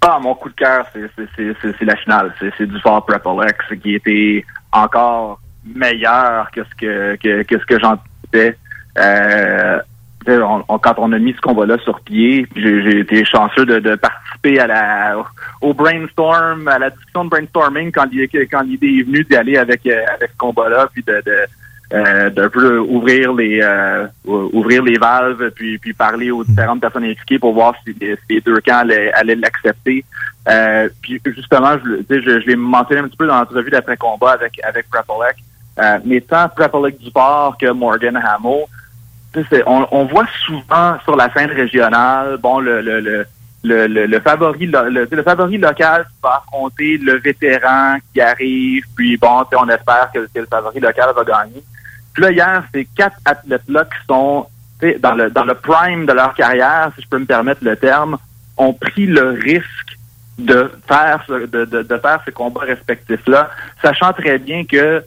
[0.01, 2.33] Ah, mon coup de cœur, c'est la finale.
[2.57, 8.55] C'est du Fort Prepalex qui était encore meilleur que ce que, que, que ce que.
[8.97, 9.79] Euh,
[10.25, 15.15] quand on a mis ce combat-là sur pied, j'ai été chanceux de, participer à la
[15.61, 18.07] au brainstorm, à la discussion de brainstorming quand,
[18.51, 21.21] quand l'idée est venue d'y aller avec, euh, avec ce combat-là, puis de
[21.93, 27.03] euh, d'un peu ouvrir les euh, ouvrir les valves puis puis parler aux différentes personnes
[27.03, 27.95] impliquées pour voir si,
[28.29, 30.03] les deux camps allaient, l'accepter.
[30.49, 34.31] Euh, puis justement, je, je, je l'ai mentionné un petit peu dans l'entrevue d'après combat
[34.31, 35.37] avec avec Prepolek.
[35.79, 38.65] Euh, mais tant Prepolek du port que Morgan Hamill,
[39.65, 43.25] on, on voit souvent sur la scène régionale, bon le le, le
[43.63, 49.45] le, le, favori le, le, favori local va affronter le vétéran qui arrive, puis bon,
[49.57, 51.63] on espère que, que, le favori local va gagner.
[52.13, 54.47] Puis là, hier, ces quatre athlètes-là qui sont
[54.99, 58.17] dans le, dans le prime de leur carrière, si je peux me permettre le terme,
[58.57, 59.97] ont pris le risque
[60.37, 63.49] de faire ce, de, de, de faire ces combats respectifs-là,
[63.81, 65.03] sachant très bien que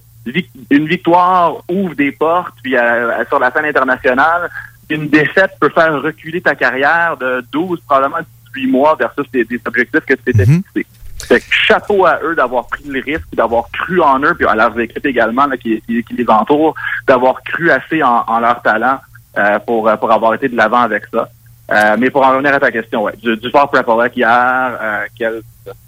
[0.70, 4.50] une victoire ouvre des portes, puis euh, sur la scène internationale,
[4.88, 8.18] une défaite peut faire reculer ta carrière de 12, probablement
[8.54, 10.62] 18 mois versus des, des objectifs que tu t'étais mm-hmm.
[10.74, 10.86] fixés.
[11.18, 14.54] Fait que chapeau à eux d'avoir pris le risque, d'avoir cru en eux, puis à
[14.54, 16.74] leurs équipes également qui, qui, les entourent,
[17.06, 19.00] d'avoir cru assez en, leur talent
[19.38, 21.28] euh, pour, pour avoir été de l'avant avec ça.
[21.70, 25.04] Euh, mais pour en revenir à ta question, ouais, du, du sport Prepolek hier, euh,
[25.18, 25.42] quel,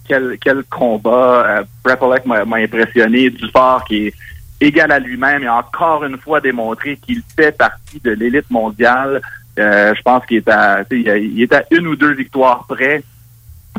[0.07, 1.62] quel, quel combat.
[1.87, 4.14] Euh, m'a impressionné, du sport qui est
[4.61, 9.22] égal à lui-même et encore une fois démontré qu'il fait partie de l'élite mondiale.
[9.57, 13.03] je pense qu'il est à il est à une ou deux victoires près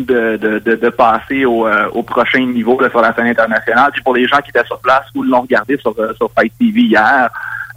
[0.06, 3.92] de, passer au, euh, prochain niveau sur la scène internationale.
[3.92, 6.82] Puis pour les gens qui étaient sur place ou l'ont regardé sur, euh, Fight TV
[6.82, 7.30] hier,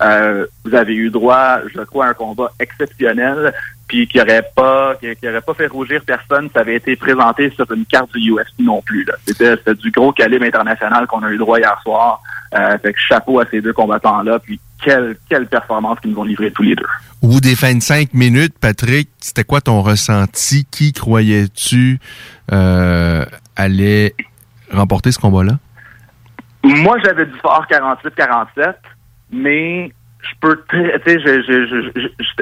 [0.03, 3.53] euh, vous avez eu droit, je crois, à un combat exceptionnel,
[3.93, 7.71] puis qui aurait pas qui, aurait pas fait rougir personne, ça avait été présenté sur
[7.71, 9.07] une carte du UFC non plus.
[9.27, 12.23] C'était du gros calibre international qu'on a eu droit hier soir.
[12.55, 16.25] Euh, fait que chapeau à ces deux combattants-là, puis quelle, quelle performance qu'ils nous ont
[16.25, 16.87] livré tous les deux.
[17.21, 20.67] Au bout des 25 minutes, Patrick, c'était quoi ton ressenti?
[20.71, 21.99] Qui croyais-tu
[22.51, 23.27] euh,
[23.57, 24.15] allait
[24.71, 25.59] remporter ce combat-là?
[26.65, 28.75] Moi, j'avais du fort 48-47,
[29.33, 29.93] mais
[30.23, 31.19] je peux, tu sais,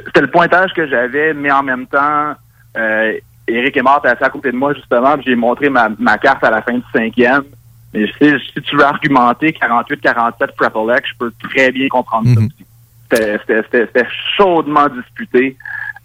[0.05, 2.35] c'était le pointage que j'avais, mais en même temps,
[2.77, 3.13] euh,
[3.49, 6.51] Eric est mort assis à côté de moi, justement, j'ai montré ma, ma carte à
[6.51, 7.45] la fin du cinquième.
[7.93, 12.47] Mais si, si tu veux argumenter 48-47 Prepolek, je peux très bien comprendre ça mhm.
[12.47, 12.67] aussi.
[13.11, 14.07] C'était
[14.37, 15.57] chaudement disputé.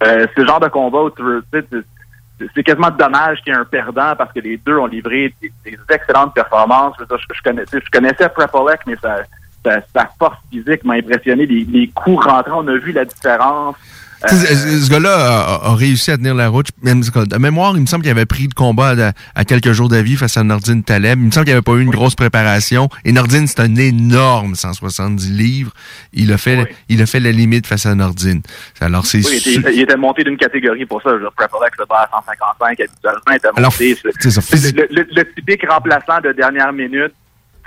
[0.03, 1.43] Euh, c'est le genre de combat où tu veux,
[2.53, 5.51] c'est quasiment dommage qu'il y ait un perdant parce que les deux ont livré des,
[5.89, 6.95] excellentes performances.
[6.99, 8.29] Je, je, connaissais, je connaissais
[8.87, 8.95] mais
[9.65, 11.45] sa, sa, force physique m'a impressionné.
[11.45, 13.75] Les, les coups rentrants, on a vu la différence.
[14.23, 16.67] Euh, ce gars-là a, réussi à tenir la route.
[16.83, 20.37] De mémoire, il me semble qu'il avait pris le combat à, quelques jours d'avis face
[20.37, 21.19] à Nordine Taleb.
[21.19, 22.89] Il me semble qu'il n'y avait pas eu une grosse préparation.
[23.03, 25.71] Et Nordine, c'est un énorme 170 livres.
[26.13, 28.41] Il a fait, il a fait la limite face à Nordine.
[28.79, 31.11] Alors, c'est il, était, monté d'une catégorie pour ça.
[31.11, 33.21] Je préparais que le bas à 155 habituellement.
[33.29, 33.97] Il était monté.
[34.91, 37.13] le, le typique remplaçant de dernière minute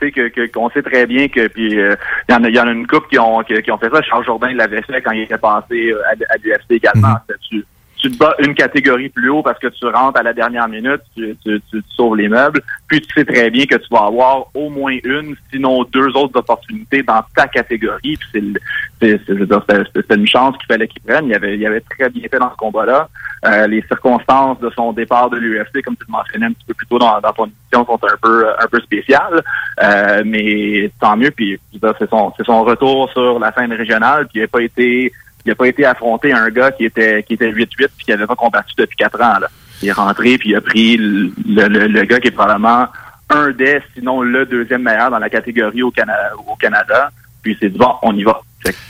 [0.00, 1.94] que qu'on sait très bien que puis euh,
[2.28, 4.02] y en a y en a une couple qui ont qui, ont fait ça.
[4.02, 7.16] Charles Jourdain l'avait fait quand il était passé euh, à, à l'UFC également.
[7.52, 7.60] Mm
[7.98, 11.00] tu te bats une catégorie plus haut parce que tu rentres à la dernière minute,
[11.16, 14.46] tu, tu, tu, sauves les meubles, puis tu sais très bien que tu vas avoir
[14.54, 18.16] au moins une, sinon deux autres opportunités dans ta catégorie.
[18.16, 18.54] Puis
[19.00, 21.26] c'est, c'était une chance qu'il fallait qu'il prenne.
[21.26, 23.08] Il avait, il avait très bien fait dans ce combat-là.
[23.46, 26.74] Euh, les circonstances de son départ de l'UFC, comme tu le mentionnais un petit peu
[26.74, 29.42] plus tôt dans, dans ton émission, sont un peu un peu spéciales.
[29.82, 31.30] Euh, mais tant mieux.
[31.30, 35.12] Puis c'est son, c'est son retour sur la scène régionale, qui n'a pas été
[35.44, 38.26] il n'a pas été affronté un gars qui était qui était 8-8 puis qui n'avait
[38.26, 39.38] pas combattu depuis quatre ans.
[39.40, 39.48] Là.
[39.82, 42.88] Il est rentré puis il a pris le, le, gars qui est probablement
[43.30, 47.10] un des, sinon le deuxième meilleur dans la catégorie au, Canada, au Canada.
[47.42, 48.40] Puis c'est dit bon, on y va.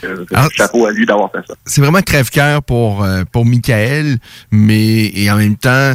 [0.03, 1.53] Euh, chapeau à lui d'avoir fait ça.
[1.65, 4.17] C'est vraiment crève-cœur pour euh, pour Michael,
[4.51, 5.93] mais et en même temps,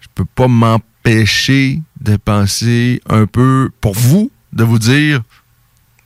[0.00, 5.22] je peux pas m'empêcher de penser un peu pour vous, de vous dire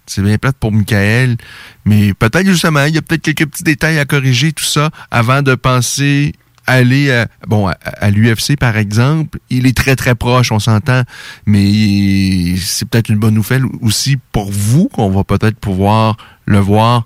[0.07, 1.37] c'est bien plate pour Michael,
[1.85, 5.43] mais peut-être justement, il y a peut-être quelques petits détails à corriger, tout ça, avant
[5.43, 6.33] de penser
[6.67, 9.39] aller à, bon à, l'UFC par exemple.
[9.51, 11.03] Il est très très proche, on s'entend,
[11.47, 17.05] mais c'est peut-être une bonne nouvelle aussi pour vous qu'on va peut-être pouvoir le voir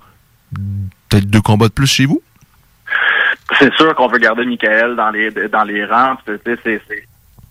[1.09, 2.23] peut-être deux combats de plus chez vous.
[3.59, 6.17] C'est sûr qu'on veut garder Michael dans les dans les rangs.
[6.27, 6.81] C'est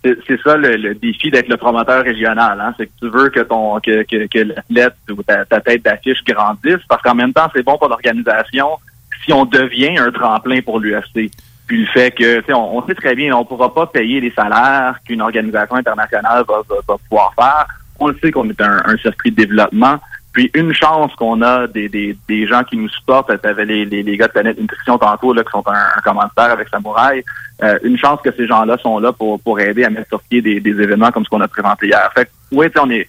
[0.03, 2.59] c'est ça le, défi d'être le promoteur régional.
[2.61, 2.73] Hein?
[2.77, 6.83] C'est que tu veux que ton que, que, que l'athlète ou ta, tête d'affiche grandisse,
[6.87, 8.77] parce qu'en même temps, c'est bon pour l'organisation
[9.25, 11.31] si on devient un tremplin pour l'UFC.
[11.67, 14.31] Puis le fait que, on, on sait très bien, on ne pourra pas payer les
[14.31, 17.67] salaires qu'une organisation internationale va, va, pouvoir faire.
[17.99, 19.97] On le sait qu'on est un, un circuit de développement.
[20.31, 24.03] Puis une chance qu'on a des, des, des, gens qui nous supportent, tu les, les,
[24.03, 27.23] les, gars de Planète Nutrition tantôt là, qui sont un, un commentaire avec Samouraï,
[27.63, 30.41] euh, une chance que ces gens-là sont là pour, pour aider à mettre sur pied
[30.41, 32.11] des, des événements comme ce qu'on a présenté hier.
[32.13, 33.07] Fait que, oui, on est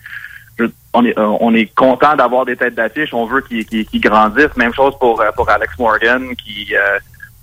[0.93, 4.57] on est euh, on est content d'avoir des têtes d'affiche, on veut qu'ils qu'ils grandissent.
[4.57, 6.75] Même chose pour euh, pour Alex Morgan qui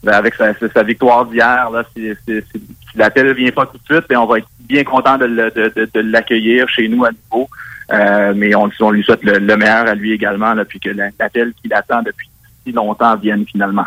[0.05, 2.61] avec sa, sa victoire d'hier, là, si, si, si,
[2.95, 5.89] l'appel vient pas tout de suite, ben, on va être bien content de, de, de,
[5.93, 7.49] de l'accueillir chez nous à nouveau.
[7.91, 11.73] Euh, mais on, lui souhaite le, meilleur à lui également, là, puis que l'appel qu'il
[11.73, 12.29] attend depuis
[12.65, 13.85] si longtemps vienne finalement.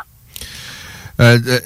[1.21, 1.59] Euh, euh,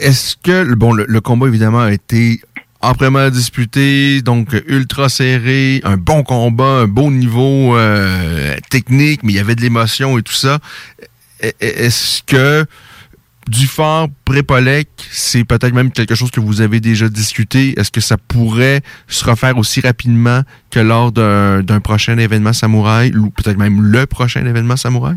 [0.00, 2.40] est-ce que bon le, combat évidemment a été
[2.80, 7.76] amplement disputé, donc ultra serré, un bon combat, un bon niveau
[8.70, 10.58] technique, mais il y avait de l'émotion et tout ça.
[11.60, 12.64] Est-ce que
[13.48, 17.78] du fort Prépolec, c'est peut-être même quelque chose que vous avez déjà discuté.
[17.78, 23.30] Est-ce que ça pourrait se refaire aussi rapidement que lors d'un prochain événement samouraï, ou
[23.30, 25.16] peut-être même le prochain événement samouraï?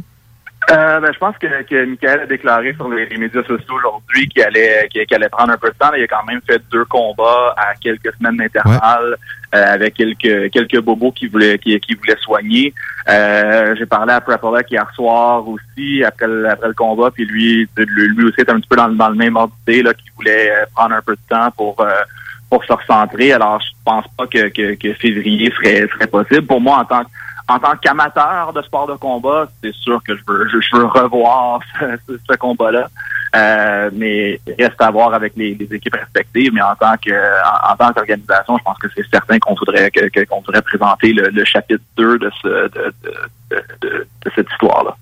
[0.70, 4.44] Euh, ben, je pense que, que Michael a déclaré sur les, médias sociaux aujourd'hui qu'il
[4.44, 5.92] allait, qu'il allait prendre un peu de temps.
[5.98, 9.18] Il a quand même fait deux combats à quelques semaines d'intervalle
[9.56, 12.74] euh, avec quelques quelques bobos qui voulaient qui, qui voulaient soigner.
[13.10, 17.68] Euh, j'ai parlé à Prepolek hier soir aussi après le, après le combat, puis lui
[17.76, 20.94] lui aussi était un petit peu dans, dans le même ordre là, qui voulait prendre
[20.94, 21.84] un peu de temps pour
[22.50, 23.34] pour se recentrer.
[23.34, 26.46] Alors je pense pas que, que, que février serait serait possible.
[26.46, 27.10] Pour moi en tant que
[27.52, 31.60] en tant qu'amateur de sport de combat, c'est sûr que je veux, je, veux revoir
[32.08, 32.88] ce, combat-là.
[33.34, 36.54] Euh, mais reste à voir avec les, équipes respectives.
[36.54, 37.12] Mais en tant que
[37.94, 39.92] qu'organisation, je pense que c'est certain qu'on voudrait
[40.30, 42.70] qu'on voudrait présenter le, chapitre 2 de, ce,
[43.82, 44.96] de, cette histoire-là.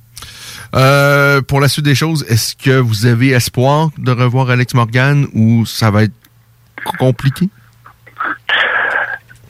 [0.75, 5.25] Euh, pour la suite des choses, est-ce que vous avez espoir de revoir Alex Morgan
[5.33, 6.13] ou ça va être
[6.99, 7.49] compliqué?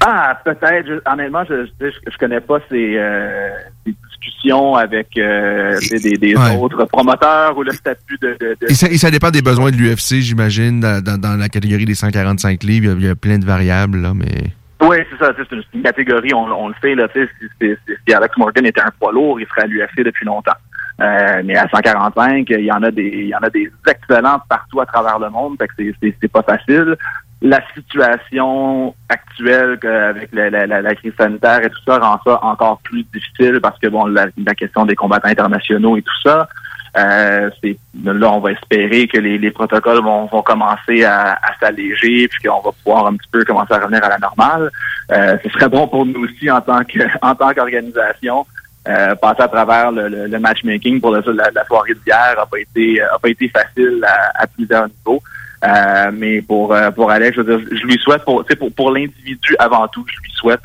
[0.05, 1.01] Ah, peut-être.
[1.05, 3.49] Honnêtement, je, je, connais pas ces, euh,
[3.85, 8.37] discussions avec euh, des, autres promoteurs ou le statut de.
[8.39, 12.95] de, Et, ça, dépend des besoins de l'UFC, j'imagine, dans, la catégorie des 145 livres.
[12.97, 14.53] Il y a, plein de variables, là, mais.
[14.81, 15.33] Oui, c'est ça.
[15.37, 17.75] C'est une, catégorie, on, le sait, là, si,
[18.07, 20.53] si, Alex Morgan était un poids lourd, il serait à l'UFC depuis longtemps.
[21.01, 24.41] Euh, mais à 145, il y en a des, il y en a des excellents
[24.49, 26.97] partout à travers le monde, fait que c'est pas facile
[27.41, 32.79] la situation actuelle avec la, la, la, crise sanitaire et tout ça rend ça encore
[32.83, 36.49] plus difficile parce que bon la, question des combattants internationaux et tout ça
[36.97, 41.57] euh, c'est là on va espérer que les, les protocoles vont, vont commencer à, à
[41.61, 44.69] s'alléger puis qu'on va pouvoir un petit peu commencer à revenir à la normale.
[45.11, 48.45] Euh, ce serait bon pour nous aussi en tant que en tant qu'organisation.
[48.87, 51.19] Euh, passer à travers le, le, matchmaking pour la,
[51.53, 55.21] la soirée d'hier a pas été a pas été facile à, à plusieurs niveaux
[55.63, 58.91] euh, mais pour euh, pour Alex, je, veux dire, je lui souhaite pour pour, pour
[58.91, 60.61] l'individu avant tout, je lui souhaite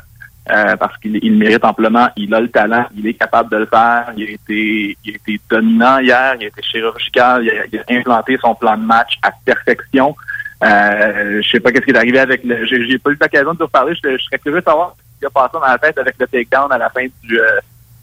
[0.49, 3.65] euh, parce qu'il il mérite amplement, il a le talent, il est capable de le
[3.65, 7.65] faire, il a été il a été dominant hier, il a été chirurgical, il a,
[7.71, 10.15] il a implanté son plan de match à perfection.
[10.63, 12.65] Euh, je sais pas qu'est-ce qui est arrivé avec le.
[12.65, 13.93] J'ai pas eu l'occasion de vous parler.
[13.95, 16.71] Je, serais curieux de savoir ce qui a passé dans la tête avec le takedown
[16.71, 17.39] à la fin du,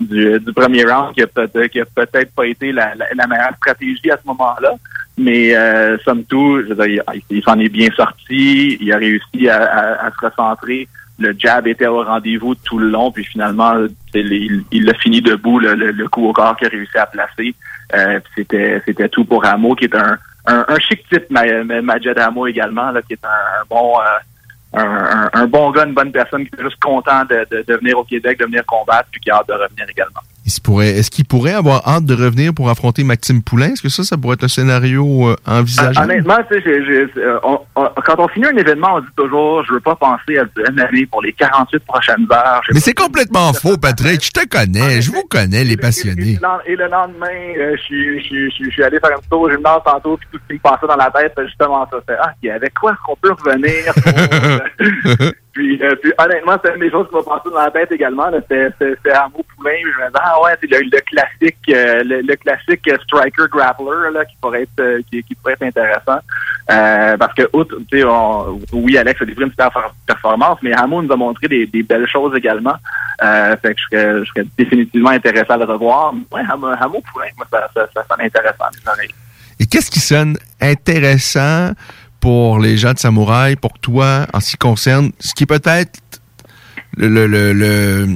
[0.00, 4.16] du, du, premier round, qui a peut-être peut-être pas été la, la, meilleure stratégie à
[4.16, 4.74] ce moment-là.
[5.18, 8.78] Mais euh, somme toute, je veux dire, il, s'en est bien sorti.
[8.80, 10.88] Il a réussi à, à- à se recentrer.
[11.18, 13.12] Le jab était au rendez-vous tout le long.
[13.12, 13.74] Puis finalement,
[14.14, 17.06] il il l'a fini debout, le, le- le coup au corps qu'il a réussi à
[17.06, 17.54] placer.
[17.94, 21.82] Euh, c'était c'était tout pour Hamo, qui est un, un, un chic type, Ma- Ma-
[21.82, 23.92] Majed Hamo également, là, qui est un, bon...
[24.00, 27.74] euh, un- un bon gars, une bonne personne qui est juste content de, de, de
[27.76, 30.20] venir au Québec, de venir combattre, puis qui a hâte de revenir également.
[30.52, 33.72] Il se pourrait, est-ce qu'il pourrait avoir hâte de revenir pour affronter Maxime Poulain?
[33.72, 36.10] Est-ce que ça, ça pourrait être un scénario euh, envisageable?
[36.10, 39.06] Honnêtement, tu sais, j'ai- j'ai- euh, on- on- quand on finit un événement, on dit
[39.16, 42.60] toujours, je veux pas penser à du MMA pour les 48 prochaines heures.
[42.74, 44.22] Mais c'est complètement faux, Patrick.
[44.22, 45.00] Je te connais.
[45.00, 46.38] Je vous connais, les passionnés.
[46.66, 47.26] Et le lendemain,
[47.58, 50.58] euh, je suis- allé faire un tour au gymnase tantôt, puis tout ce qui me
[50.58, 51.96] passait dans la tête, c'est justement ça.
[52.06, 53.94] C'est, ah, ok, avec quoi est-ce qu'on peut revenir?
[53.94, 57.92] pour- puis, euh, puis, honnêtement, c'est une des choses qui m'a passé dans la tête
[57.92, 58.30] également.
[58.48, 59.72] c'est Hamo Poulain.
[59.82, 63.42] Je me disais, ah ouais, c'est le, le classique, euh, le, le classique euh, striker
[63.50, 66.18] grappler là, qui pourrait être, euh, qui, pourrait être intéressant.
[66.70, 71.02] Euh, parce que, outre, on- oui, Alex a livré une super per- performance, mais Hamo
[71.02, 72.76] nous a montré des, des belles choses également.
[73.22, 76.14] Euh, fait que je serais, je serais définitivement intéressé à le revoir.
[76.32, 78.64] Ouais, Hamo, Hamo Poulain, moi, ça, ça, ça sonne intéressant.
[79.60, 81.70] Et qu'est-ce qui sonne intéressant
[82.22, 85.98] pour les gens de Samouraï, pour toi, en ce qui concerne ce qui est peut-être
[86.96, 88.06] le, le, le, le,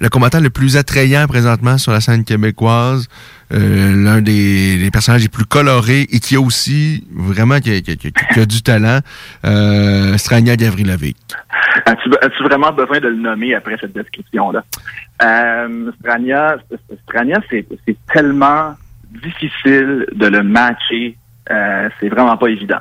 [0.00, 3.08] le combattant le plus attrayant présentement sur la scène québécoise,
[3.52, 8.62] euh, l'un des, personnages les plus colorés et qui a aussi vraiment qui a, du
[8.62, 9.00] talent,
[9.44, 11.16] euh, Strania Gavrilovic.
[11.84, 14.62] As-tu vraiment besoin de le nommer après cette description-là?
[15.24, 16.56] Euh, Strania,
[17.08, 17.66] Strania c'est
[18.12, 18.76] tellement
[19.22, 21.16] difficile de le matcher.
[21.52, 22.78] Euh, c'est vraiment pas évident.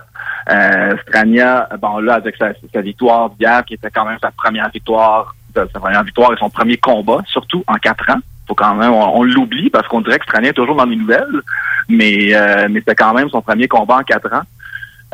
[0.49, 4.69] Euh, Strania, bon là, avec sa, sa victoire d'hier, qui était quand même sa première
[4.69, 8.19] victoire, sa première victoire et son premier combat, surtout en quatre ans.
[8.47, 10.95] Faut quand même, on, on l'oublie parce qu'on dirait que Strania est toujours dans les
[10.95, 11.41] nouvelles,
[11.89, 14.41] mais euh, mais c'est quand même son premier combat en quatre ans.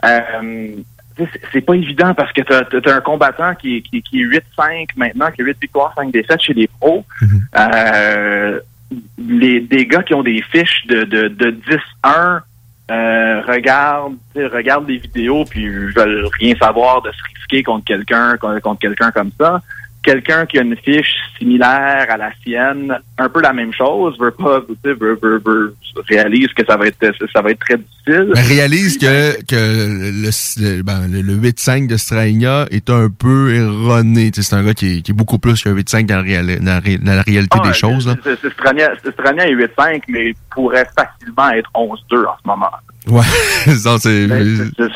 [0.05, 0.67] Euh,
[1.51, 4.89] c'est- pas évident parce que t'as as, un combattant qui, est- qui, qui est 8-5
[4.95, 7.03] maintenant, qui a 8 victoires, 5 défaites chez les pros.
[7.57, 8.59] Euh,
[9.17, 11.51] les, des gars qui ont des fiches de, de, de
[12.05, 12.41] 10-1
[12.89, 18.79] euh, sais, regardent des vidéos puis veulent rien savoir de se risquer contre quelqu'un contre
[18.79, 19.61] quelqu'un comme ça.
[20.07, 24.31] Quelqu'un qui a une fiche similaire à la sienne, un peu la même chose, veut
[24.31, 25.75] pas, tu sais, veut, veut, veut-
[26.07, 26.97] réalise que ça va être
[27.33, 28.31] ça va être très difficile.
[28.33, 30.29] Ben, réalise que, que le,
[30.77, 34.31] le, ben, le- le 8-5 de Strania est un peu erroné.
[34.31, 36.63] Tu sais, C'est un gars qui est, qui est beaucoup plus qu'un 8-5 dans, dans
[36.65, 38.15] la ré- dans la réalité Ah, des choses.
[38.23, 42.69] C'est- c'est Strania est 8-5, mais pourrait facilement être 11-2 en ce moment.
[43.09, 43.21] Ouais,
[43.75, 44.27] ça, c'est...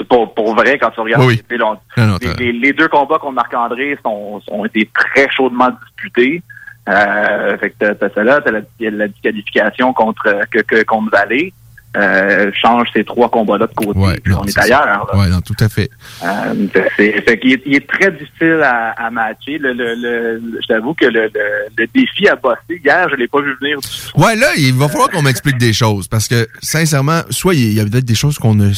[0.10, 1.24] Pour, pour vrai quand tu regardes.
[1.24, 1.42] Oui.
[1.50, 1.58] les-
[1.98, 6.42] Non, non, les, les- deux combats contre Marc-André sont, ont été très chaudement disputés.
[6.90, 11.54] Euh, fait que t'as- t'as celle-là, t'as la, la disqualification contre, que, que, contre Vallée.
[11.98, 14.00] Euh, change ces trois combats-là de côté.
[14.00, 15.10] Ouais, non, on est ailleurs.
[15.14, 15.90] Ouais, non, tout à fait.
[16.24, 16.54] Euh,
[16.96, 19.58] c'est- fait qu'il est, il est très difficile à, à matcher.
[19.58, 23.28] Le, le, le- je t'avoue que le, le, le défi à bosser, hier, je l'ai
[23.28, 23.78] pas vu venir.
[24.16, 27.80] Ouais, là, il va falloir qu'on m'explique des choses parce que, sincèrement, soit il y
[27.82, 28.72] a peut-être des choses qu'on ne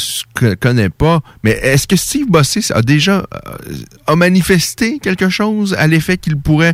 [0.55, 3.75] connaît pas, mais est-ce que Steve Bossé a déjà euh,
[4.07, 6.73] a manifesté quelque chose à l'effet qu'il pourrait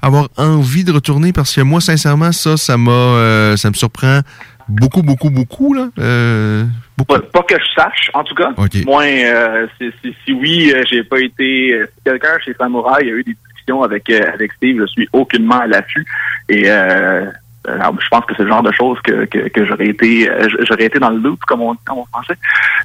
[0.00, 1.34] avoir envie de retourner?
[1.34, 4.20] Parce que moi, sincèrement, ça, ça m'a, euh, ça me surprend
[4.68, 5.88] beaucoup, beaucoup, beaucoup, là.
[5.98, 6.64] Euh,
[7.08, 8.50] Pas, pas que je sache, en tout cas.
[8.56, 8.84] Ok.
[8.84, 11.80] Moi, euh, si, si- si oui, euh, j'ai pas été.
[11.96, 15.66] Si quelqu'un chez Samouraï a eu des discussions avec avec Steve, je suis aucunement à
[15.66, 16.06] l'affût.
[16.48, 17.26] Et euh,
[17.66, 20.30] alors, je pense que c'est le genre de choses que, que, que j'aurais été
[20.68, 22.36] j'aurais été dans le loop, comme on, on pensait.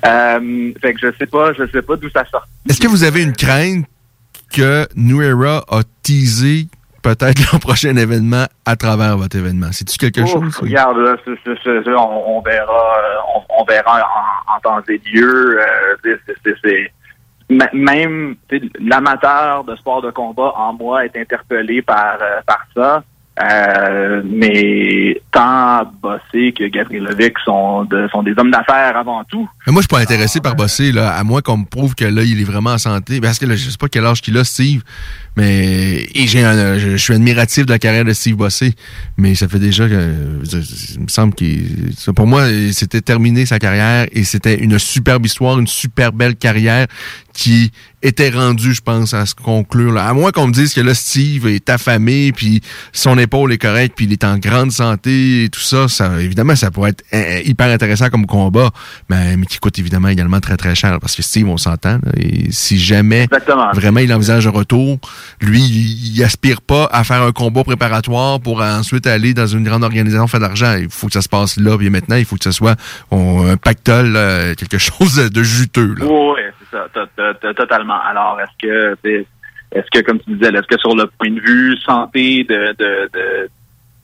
[0.06, 2.48] Euh, fait que je sais pas, je sais pas d'où ça sort.
[2.70, 3.86] Est-ce que vous avez une crainte
[4.54, 6.68] que New Era a teasé
[7.02, 9.68] peut-être leur prochain événement à travers votre événement?
[9.72, 10.58] C'est-tu quelque chose?
[10.58, 11.16] Regarde, là,
[11.98, 15.60] on, on verra, euh, on, on verra en, en temps et lieu.
[15.60, 16.18] euh,
[16.64, 16.92] c'est-
[17.74, 18.36] même
[18.80, 23.04] l'amateur de sport de combat en moi est interpellé par euh, par ça.
[23.42, 29.48] Euh, mais tant Bossé que Gavrielovic sont, de, sont des hommes d'affaires avant tout.
[29.66, 32.04] Mais moi, je suis pas intéressé par bosser, là, à moins qu'on me prouve que
[32.04, 33.22] là, il est vraiment en santé.
[33.22, 34.82] Parce que là, je sais pas quel âge qu'il a, Steve.
[35.40, 38.74] Mais et j'ai un- je, je suis admiratif de la carrière de Steve Bossé.
[39.18, 40.42] Mais ça fait déjà que.
[40.96, 41.94] Il me semble qu'il.
[42.14, 46.88] Pour moi, c'était terminé sa carrière et c'était une superbe histoire, une super belle carrière
[47.34, 47.72] qui
[48.02, 49.94] était rendu, je pense, à se conclure.
[49.94, 50.06] Là.
[50.08, 52.62] À moins qu'on me dise que là, Steve est affamé, puis
[52.92, 56.56] son épaule est correcte, puis il est en grande santé et tout ça, ça évidemment,
[56.56, 58.72] ça pourrait être euh, hyper intéressant comme combat,
[59.10, 62.52] mais, mais, qui coûte évidemment également très, très cher, parce que Steve, on s'entend, et
[62.52, 63.28] si jamais
[63.74, 65.00] vraiment il envisage un retour,
[65.42, 69.84] lui, il, aspire pas à faire un combat préparatoire pour ensuite aller dans une grande
[69.84, 70.76] organisation faire de l'argent.
[70.78, 72.76] Il faut que ça se passe là, puis maintenant, il faut que ce soit
[73.12, 75.96] un pactole, euh, quelque chose de juteux.
[76.02, 78.00] Oui, c'est ça, totalement.
[78.02, 78.98] Alors, est-ce que,
[79.72, 83.10] est-ce que, comme tu disais, est-ce que sur le point de vue santé de, de,
[83.14, 83.50] de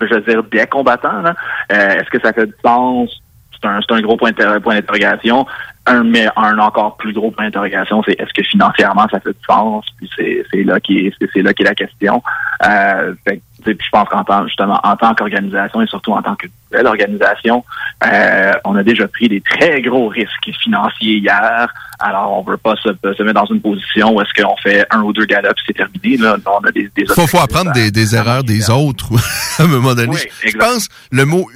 [0.02, 1.34] je veux dire, des combattants, euh,
[1.70, 3.10] est-ce que ça fait du sens?
[3.54, 5.46] C'est un, un, gros point d'interrogation.
[5.88, 9.46] Un, mais un encore plus gros point d'interrogation, c'est est-ce que financièrement ça fait du
[9.48, 9.86] sens?
[9.98, 10.10] Puis
[10.52, 12.24] c'est là qui c'est là qui est la question.
[12.66, 16.36] Euh, fait, puis je pense qu'en tant justement en tant qu'organisation et surtout en tant
[16.36, 17.64] que nouvelle organisation,
[18.04, 21.74] euh, on a déjà pris des très gros risques financiers hier.
[22.00, 25.02] Alors on veut pas se, se mettre dans une position où est-ce qu'on fait un
[25.02, 26.18] ou deux galops c'est terminé.
[26.18, 29.10] Là, on a des, des faut, faut apprendre des, des erreurs des autres
[29.60, 30.14] à un moment donné.
[30.14, 31.50] Oui, je pense le mot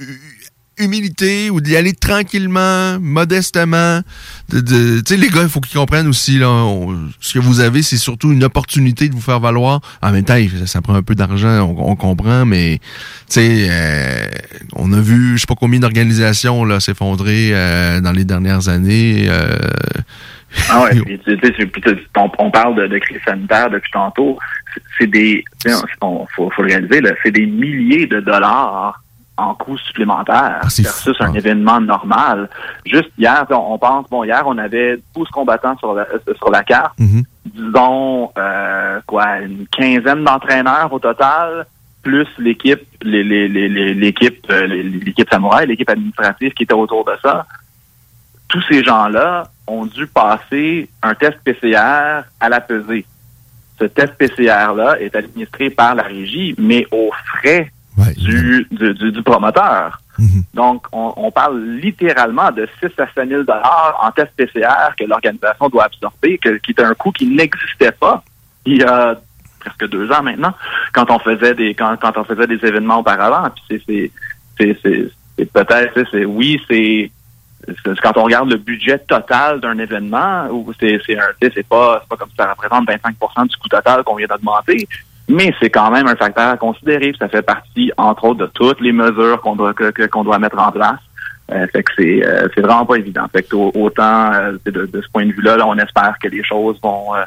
[0.80, 4.00] humilité ou d'y aller tranquillement, modestement.
[4.48, 6.66] De, de tu sais, les gars, il faut qu'ils comprennent aussi, là,
[7.20, 9.80] ce que vous avez, c'est surtout une opportunité de vous faire valoir.
[10.02, 12.78] En même temps, ça, prend un peu d'argent, on, comprend, mais
[13.28, 14.26] tu sais, euh,
[14.74, 19.26] on a vu, je sais pas combien d'organisations là s'effondrer euh, dans les dernières années.
[19.28, 19.56] Euh,
[20.68, 21.20] ah ouais, puis,
[22.16, 24.38] on, on, parle de, crise sanitaire depuis tantôt.
[24.98, 25.44] C'est des,
[26.00, 29.00] faut, faut le réaliser, c'est des milliers de dollars
[29.40, 32.48] en coût supplémentaire ah, versus un événement normal.
[32.84, 36.62] Juste hier, on, pense, bon, hier, on avait 12 combattants sur la, euh, sur la
[36.62, 36.98] carte.
[36.98, 37.24] Mm-hmm.
[37.46, 41.66] Disons, euh, quoi, une quinzaine d'entraîneurs au total,
[42.02, 47.46] plus l'équipe, l'équipe, euh, l'équipe samouraï, l'équipe administrative qui était autour de ça.
[48.48, 53.06] Tous ces gens-là ont dû passer un test PCR à la pesée.
[53.78, 57.72] Ce test PCR-là est administré par la régie, mais aux frais
[58.16, 60.00] du, du, du, promoteur.
[60.18, 60.44] Mhm.
[60.54, 63.42] Donc, on, on, parle littéralement de 6 à 5 000
[64.02, 68.22] en test PCR que l'organisation doit absorber, que, qui est un coût qui n'existait pas
[68.66, 69.18] il y a
[69.60, 70.54] presque deux ans maintenant,
[70.92, 73.48] quand on faisait des quand, quand on faisait des événements auparavant.
[73.68, 74.10] Puis
[74.58, 77.10] c'est peut-être c'est oui c'est
[78.02, 80.48] quand on regarde le budget total d'un événement,
[80.80, 80.98] c'est
[81.68, 84.88] pas c'est pas comme si ça représente 25% du coût total qu'on vient d'augmenter,
[85.30, 87.12] mais c'est quand même un facteur à considérer.
[87.18, 89.72] Ça fait partie, entre autres, de toutes les mesures qu'on doit
[90.10, 90.98] qu'on doit mettre en place.
[91.52, 93.26] Euh, fait que c'est euh, vraiment pas évident.
[93.32, 97.14] Fait que autant euh, de, ce point de vue-là, on espère que les choses vont
[97.14, 97.22] euh,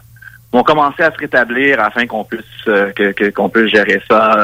[0.51, 4.37] vont commencer à se rétablir afin qu'on puisse que qu'on puisse gérer ça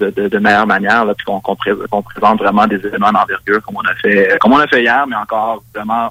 [0.00, 3.76] de, de, de, meilleure manière, là, puis qu'on qu'on présente vraiment des événements d'envergure comme
[3.76, 6.10] on a fait comme on a fait hier, mais encore vraiment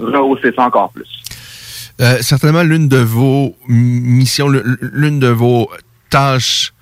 [0.00, 1.22] rehausser ça encore plus.
[2.22, 5.68] certainement l'une de vos missions, l'une de vos
[6.10, 6.72] tâche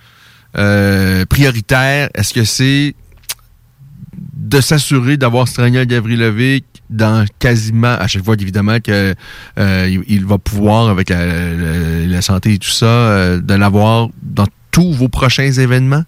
[0.57, 2.95] euh, prioritaire, est-ce que c'est
[4.35, 9.15] de s'assurer d'avoir Strania Gavrilovic dans quasiment à chaque fois évidemment que
[9.59, 15.09] euh, va pouvoir avec la, santé et tout ça euh, de l'avoir dans tous vos
[15.09, 16.03] prochains événements?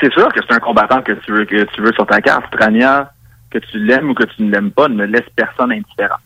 [0.00, 2.46] C'est sûr que c'est un combattant que tu veux que tu veux sur ta carte
[2.46, 3.12] Strania
[3.50, 6.20] que tu l'aimes ou que tu ne l'aimes pas ne laisse personne indifférent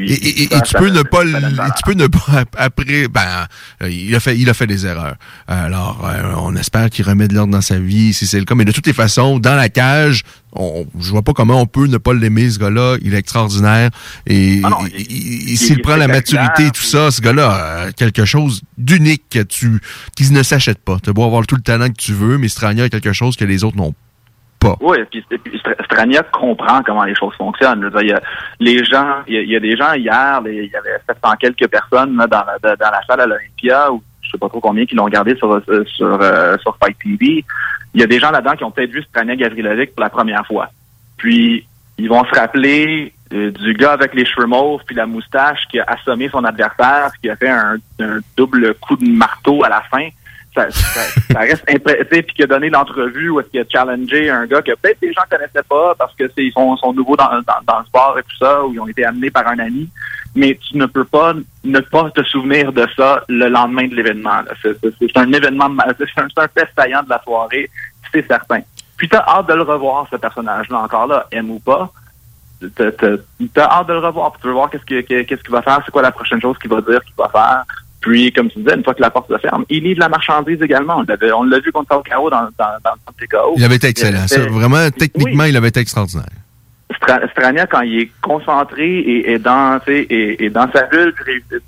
[0.00, 3.46] et, tu, peux ne pas, tu peux ne pas après, ben,
[3.82, 5.16] euh, il a fait, il a fait des erreurs.
[5.46, 8.54] Alors, euh, on espère qu'il remet de l'ordre dans sa vie, si c'est le cas.
[8.54, 10.22] Mais de toutes les façons, dans la cage,
[10.54, 12.96] on, je vois pas comment on peut ne pas l'aimer, ce gars-là.
[13.02, 13.90] Il est extraordinaire.
[14.26, 14.78] Et, ah
[15.56, 19.80] s'il prend la maturité et tout ça, ce gars-là a quelque chose d'unique que tu,
[20.16, 20.98] qui ne s'achète pas.
[21.02, 23.44] Tu beau avoir tout le talent que tu veux, mais Strania a quelque chose que
[23.44, 23.94] les autres n'ont
[24.80, 25.24] oui, puis,
[25.84, 27.90] Strania comprend comment les choses fonctionnent.
[28.00, 28.20] il y a
[28.60, 32.26] les gens, il y a, des gens hier, il y avait 700 quelques personnes dans,
[32.26, 35.34] la, dans la salle à l'Olympia, ou je sais pas trop combien qui l'ont regardé
[35.36, 37.44] sur euh, sur euh, sur Fight TV.
[37.94, 40.46] Il y a des gens là-dedans qui ont peut-être vu Strania Gavrilovic pour la première
[40.46, 40.68] fois.
[41.16, 41.66] Puis
[41.98, 45.78] ils vont se rappeler euh, du gars avec les cheveux mauves puis la moustache qui
[45.78, 47.76] a assommé son adversaire, qui a fait un
[48.36, 50.08] double coup de marteau à la fin
[50.54, 54.46] ça, ça, reste impressionnant, puis qui a donné l'entrevue où est-ce qu'il a challengé un
[54.46, 57.30] gars que peut-être les gens connaissaient pas parce que c'est ils sont, sont nouveaux dans,
[57.66, 59.88] dans, le sport et tout ça, ou ils ont été amenés par un ami,
[60.34, 61.32] mais tu ne peux pas
[61.64, 64.42] ne pas te souvenir de ça le lendemain de l'événement.
[64.62, 67.70] C'est un événement, c'est un, un fait saillant de la soirée,
[68.12, 68.60] c'est certain.
[68.96, 71.90] Puis t'as hâte de le revoir, ce personnage-là, encore là, aime ou pas.
[72.76, 75.90] T'as hâte de le revoir, tu veux voir qu'est-ce qu'il qu'est-ce qu'il va faire, c'est
[75.90, 77.64] quoi la prochaine chose qu'il va dire, qu'il va faire.
[78.02, 80.60] Puis, comme tu disais, une fois que la porte se ferme, il livre la marchandise
[80.60, 81.02] également.
[81.36, 83.54] On l'a vu contre KO dans, dans, dans le TKO.
[83.56, 84.26] Il avait été excellent.
[84.50, 86.26] vraiment, techniquement, il avait été extraordinaire.
[87.30, 91.14] Strania, quand il est concentré et, dans, et, et, dans sa bulle,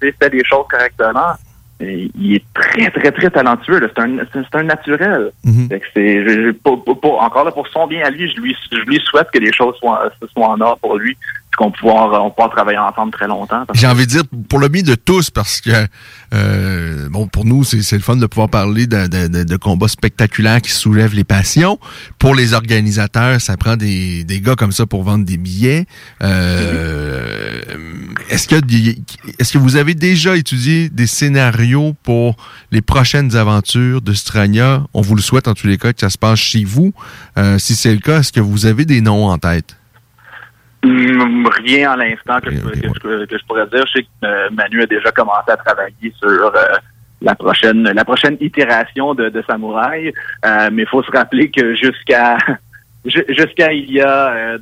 [0.00, 1.34] fait des choses correctement,
[1.80, 3.80] il est très, très, très talentueux.
[3.94, 5.30] C'est un, c'est un naturel.
[5.44, 5.80] Mm-hmm.
[5.94, 6.70] c'est,
[7.04, 9.76] encore là, pour son bien à lui, je lui, je lui souhaite que les choses
[9.78, 11.16] soient, soient en ordre pour lui
[11.56, 13.64] qu'on pouvoir, on pourra travailler ensemble très longtemps.
[13.74, 15.86] J'ai envie de dire pour le bien de tous, parce que
[16.34, 20.60] euh, bon, pour nous, c'est le fun de pouvoir parler de, de, de, combats spectaculaires
[20.60, 21.78] qui soulèvent les passions.
[22.18, 25.86] Pour les organisateurs, ça prend des, des gars comme ça pour vendre des billets.
[26.22, 27.60] Euh,
[28.30, 28.56] est-ce que
[29.38, 32.36] est-ce que vous avez déjà étudié des scénarios pour
[32.70, 34.82] les prochaines aventures de Strania?
[34.94, 36.92] On vous le souhaite en tous les cas que ça se passe chez vous.
[37.38, 39.76] Euh, si c'est le cas, est-ce que vous avez des noms en tête?
[40.84, 42.60] Mm, rien à l'instant que, je
[43.46, 43.86] pourrais dire.
[43.86, 46.50] Je sais que euh, Manu a déjà commencé à travailler sur euh,
[47.22, 50.12] la prochaine la prochaine itération de, de Samouraï.
[50.44, 52.36] Euh, mais il faut se rappeler que jusqu'à
[53.04, 54.56] jusqu'à il y a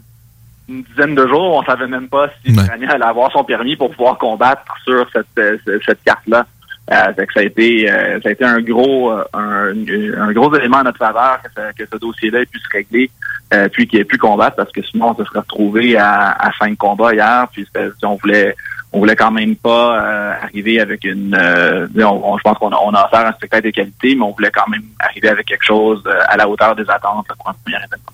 [0.69, 3.91] une dizaine de jours, on savait même pas si Manu allait avoir son permis pour
[3.91, 6.47] pouvoir combattre sur cette, cette carte-là.
[6.93, 10.99] Euh, ça a été ça a été un gros un, un, gros élément à notre
[10.99, 13.11] faveur que, que ce dossier-là ait pu se régler
[13.53, 16.53] euh, puis qu'il ait pu combattre parce que sinon on se serait retrouvé à, à
[16.59, 17.47] cinq combats hier.
[17.53, 17.67] Puis
[18.03, 18.55] on voulait
[18.93, 22.95] on voulait quand même pas euh, arriver avec une euh, je pense qu'on a, on
[22.95, 26.03] a affaire un spectacle de qualité, mais on voulait quand même arriver avec quelque chose
[26.29, 28.13] à la hauteur des attentes pour un premier événement.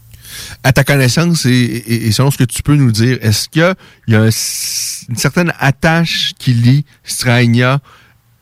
[0.64, 3.62] À ta connaissance et, selon ce que tu peux nous dire, est-ce qu'il
[4.08, 7.78] y a une certaine attache qui lie Strania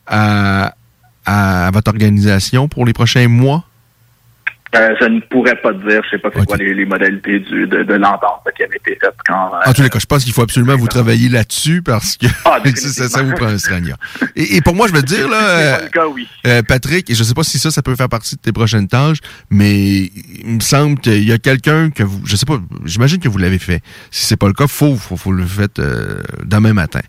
[0.07, 0.73] à,
[1.25, 3.63] à votre organisation pour les prochains mois?
[4.77, 7.67] Euh, je ne pourrais pas te dire, je sais pas c'est quoi les, modalités du,
[7.67, 9.51] de, de l'entente qui avait été faite quand.
[9.65, 12.59] en tous les cas, je pense qu'il faut absolument vous travailler là-dessus parce que ah,
[12.75, 13.95] ça, ça, vous prend un strania.
[14.35, 16.27] Et, et, pour moi, je veux dire là, euh, cas, oui.
[16.45, 18.87] euh, Patrick, et je sais pas si ça, ça peut faire partie de tes prochaines
[18.87, 19.17] tâches,
[19.49, 20.11] mais
[20.43, 23.37] il me semble qu'il y a quelqu'un que vous, je sais pas, j'imagine que vous
[23.37, 23.81] l'avez fait.
[24.11, 27.01] Si c'est pas le cas, faut, faut, faut le faire euh, demain matin.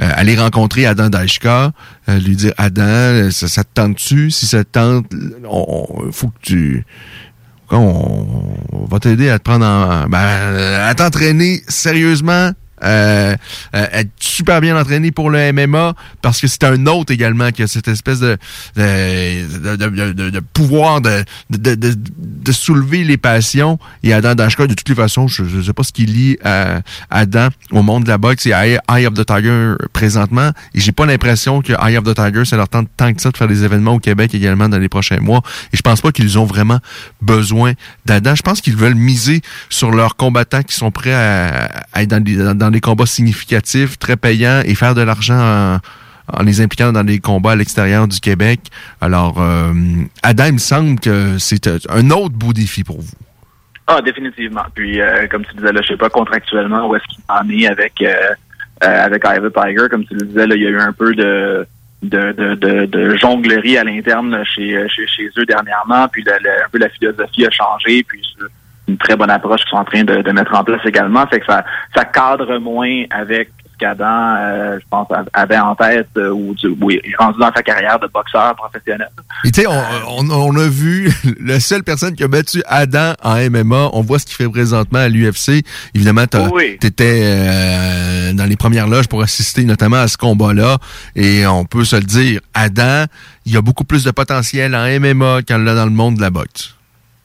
[0.00, 1.72] Euh, aller rencontrer Adam Daishka,
[2.08, 4.30] lui dire Adam, ça, ça te tente-tu?
[4.30, 5.06] Si ça te tente,
[5.44, 6.84] on, faut que tu
[7.70, 12.50] on, va t'aider à te prendre en, ben, à t'entraîner sérieusement
[12.82, 13.34] euh,
[13.74, 17.62] euh, être super bien entraîné pour le MMA parce que c'est un autre également qui
[17.62, 18.36] a cette espèce de
[18.76, 23.78] de, de, de, de pouvoir de, de, soulever les passions.
[24.02, 26.80] Et Adam Dashka de toutes les façons je, ne sais pas ce qui lie à
[27.10, 30.50] Adam au monde de la boxe c'est Eye of the Tiger présentement.
[30.74, 33.30] Et j'ai pas l'impression que Eye of the Tiger c'est leur temps tant que ça
[33.30, 35.42] de faire des événements au Québec également dans les prochains mois.
[35.72, 36.78] Et je pense pas qu'ils ont vraiment
[37.22, 37.72] besoin
[38.04, 38.34] d'Adam.
[38.34, 42.65] Je pense qu'ils veulent miser sur leurs combattants qui sont prêts à, être dans, dans
[42.66, 45.78] dans des combats significatifs, très payants et faire de l'argent
[46.32, 48.58] en, les impliquant dans des combats à l'extérieur du Québec.
[49.00, 49.72] Alors, euh,
[50.24, 53.14] Adam, il me semble que c'est un autre beau défi pour vous.
[53.86, 54.64] Ah, définitivement.
[54.74, 57.68] Puis, euh, comme tu disais, là, je sais pas contractuellement où est-ce qu'il en est
[57.68, 58.12] avec euh,
[58.82, 59.88] euh avec Ivy Tiger.
[59.88, 61.64] Comme tu le disais, là, il y a eu un peu de
[62.02, 66.08] de, de, de, jonglerie à l'interne chez, chez, chez eux dernièrement.
[66.08, 68.02] Puis, un peu la philosophie a changé.
[68.02, 68.22] Puis,
[68.88, 71.26] une très bonne approche qu'ils sont en train de, mettre en place également.
[71.26, 71.64] Fait que ça,
[71.94, 76.54] ça cadre moins avec ce qu'Adam, euh, je pense, avait en tête euh, ou,
[76.90, 79.08] il est rendu dans sa carrière de boxeur professionnel.
[79.44, 81.10] Et tu sais, on, on, a vu
[81.40, 83.90] la seule personne qui a battu Adam en MMA.
[83.92, 85.64] On voit ce qu'il fait présentement à l'UFC.
[85.94, 90.78] Évidemment, tu étais euh, dans les premières loges pour assister notamment à ce combat-là.
[91.16, 93.04] Et on peut se le dire, Adam,
[93.44, 96.75] il a beaucoup plus de potentiel en MMA qu'en dans le monde de la boxe.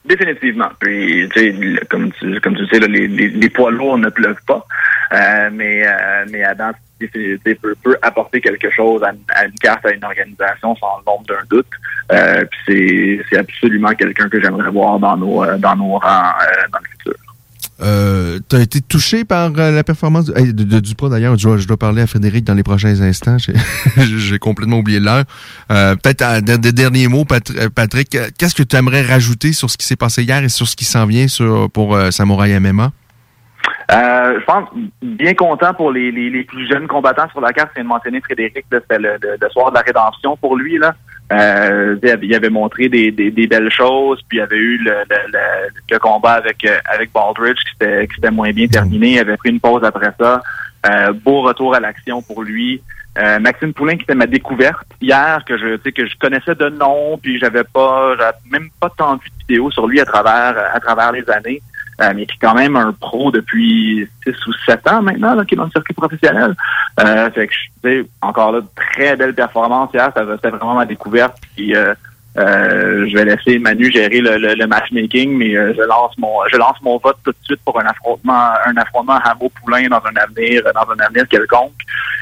[0.04, 0.68] Définitivement.
[0.80, 4.66] Puis, tu sais, comme tu, comme tu sais, les, les, poids lourds ne pleuvent pas.
[5.12, 9.12] Euh, mais, euh, mais Adam peut, peut apporter quelque chose à,
[9.44, 11.68] une carte, à une organisation sans l'ombre d'un doute.
[12.10, 16.32] Euh, puis c'est absolument quelqu'un que j'aimerais voir dans nos, dans nos rangs
[16.72, 17.31] dans le futur.
[17.80, 21.36] Euh, tu été touché par euh, la performance de, de, Duprat d'ailleurs?
[21.36, 23.36] Je, je, dois parler à Frédéric dans les prochains instants.
[23.38, 25.24] J'ai complètement oublié l'heure.
[25.70, 28.16] Euh, Peut-être des derniers mots, euh, Patrick.
[28.38, 30.84] Qu'est-ce que tu aimerais rajouter sur ce qui s'est passé hier et sur ce qui
[30.84, 31.26] s'en vient
[31.72, 32.92] pour Samouraï MMA?
[33.92, 34.68] Euh, je pense
[35.02, 37.70] bien content pour les, les, les, plus jeunes combattants sur la carte.
[37.74, 40.78] C'est de mentionner Frédéric, c'était le, le, soir de la rédemption pour lui.
[40.78, 40.94] Là.
[41.32, 45.38] Euh, il avait montré des, des, des, belles choses, puis il avait eu le, le,
[45.90, 49.12] le combat avec euh, avec Baldridge qui s'était moins bien terminé.
[49.12, 50.42] Il avait pris une pause après ça.
[50.86, 52.82] Euh, beau retour à l'action pour lui.
[53.18, 56.70] Euh, Maxime Poulain qui était ma découverte hier que je sais que je connaissais de
[56.70, 58.14] nom puis j'avais pas
[58.50, 61.60] même pas tant vu de vidéos sur lui à travers à travers les années
[62.02, 65.44] euh, mais qui est quand même un pro depuis 6 ou 7 ans maintenant, là,
[65.44, 66.54] qui est dans le circuit professionnel.
[67.00, 71.36] Euh, fait que, encore là, très belle performance hier, ça c'était vraiment ma découverte.
[71.54, 71.94] Puis, euh,
[72.38, 76.56] Euh, je vais laisser Manu gérer le, le, matchmaking, mais euh, je lance mon je
[76.56, 80.16] lance mon vote tout de suite pour un affrontement un affrontement Hameau Poulain dans un
[80.16, 81.74] avenir dans un avenir quelconque.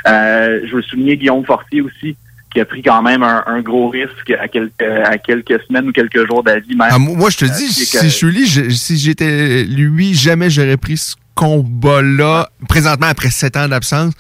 [0.08, 2.16] Euh, je veux souligner Guillaume Fortier aussi
[2.52, 6.26] qui a pris quand même un, gros risque à quelques à quelques semaines ou quelques
[6.26, 6.88] jours d'avis même.
[6.90, 10.96] Ah, moi je te dis si je suis lui si j'étais lui jamais j'aurais pris
[10.96, 14.12] ce combat-là, présentement après sept ans d'absence.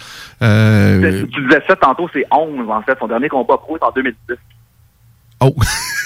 [0.42, 1.26] Euh...
[1.32, 2.96] Tu disais ça tantôt, c'est 11 en fait.
[2.98, 4.36] Son dernier combat pro est en 2010.
[5.40, 5.54] Oh!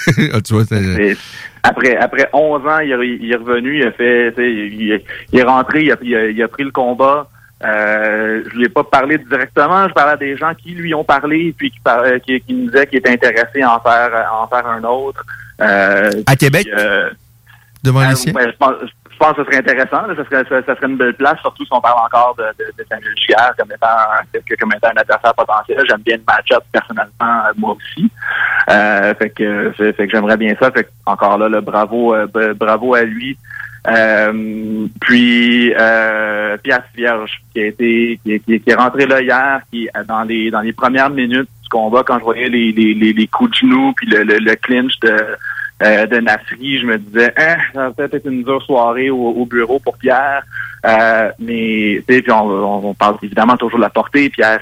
[0.33, 0.63] ah, tu vois,
[1.63, 5.01] après, après 11 ans, il, est revenu, il a fait, il,
[5.33, 7.29] est rentré, il a, il a, pris le combat.
[7.63, 11.05] Euh, je lui ai pas parlé directement, je parlais à des gens qui lui ont
[11.05, 14.47] parlé puis qui, parlaient, qui, qui me disaient qu'ils étaient intéressés à en faire, en
[14.47, 15.23] faire un autre.
[15.61, 16.67] Euh, à Québec?
[16.77, 17.09] Euh,
[17.83, 18.33] Devant les siens?
[19.15, 20.01] je pense que ce serait intéressant.
[20.07, 22.85] Ça, serait, ça, serait une belle place, surtout si on parle encore de, de, de
[22.89, 23.87] Samuel Giguère comme étant,
[24.59, 25.83] comme étant un adversaire potentiel.
[25.87, 28.11] J'aime bien le match-up personnellement, moi aussi.
[28.69, 30.69] Euh, fait que, fait, que j'aimerais bien ça.
[30.71, 33.37] Fait encore là, le bravo, euh, bravo à lui.
[33.87, 39.87] Euh, puis euh, Pierre Vierge qui a été qui, qui, est rentré là hier, qui
[40.07, 43.51] dans les dans les premières minutes du combat quand je voyais les, les, les, coups
[43.51, 45.15] de genoux puis le, le, le clinch de
[45.83, 49.45] euh, de Nasri, je me disais, hein, ça va peut-être être une dure soirée au,
[49.45, 50.43] bureau pour Pierre.
[50.85, 54.29] Euh, mais, tu sais, puis on, parle évidemment toujours de la portée.
[54.29, 54.59] Pierre,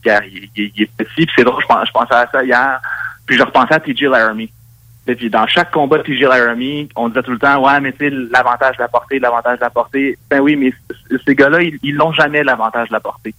[0.00, 0.22] Pierre,
[0.56, 1.26] il, est petit.
[1.26, 2.80] Puis c'est drôle, je, pensais à ça hier.
[3.26, 4.50] Puis je repensais à TJ Laramie.
[5.08, 7.92] Et puis dans chaque combat de TJ Laramie, on disait tout le temps, ouais, mais
[7.92, 10.18] tu sais, l'avantage de la portée, l'avantage de la portée.
[10.28, 10.72] Ben oui, mais
[11.26, 13.34] ces gars-là, ils n'ont jamais l'avantage de la portée.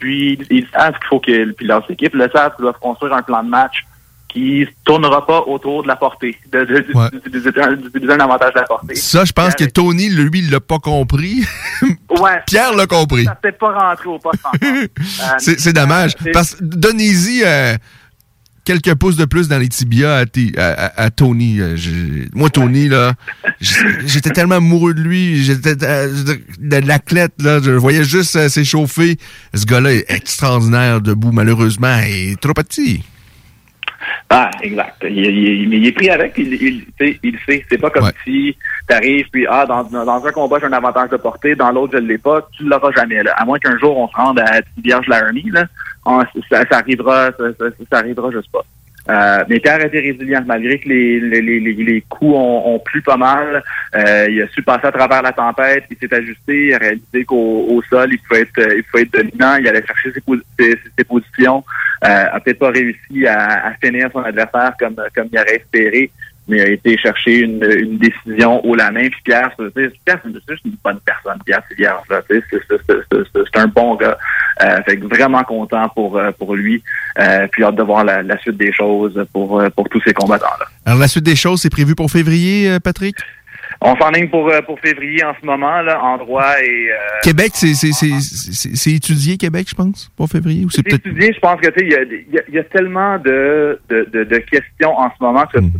[0.00, 3.22] Puis ils savent qu'il faut que, puis leurs équipes le savent qu'ils doivent construire un
[3.22, 3.86] plan de match
[4.32, 8.94] qui tournera pas autour de la portée, d'utiliser un avantage de la portée.
[8.94, 11.44] Ça, je pense que Tony, lui, il l'a pas compris.
[11.82, 12.42] ouais.
[12.46, 13.24] Pierre l'a compris.
[13.24, 14.86] Ça peut pas rentré au poste euh,
[15.38, 16.14] c'est dommage.
[16.32, 17.76] Parce que donnez-y euh,
[18.64, 20.24] quelques pouces de plus dans les tibias
[20.56, 21.60] à, Tony.
[21.60, 21.76] Euh,
[22.34, 23.12] moi, Tony, là,
[23.60, 25.42] j'étais tellement amoureux de lui.
[25.42, 27.60] J'étais de l'athlète, là.
[27.62, 29.16] Je voyais juste s'échauffer.
[29.54, 31.32] Ce gars-là est extraordinaire debout.
[31.32, 33.02] Malheureusement, il est trop petit.
[34.30, 35.04] Ah, exact.
[35.08, 36.86] Il, il, il est pris avec, il, il,
[37.22, 37.64] il sait.
[37.68, 38.56] C'est pas comme si
[38.88, 41.92] tu arrives, puis ah, dans, dans un combat, j'ai un avantage de portée, dans l'autre,
[41.94, 43.22] je ne l'ai pas, tu ne l'auras jamais.
[43.22, 43.34] Là.
[43.36, 45.66] À moins qu'un jour, on se rende à Vierge Laramie, là,
[46.04, 48.64] ça, ça, arrivera, ça, ça, ça arrivera juste pas.
[49.10, 52.78] Euh, mais Pierre a été résilient, malgré que les, les, les, les coups ont, ont
[52.78, 53.62] plu pas mal.
[53.96, 57.24] Euh, il a su passer à travers la tempête, il s'est ajusté, il a réalisé
[57.24, 61.04] qu'au au sol, il pouvait être il pouvait être dominant, il allait chercher ses, ses,
[61.04, 61.64] positions.
[62.04, 66.10] Euh, a peut-être pas réussi à, à, finir son adversaire comme, comme il aurait espéré
[66.48, 69.08] mais il a été chercher une, une décision haut la main.
[69.08, 69.72] Puis Pierre, c'est
[70.04, 71.38] Pierre, c'est une bonne personne.
[71.46, 71.76] Pierre c'est
[73.52, 74.18] c'est un bon gars.
[74.62, 76.82] Euh, fait que vraiment content pour euh, pour lui.
[77.18, 80.12] Euh, puis hâte de voir la, la suite des choses pour euh, pour tous ces
[80.12, 80.66] combattants-là.
[80.84, 83.16] Alors la suite des choses, c'est prévu pour février, Patrick?
[83.84, 86.90] On s'enligne pour, euh, pour février en ce moment, là, en droit et...
[86.90, 90.66] Euh, Québec, c'est étudié, Québec, je pense, pour février?
[90.70, 94.06] C'est étudié, je pense que, tu sais, il y a, y a, tellement de, de,
[94.12, 95.72] de, questions en ce moment que, mm.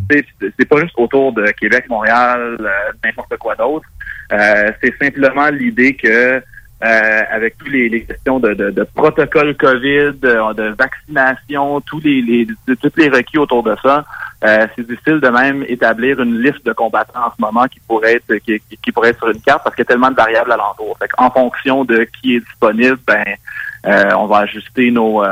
[0.59, 2.69] c'est pas juste autour de Québec, Montréal, euh,
[3.03, 3.85] n'importe quoi d'autre.
[4.29, 6.41] c'est simplement l'idée que
[6.83, 12.21] euh, avec tous les, les questions de, de, de, protocole COVID, de, vaccination, tous les,
[12.21, 14.03] les tous les requis autour de ça.
[14.43, 18.15] Euh, c'est difficile de même établir une liste de combattants en ce moment qui pourrait
[18.15, 20.51] être qui, qui pourrait être sur une carte parce qu'il y a tellement de variables
[20.51, 20.97] alentour.
[20.99, 23.23] Fait en fonction de qui est disponible, ben
[23.85, 25.23] euh, on va ajuster nos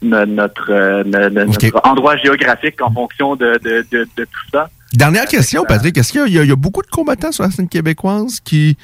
[0.00, 4.70] notre, notre endroit géographique en fonction de, de, de, de tout ça.
[4.92, 5.98] Dernière question, Patrick.
[5.98, 8.78] Est-ce qu'il y, y, a beaucoup de combattants sur la scène québécoise qui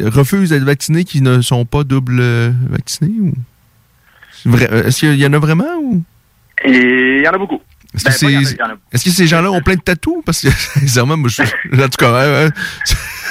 [0.00, 3.32] refusent d'être vaccinés, qui ne sont pas double euh, vaccinés?
[4.46, 4.56] Ou...
[4.56, 5.76] Est-ce qu'il y en a vraiment?
[5.82, 6.02] Ou...
[6.64, 7.60] il y en a beaucoup.
[7.94, 10.22] Est-ce que, ben, est, que, ces gens-là ont plein de tatous?
[10.24, 10.50] Parce que,
[10.80, 11.42] sincèrement, moi, je
[11.82, 12.48] en tout cas,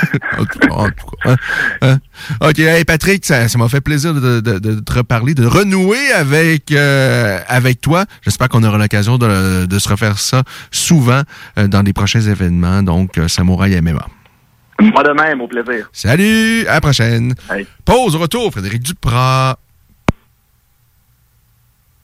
[0.38, 1.36] en tout cas, en tout cas hein,
[1.82, 1.98] hein.
[2.42, 6.72] OK, hey, Patrick, ça m'a fait plaisir de, de, de, te reparler, de renouer avec,
[6.72, 8.06] euh, avec toi.
[8.22, 11.22] J'espère qu'on aura l'occasion de, de, se refaire ça souvent
[11.58, 12.84] euh, dans les prochains événements.
[12.84, 14.06] Donc, euh, Samouraï MMA.
[14.80, 15.90] Moi de même, au plaisir.
[15.92, 17.36] Salut, à la prochaine.
[17.86, 19.58] Pause, retour, Frédéric Duprat.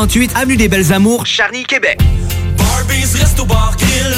[0.00, 2.00] 48 Avenue des Belles Amours, Charny, Québec.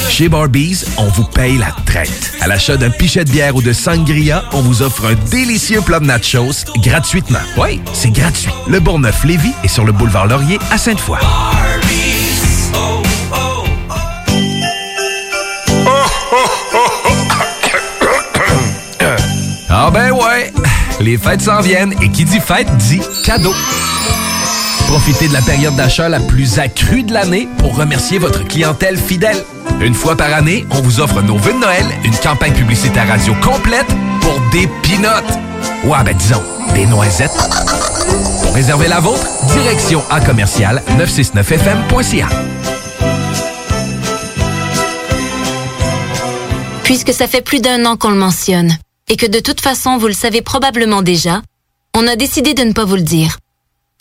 [0.09, 2.35] Chez Barbies, on vous paye la traite.
[2.41, 5.99] À l'achat d'un pichet de bière ou de sangria, on vous offre un délicieux plat
[5.99, 7.41] de nachos gratuitement.
[7.57, 8.53] Oui, c'est gratuit.
[8.69, 11.19] Le Bourgneuf-Lévis est sur le boulevard Laurier à Sainte-Foy.
[19.69, 20.53] Ah ben ouais,
[21.01, 23.53] les fêtes s'en viennent et qui dit fête dit cadeau.
[24.93, 29.43] Profitez de la période d'achat la plus accrue de l'année pour remercier votre clientèle fidèle.
[29.81, 33.35] Une fois par année, on vous offre nos vœux de Noël, une campagne publicitaire radio
[33.43, 33.87] complète
[34.21, 35.39] pour des pinottes.
[35.85, 36.43] Ouais, ben disons,
[36.75, 37.33] des noisettes.
[38.43, 42.29] Pour réserver la vôtre, direction à commercial 969fm.ca.
[46.85, 48.77] Puisque ça fait plus d'un an qu'on le mentionne,
[49.09, 51.41] et que de toute façon vous le savez probablement déjà,
[51.97, 53.39] on a décidé de ne pas vous le dire.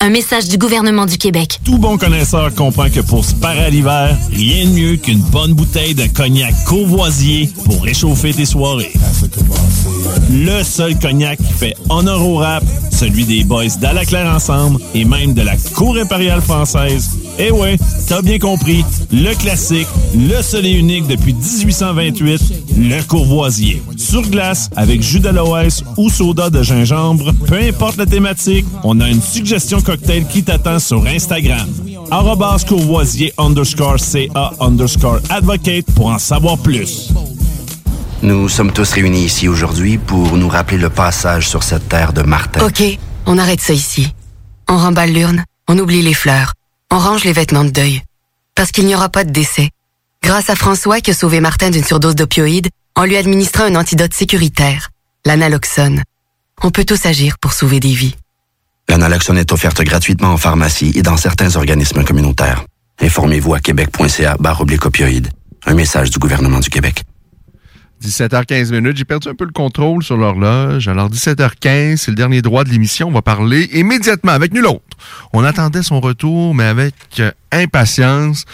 [0.00, 1.58] Un message du gouvernement du Québec.
[1.64, 5.54] Tout bon connaisseur comprend que pour se parer à l'hiver, rien de mieux qu'une bonne
[5.54, 8.92] bouteille de cognac courvoisier pour réchauffer tes soirées.
[10.30, 12.62] Le seul cognac qui fait honneur au rap,
[12.92, 17.18] celui des boys d'Alaclaire Ensemble et même de la Cour impériale française.
[17.40, 17.76] Eh ouais,
[18.08, 22.40] t'as bien compris, le classique, le seul et unique depuis 1828,
[22.78, 23.80] le courvoisier.
[23.96, 29.08] Sur glace, avec jus d'aloès ou soda de gingembre, peu importe la thématique, on a
[29.08, 31.68] une suggestion cocktail qui t'attend sur Instagram.
[32.10, 37.12] Arrobas courvoisier underscore CA underscore advocate pour en savoir plus.
[38.22, 42.22] Nous sommes tous réunis ici aujourd'hui pour nous rappeler le passage sur cette terre de
[42.22, 42.66] Martin.
[42.66, 42.82] OK,
[43.26, 44.12] on arrête ça ici.
[44.68, 46.54] On remballe l'urne, on oublie les fleurs,
[46.90, 48.02] on range les vêtements de deuil.
[48.54, 49.70] Parce qu'il n'y aura pas de décès.
[50.22, 54.14] Grâce à François qui a sauvé Martin d'une surdose d'opioïdes en lui administrant un antidote
[54.14, 54.90] sécuritaire,
[55.24, 56.02] l'analoxone.
[56.62, 58.16] On peut tous agir pour sauver des vies.
[58.88, 62.64] L'analoxone est offerte gratuitement en pharmacie et dans certains organismes communautaires.
[63.00, 65.30] Informez-vous à québec.ca barre opioïdes.
[65.66, 67.04] Un message du gouvernement du Québec.
[68.02, 68.96] 17h15 minutes.
[68.96, 70.88] J'ai perdu un peu le contrôle sur l'horloge.
[70.88, 73.08] Alors, 17h15, c'est le dernier droit de l'émission.
[73.08, 74.82] On va parler immédiatement avec nul autre.
[75.32, 78.44] On attendait son retour, mais avec euh, impatience.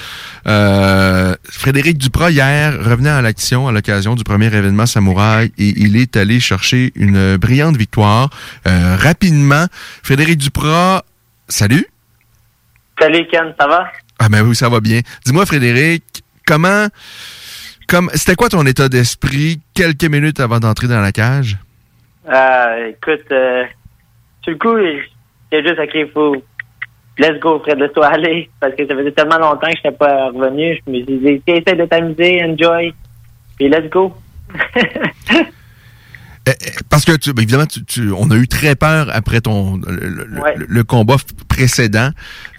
[0.47, 5.97] Euh, Frédéric Duprat, hier, revenait à l'action à l'occasion du premier événement Samouraï et il
[5.97, 8.31] est allé chercher une brillante victoire.
[8.67, 9.67] Euh, rapidement,
[10.03, 11.05] Frédéric Duprat,
[11.49, 11.87] salut.
[12.99, 13.87] Salut Ken, ça va?
[14.19, 15.01] Ah ben oui, ça va bien.
[15.27, 16.05] Dis-moi Frédéric,
[16.47, 16.87] comment
[17.89, 21.59] comme c'était quoi ton état d'esprit quelques minutes avant d'entrer dans la cage?
[22.29, 23.65] Euh, écoute, euh,
[24.59, 24.77] coup,
[25.53, 26.37] j'ai juste OK, faut
[27.19, 28.51] let's go, Fred, laisse-toi aller.
[28.61, 30.81] Parce que ça faisait tellement longtemps que je n'étais pas revenu.
[30.87, 31.43] Je me suis dit,
[31.77, 32.95] de t'amuser, enjoy.
[33.57, 34.13] Puis let's go.
[36.47, 39.81] Eh, eh, parce que tu, ben, évidemment, tu, on a eu très peur après ton
[39.87, 41.17] le, combat
[41.49, 42.11] précédent.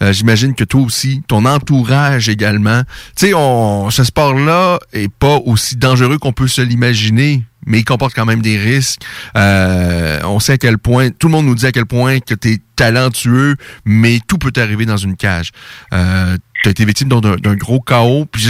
[0.02, 2.82] Euh, j'imagine que toi aussi, ton entourage également.
[3.16, 7.86] Tu sais, on ce sport-là est pas aussi dangereux qu'on peut se l'imaginer mais il
[7.86, 9.02] comporte quand même des risques.
[9.38, 12.34] Euh, on sait à quel point, tout le monde nous dit à quel point que
[12.34, 13.56] tu es talentueux,
[13.86, 15.52] mais tout peut arriver dans une cage.
[15.94, 18.26] Euh, tu as été victime d'un gros chaos.
[18.26, 18.44] Puis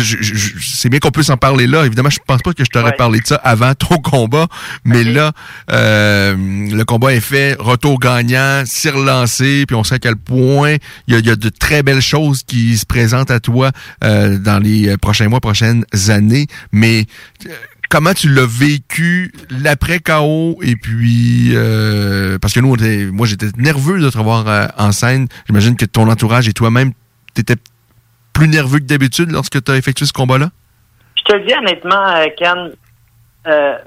[0.62, 1.86] c'est bien qu'on puisse en parler là.
[1.86, 4.48] Évidemment, je pense pas que je t'aurais parlé de ça avant ton combat,
[4.86, 5.32] mais là,
[5.72, 10.76] euh, le combat est fait, retour gagnant, s'est relancé, puis on sait à quel point
[11.08, 13.72] il y a, de très belles choses qui se présentent à toi
[14.04, 16.48] euh, dans les prochains mois, prochaines années.
[16.72, 17.06] Mais
[17.48, 17.50] euh,
[17.96, 22.76] comment tu l'as vécu l'après KO et puis euh, parce que nous
[23.14, 25.30] moi j'étais nerveux de te revoir euh, en scène.
[25.48, 26.92] J'imagine que ton entourage et toi-même
[27.34, 27.56] t'étais
[28.34, 30.50] plus nerveux que d'habitude lorsque tu as effectué ce combat-là?
[31.18, 32.74] Je te le dis honnêtement, euh, Ken,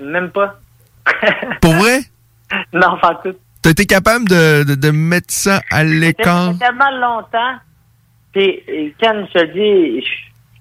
[0.00, 0.58] même pas.
[1.60, 2.00] Pour vrai?
[2.72, 3.36] non, pas tout.
[3.60, 6.54] T'as été capable de, de, mettre ça à l'écart?
[6.58, 7.56] tellement longtemps.
[8.32, 8.62] Puis,
[8.98, 10.06] Ken, je te le dis,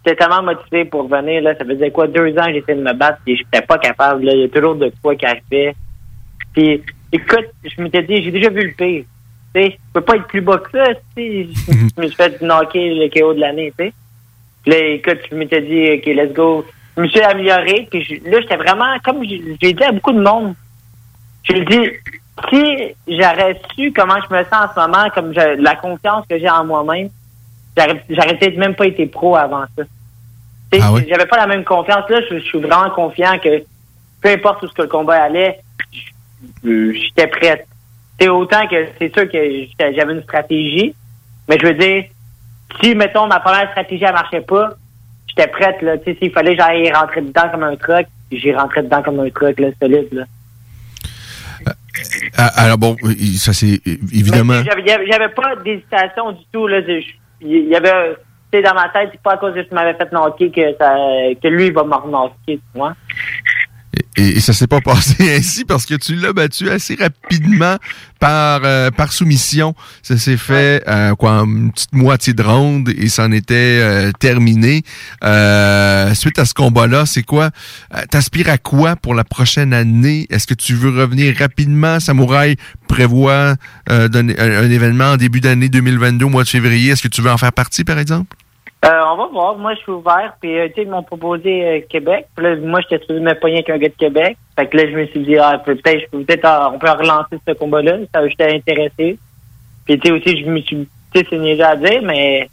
[0.07, 1.41] j'étais tellement motivé pour venir.
[1.41, 1.55] Là.
[1.57, 4.23] Ça faisait quoi, deux ans que j'essayais de me battre et j'étais pas capable.
[4.23, 4.34] Là.
[4.34, 5.75] Il y a toujours de quoi qui arrivait.
[6.53, 6.81] Puis,
[7.11, 9.03] écoute, je m'étais dit, j'ai déjà vu le pire.
[9.53, 10.93] Tu sais, je peux pas être plus bas que ça.
[11.15, 13.73] Tu sais, je me suis fait knocker le KO de l'année.
[13.77, 13.93] Tu sais.
[14.65, 16.65] Là, écoute, je m'étais dit, OK, let's go.
[16.95, 17.88] Je me suis amélioré.
[17.91, 20.55] Puis là, j'étais vraiment, comme j'ai dit à beaucoup de monde,
[21.43, 21.89] j'ai dit,
[22.49, 26.49] si j'aurais su comment je me sens en ce moment, comme la confiance que j'ai
[26.49, 27.09] en moi-même,
[28.09, 29.84] j'aurais peut-être même pas été pro avant ça.
[30.73, 32.10] Ah J'avais pas la même confiance.
[32.10, 33.64] Là, je, suis vraiment confiant que
[34.22, 35.60] peu importe où ce que le combat allait,
[36.64, 37.68] j'étais prête.
[38.19, 40.94] c'est autant que c'est sûr que j'avais une stratégie,
[41.48, 42.06] mais je veux dire,
[42.81, 44.72] si, mettons, ma première stratégie, elle marchait pas,
[45.27, 45.98] j'étais prête, là.
[45.98, 49.30] Tu sais, s'il fallait j'aille rentrer dedans comme un truc, j'ai rentré dedans comme un
[49.30, 50.23] truc, là, solide, là.
[52.38, 52.95] Ah, Alors bon,
[53.38, 53.81] ça c'est
[54.14, 54.61] évidemment.
[54.64, 56.80] J'avais- pas d'hésitation du tout, là.
[57.41, 58.15] Il y avait,
[58.52, 61.48] sais, dans ma tête, c'est pas à cause que je m'avais fait knocker que, que
[61.48, 62.95] lui, va me knocker, tu vois.
[64.18, 67.77] Et, et ça s'est pas passé ainsi parce que tu l'as battu assez rapidement
[68.19, 69.76] par euh, par soumission.
[70.02, 74.81] Ça s'est fait euh, quoi une petite moitié de ronde et c'en était euh, terminé.
[75.23, 77.52] Euh, suite à ce combat-là, c'est quoi?
[77.95, 80.26] Euh, T'aspires à quoi pour la prochaine année?
[80.30, 81.99] Est-ce que tu veux revenir rapidement?
[81.99, 82.56] Samouraï
[82.88, 83.56] prévoit
[83.91, 86.91] euh, un, un événement en début d'année 2022 au mois de février.
[86.91, 88.35] Est-ce que tu veux en faire partie, par exemple?
[88.85, 89.57] Euh, on va voir.
[89.57, 90.35] Moi, je suis ouvert.
[90.39, 92.27] Puis, euh, tu sais, ils m'ont proposé euh, Québec.
[92.35, 94.37] Puis là, moi, j'étais supposé me pogner avec un gars de Québec.
[94.55, 97.53] Fait que là, je me suis dit, ah, peut-être, peut-être, ah, on peut relancer ce
[97.53, 97.97] combat-là.
[98.13, 99.17] Ça, j'étais intéressé.
[99.85, 102.49] Puis, tu sais, aussi, je me suis, tu sais, c'est niaiseux à dire, mais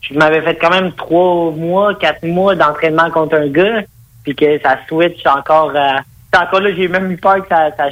[0.00, 3.82] je m'avais fait quand même trois mois, quatre mois d'entraînement contre un gars.
[4.24, 5.72] Puis que ça switch encore.
[6.34, 7.90] Encore là, j'ai même eu peur que ça, ça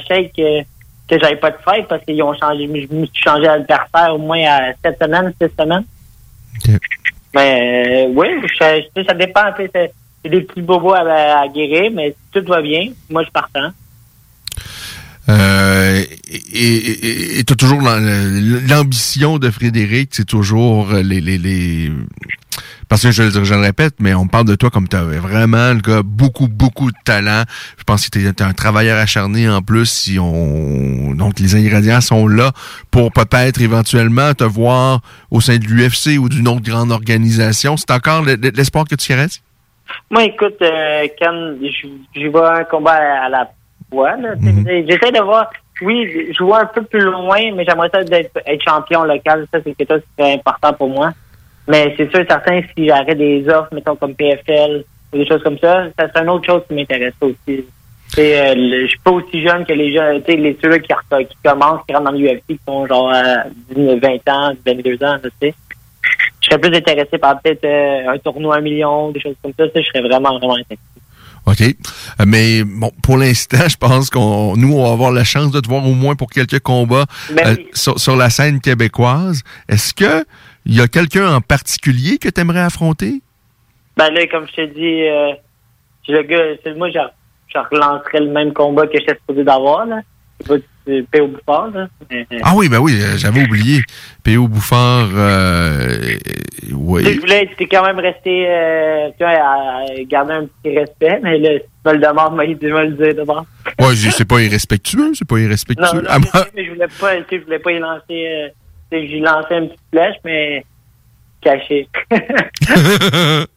[1.07, 2.67] que j'avais pas de fête parce qu'ils ont changé.
[2.67, 5.85] Je me suis changé d'adversaire au moins à sept semaines, six semaines.
[7.35, 8.27] Mais euh, oui,
[8.57, 9.41] sais, ça dépend.
[9.57, 13.71] C'est des petits bobos à, guérir, mais tout va bien, moi je partant.
[15.29, 16.03] Euh,
[16.53, 21.91] et tu toujours l'am- l'ambition de Frédéric, c'est toujours les, les, les...
[22.93, 25.17] Parce que je, le- je le répète, mais on parle de toi comme tu avais
[25.17, 27.41] vraiment le gars beaucoup, beaucoup de talent.
[27.79, 29.87] Je pense que tu es un travailleur acharné en plus.
[29.89, 32.51] Si on Donc les ingrédients sont là
[32.91, 34.99] pour peut-être éventuellement te voir
[35.31, 37.77] au sein de l'UFC ou d'une autre grande organisation.
[37.77, 39.41] C'est encore le- le- l'espoir que tu caresses?
[40.11, 41.87] Moi, écoute, euh, quand je,
[42.21, 43.49] je vois un combat à, la
[43.91, 44.11] fois,
[44.65, 45.49] sais, j'essaie de voir.
[45.81, 49.47] Oui, je vois un peu plus loin, mais j'aimerais ça d'être être champion local.
[49.51, 51.11] Ça, c'est quelque chose qui serait important pour moi.
[51.67, 54.83] Mais c'est sûr et certain, si j'arrête des offres, mettons comme PFL
[55.13, 57.65] ou des choses comme ça, ça serait une autre chose qui m'intéresse aussi.
[58.19, 60.89] Euh, le- je suis pas aussi jeune que les jeunes, tu sais, les ceux-là qui,
[61.43, 63.45] commencent, qui rentrent dans l'UFC, qui sont genre à
[63.75, 65.53] 19, 20 ans, 22 ans, tu sais.
[66.41, 69.53] Je serais plus intéressé par peut-être euh, un tournoi à un million, des choses comme
[69.57, 69.63] ça.
[69.73, 70.79] Je serais vraiment, vraiment intéressé.
[71.45, 71.61] OK.
[71.61, 75.59] Euh, Mais bon, pour l'instant, je pense qu'on nous, on va avoir la chance de
[75.61, 77.05] te voir au moins pour quelques combats
[77.45, 79.41] euh, sur la scène québécoise.
[79.69, 80.25] Est-ce que
[80.65, 83.21] il y a quelqu'un en particulier que tu aimerais affronter?
[83.97, 85.33] Ben là, comme je te dis, euh,
[86.07, 86.99] le gars, moi, je,
[87.47, 90.01] je relancerais le même combat que j'étais supposé d'avoir, là.
[90.85, 91.27] P.O.
[91.27, 91.87] Bouffard, là.
[92.09, 93.81] Mais, euh, Ah oui, ben oui, euh, j'avais oublié.
[94.23, 94.47] P.O.
[94.47, 96.17] Bouffard, euh, euh,
[96.67, 97.17] tu oui.
[97.19, 101.59] voulais quand même resté, euh, tu vois, à, garder un petit respect, mais là, si
[101.61, 103.45] tu me le demandes, dit, je vais le dire d'abord.
[103.79, 106.01] Ouais, c'est pas irrespectueux, c'est pas irrespectueux.
[106.01, 108.47] non, Ah, mais je voulais pas, je voulais pas y lancer, euh,
[108.93, 110.65] j'ai lancé une petite flèche, mais
[111.41, 111.87] caché.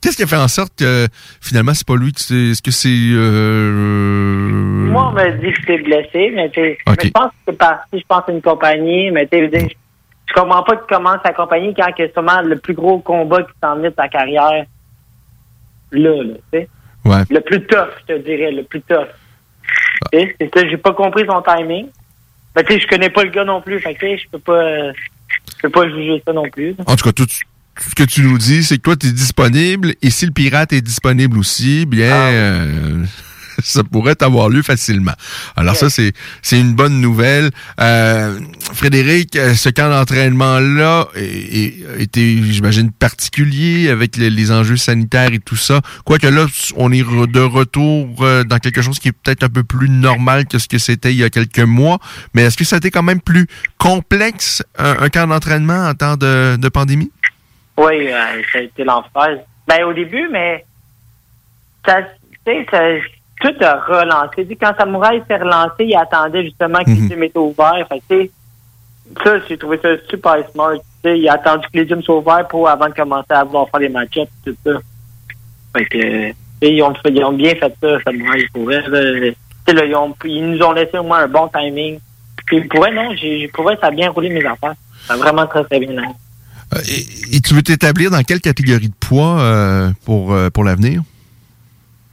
[0.00, 1.06] Qu'est-ce qui a fait en sorte que
[1.40, 2.34] finalement c'est pas lui qui c'est.
[2.34, 2.88] Est-ce que c'est.
[2.90, 3.70] Euh...
[4.90, 8.28] Moi, on m'a dit que j'étais blessé, mais je pense que c'est parti, je pense,
[8.28, 9.68] à une compagnie, mais tu sais,
[10.26, 13.82] je comprends pas comment sa compagnie quand c'est sûrement le plus gros combat qui s'en
[13.82, 14.66] est de sa carrière.
[15.92, 16.68] Là, là, tu sais.
[17.04, 17.22] Ouais.
[17.30, 19.08] Le plus tough, je te dirais, le plus tough.
[20.12, 21.88] Tu sais, c'est ça, j'ai pas compris son timing.
[22.56, 24.92] Mais tu sais, je connais pas le gars non plus, fait que je peux pas,
[24.92, 26.74] je peux pas juger ça non plus.
[26.86, 29.94] En tout cas, tout ce que tu nous dis, c'est que toi, tu es disponible.
[30.02, 32.28] Et si le pirate est disponible aussi, bien, Ah.
[32.30, 33.04] euh,
[33.62, 35.12] ça pourrait avoir lieu facilement.
[35.56, 36.12] Alors ça, c'est
[36.42, 37.50] c'est une bonne nouvelle.
[37.80, 38.38] Euh,
[38.72, 45.56] Frédéric, euh, ce camp d'entraînement-là était, j'imagine, particulier avec les, les enjeux sanitaires et tout
[45.56, 45.80] ça.
[46.04, 46.46] Quoique là,
[46.76, 50.46] on est de retour euh, dans quelque chose qui est peut-être un peu plus normal
[50.46, 51.98] que ce que c'était il y a quelques mois.
[52.34, 53.46] Mais est-ce que ça a été quand même plus
[53.78, 57.10] complexe, un, un camp d'entraînement en temps de, de pandémie?
[57.76, 59.38] Oui, euh, ça a été l'enfer.
[59.66, 60.64] Ben, au début, mais
[61.86, 62.08] ça, tu
[62.46, 62.80] sais, ça,
[63.42, 64.56] tout a relancé.
[64.60, 67.86] Quand Samouraï s'est relancé, il attendait justement que les gyms étaient ouverts.
[67.88, 68.30] Fait que,
[69.24, 70.76] ça, j'ai trouvé ça super smart.
[71.04, 73.80] Il a attendu que les gyms soient ouverts pour, avant de commencer à vouloir faire
[73.80, 74.78] les match-ups et tout ça.
[75.76, 76.32] Fait que,
[76.64, 78.80] ils ont, fait- ils ont bien fait ça, Samouraï, pour là.
[79.68, 81.98] Ils, ont, ils nous ont laissé au moins un bon timing.
[82.46, 83.50] Puis, pour non, j'ai,
[83.80, 84.74] ça a bien roulé mes affaires.
[85.06, 85.90] Ça a vraiment très, très bien.
[86.74, 90.64] Euh, Et, et tu veux t'établir dans quelle catégorie de poids euh, pour, euh, pour
[90.64, 91.02] l'avenir?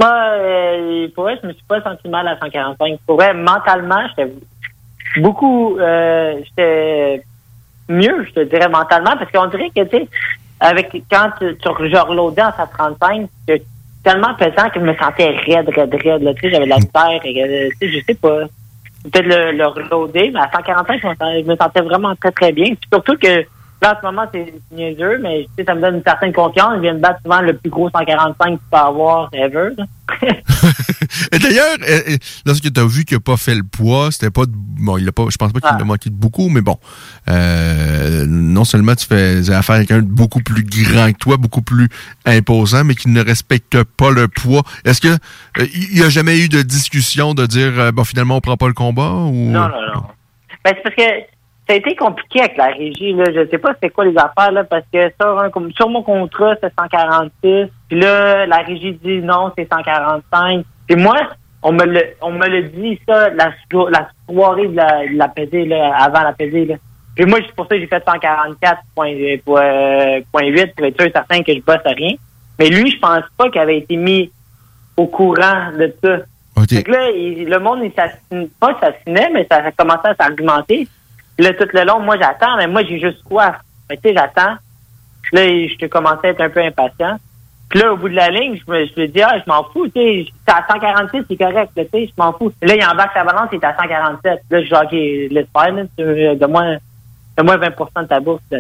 [0.01, 2.99] Euh, pour vrai, je me suis pas senti mal à 145.
[3.05, 4.31] Pour vrai, mentalement, j'étais
[5.17, 7.21] beaucoup, euh, j'étais
[7.89, 10.07] mieux, je te dirais, mentalement, parce qu'on dirait que, tu sais,
[10.59, 13.63] avec, quand tu, tu reloadais en 135, c'était
[14.03, 16.77] tellement pesant que je me sentais raide, raide, raide, là, tu sais, j'avais de la
[17.26, 18.39] et, euh, tu sais, je sais pas.
[19.03, 22.73] peut-être le, le reloader, mais à 145, je me sentais- vraiment très, très bien.
[22.91, 23.45] Surtout que
[23.81, 26.73] là, en ce moment, c'est niaiseux, mais tu sais, ça me donne une certaine confiance.
[26.77, 29.69] Je viens de battre souvent le plus gros 145 que tu peux avoir ever.
[31.31, 34.31] Et d'ailleurs, euh, euh, lorsque tu as vu qu'il n'a pas fait le poids, c'était
[34.31, 34.45] pas.
[34.45, 34.51] de-
[34.81, 35.26] Bon, il a pas.
[35.30, 35.77] Je pense pas qu'il Ah.
[35.80, 36.77] a manqué de beaucoup, mais bon.
[37.30, 41.61] euh, non seulement tu faisais affaire avec quelqu'un de beaucoup plus grand que toi, beaucoup
[41.61, 41.89] plus
[42.26, 44.64] imposant, mais qui ne respecte pas le poids.
[44.85, 48.38] Est-ce que euh, il n'y a jamais eu de discussion de dire euh, bon finalement
[48.38, 49.34] on prend pas le combat ou?
[49.51, 50.03] Non, non, non.
[50.65, 51.01] Ben, c'est parce que
[51.70, 53.14] ça a été compliqué avec la régie.
[53.14, 53.26] Là.
[53.34, 56.56] Je sais pas c'est quoi les affaires, là, parce que sur, comme, sur mon contrat,
[56.62, 57.68] c'est 146.
[57.88, 60.66] Puis là, la régie dit non, c'est 145.
[60.88, 61.16] Puis moi,
[61.62, 63.52] on me le, on me le dit, ça, la,
[63.91, 66.66] la soirée de la, de la pesée, là, avant la pesée.
[66.66, 66.76] Là.
[67.16, 69.60] Puis moi, c'est pour ça que j'ai fait 144.8 pour
[70.41, 72.16] être sûr et certain que je bosse à rien.
[72.58, 74.32] Mais lui, je pense pas qu'il avait été mis
[74.98, 76.18] au courant de ça.
[76.78, 80.16] Fait que là, il- le monde, il s'assine, pas s'assinait, mais ça a commencé à
[80.16, 80.88] s'argumenter.
[81.40, 83.56] Là, tout le long, moi, j'attends, mais moi, j'ai juste soif.
[83.90, 84.56] Que, tu sais, j'attends.
[85.24, 87.18] Puis là, je commençais à être un peu impatient.
[87.70, 89.64] Puis là, au bout de la ligne, je me, je me dis, ah, je m'en
[89.64, 92.52] fous, tu sais, c'est à 146, c'est correct, tu sais, je m'en fous.
[92.64, 94.40] Là, il embarque sa balance, il est à 147.
[94.49, 94.91] Là, je dis, OK,
[95.32, 96.78] laisse faire, là, de moins,
[97.38, 98.60] de moins 20 de ta bourse, là.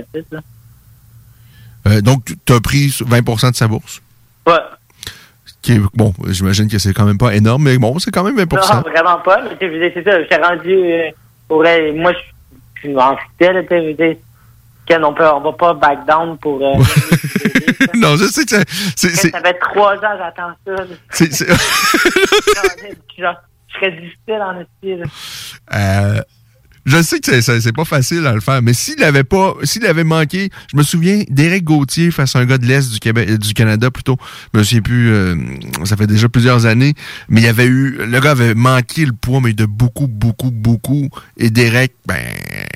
[1.87, 4.01] Euh, donc tu as pris 20% de sa bourse?
[4.45, 4.53] Ouais.
[5.61, 8.35] Qui est- bon, j'imagine que c'est quand même pas énorme, mais bon, c'est quand même
[8.35, 9.41] 20 Non, vraiment pas.
[9.59, 10.21] Je c'est ça.
[10.21, 10.73] J'étais rendu.
[10.73, 11.09] Euh,
[11.47, 11.63] pour
[11.95, 12.19] moi, je
[12.81, 13.17] fidèle.
[13.39, 14.15] Tu sais, je veux dire,
[14.85, 16.59] Ken, on, peut, on va pas back down pour.
[16.61, 16.73] Euh,
[17.95, 19.09] non, je sais que c'est- c'est.
[19.15, 20.83] c'est- ça fait trois ans, j'attends ça.
[21.11, 21.31] c'est-
[23.17, 24.63] je serais difficile en.
[25.75, 26.21] Euh,
[26.85, 30.03] je sais que c'est- pas facile à le faire, mais s'il avait pas, s'il avait
[30.03, 33.53] manqué, je me souviens d'Éric Gauthier face à un gars de l'Est du Québec, du
[33.53, 34.17] Canada plutôt.
[34.53, 35.35] Je me souviens plus, euh,
[35.85, 36.93] ça fait déjà plusieurs années,
[37.29, 40.51] mais il y avait eu, le gars avait manqué le poids, mais de beaucoup, beaucoup,
[40.51, 41.09] beaucoup.
[41.37, 42.23] Et Derek, ben,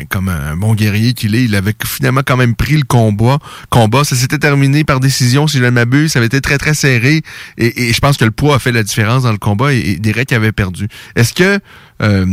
[0.10, 3.40] comme un bon guerrier qu'il est, il avait finalement quand même pris le combat.
[3.70, 6.12] Combat, ça s'était terminé par décision, si je ne m'abuse.
[6.12, 7.22] Ça avait été très, très serré.
[7.58, 10.32] Et, je pense que le poids a fait la différence dans le combat et Derek
[10.34, 10.88] avait perdu.
[11.16, 11.60] Est-ce que,
[12.02, 12.26] euh,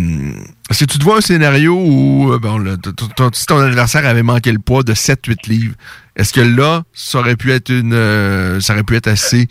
[0.71, 3.59] que tu te vois un scénario où, euh, bon, le- t- t- t- si ton
[3.59, 5.75] adversaire avait manqué le poids de 7-8 livres,
[6.17, 9.49] est-ce que là, ça aurait pu être une, euh, ça aurait pu être assez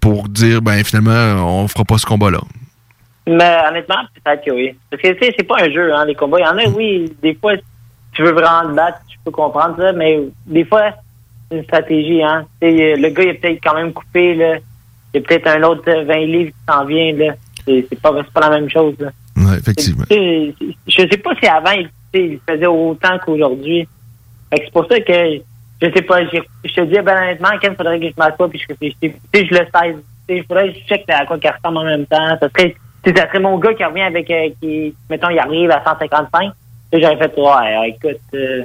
[0.00, 2.40] pour dire, ben, finalement, on fera pas ce combat-là?
[3.26, 4.74] Mais honnêtement, peut-être que oui.
[4.90, 6.38] Parce que c'est pas un jeu, hein, les combats.
[6.40, 7.52] Il y en a, oui, des fois,
[8.12, 10.90] tu veux vraiment te battre, tu peux comprendre ça, mais des fois,
[11.50, 12.46] c'est une stratégie, hein.
[12.60, 14.32] Le gars, il a peut-être quand même coupé.
[14.32, 17.34] Il y a peut-être un autre euh, 20 livres qui s'en vient, là.
[17.88, 19.10] C'est pas, pas la même chose, là.
[19.36, 20.04] Ouais, effectivement.
[20.10, 20.52] Je
[20.96, 21.72] sais pas si avant,
[22.14, 23.86] il, faisait autant qu'aujourd'hui.
[24.52, 25.40] C'est pour ça que,
[25.80, 28.66] je sais pas, je te dis, ben honnêtement, Ken, faudrait que je m'assoie puis je
[28.68, 29.20] réfléchisse.
[29.32, 29.96] Je le sais.
[30.28, 32.36] Il faudrait que je check à quoi qu'il ressemble en même temps.
[32.40, 32.74] Ça serait,
[33.04, 36.52] ça serait mon gars qui revient avec, euh, qui, mettons, il arrive à 155.
[36.92, 38.64] Là, j'aurais fait, ouais, écoute, euh,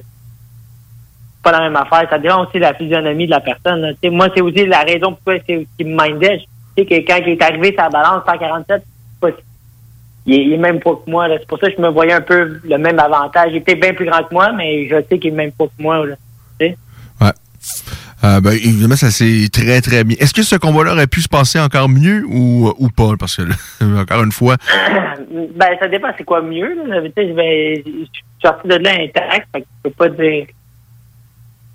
[1.44, 2.08] pas la même affaire.
[2.10, 3.96] Ça dépend aussi de la physionomie de la personne.
[4.12, 6.40] moi, c'est aussi la raison pourquoi c'est qui me mindait.
[6.76, 9.30] Tu sais que quand il est arrivé sa balance 147, c'est pas
[10.26, 11.28] il est, même pas que moi.
[11.30, 13.50] C'est pour ça que je me voyais un peu le même avantage.
[13.52, 15.82] Il était bien plus grand que moi, mais je sais qu'il est même pas que
[15.84, 16.06] moi.
[16.06, 16.16] Là.
[16.60, 16.76] Ouais.
[18.24, 20.18] Euh, ben, évidemment, ça s'est très, très bien.
[20.20, 23.12] Est-ce que ce combat-là aurait pu se passer encore mieux ou, ou pas?
[23.20, 23.56] Parce que, là,
[24.02, 24.56] encore une fois,
[25.32, 26.74] ben, ça dépend c'est quoi mieux.
[26.88, 27.02] Là?
[27.02, 28.10] Ben, je suis
[28.42, 30.48] sorti de là intact, fait que je peux pas dire.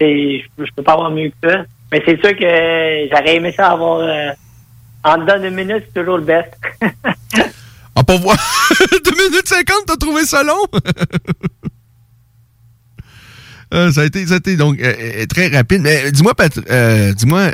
[0.01, 1.65] je peux pas avoir mieux que ça.
[1.93, 4.01] Mais c'est sûr que j'aurais aimé ça avoir.
[4.01, 4.31] euh,
[5.05, 6.51] en dedans de minutes, c'est toujours le best.
[7.97, 8.37] Ah, pour voir.
[9.05, 10.63] 2 minutes 50, t'as trouvé ça long?
[13.73, 15.83] Euh, ça, a été, ça a été donc euh, euh, très rapide.
[15.83, 16.33] Mais dis-moi,
[16.71, 17.51] euh, dis-moi,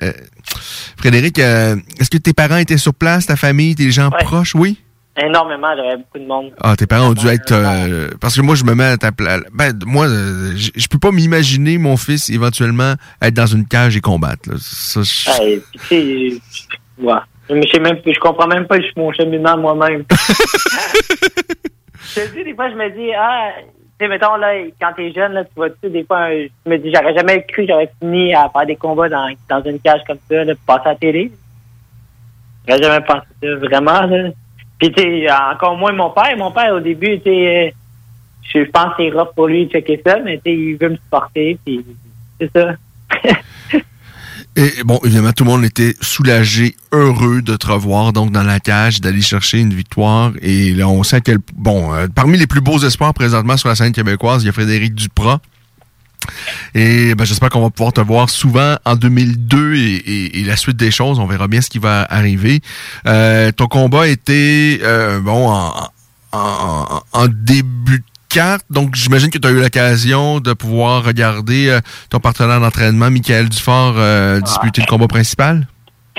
[0.97, 4.25] Frédéric, est-ce que tes parents étaient sur place, ta famille, tes gens Ouais.
[4.25, 4.55] proches?
[4.55, 4.81] Oui?
[5.23, 6.53] Énormément, j'avais beaucoup de monde.
[6.63, 7.53] Ah, tes parents ont dû être.
[7.53, 9.43] euh, parce que moi, je me mets à ta place.
[9.53, 14.01] Ben, moi, je je peux pas m'imaginer mon fils éventuellement être dans une cage et
[14.01, 14.49] combattre.
[14.51, 14.57] là.
[14.59, 16.41] Ça, je- et puis, tu sais,
[16.99, 17.15] je- ouais.
[17.51, 20.05] Mais je même, je comprends même pas mon cheminement moi-même.
[20.11, 20.17] je
[22.21, 23.53] te dis, des fois, je me dis, ah,
[23.99, 26.77] tu sais, mettons, là, quand t'es jeune, là, tu vois, tu des fois, je me
[26.79, 30.19] dis, j'aurais jamais cru j'aurais fini à faire des combats dans, dans une cage comme
[30.29, 31.33] ça, là, pour passer à la télé.
[32.67, 34.31] J'aurais jamais pensé ça, vraiment, là.
[34.79, 36.37] Puis, tu encore moins mon père.
[36.37, 37.71] Mon père, au début, tu sais, euh,
[38.55, 40.91] je pense que c'est rough pour lui de checker ça, mais tu sais, il veut
[40.91, 41.85] me supporter, puis
[42.41, 42.75] c'est ça.
[44.59, 48.59] Et bon, évidemment, tout le monde était soulagé, heureux de te revoir donc dans la
[48.59, 50.33] cage, d'aller chercher une victoire.
[50.41, 53.75] Et là, on sent que, bon, euh, parmi les plus beaux espoirs présentement sur la
[53.75, 55.41] scène québécoise, il y a Frédéric Duprat.
[56.75, 60.57] Et ben, j'espère qu'on va pouvoir te voir souvent en 2002 et, et- et la
[60.57, 61.19] suite des choses.
[61.19, 62.63] On verra bien ce qui va arriver.
[63.07, 65.89] Euh, ton combat était, euh, bon, en,
[66.33, 68.03] en, en début
[68.71, 71.81] Donc, j'imagine que tu as eu l'occasion de pouvoir regarder euh,
[72.11, 75.67] ton partenaire d'entraînement, Michael Dufort, euh, disputer le combat principal?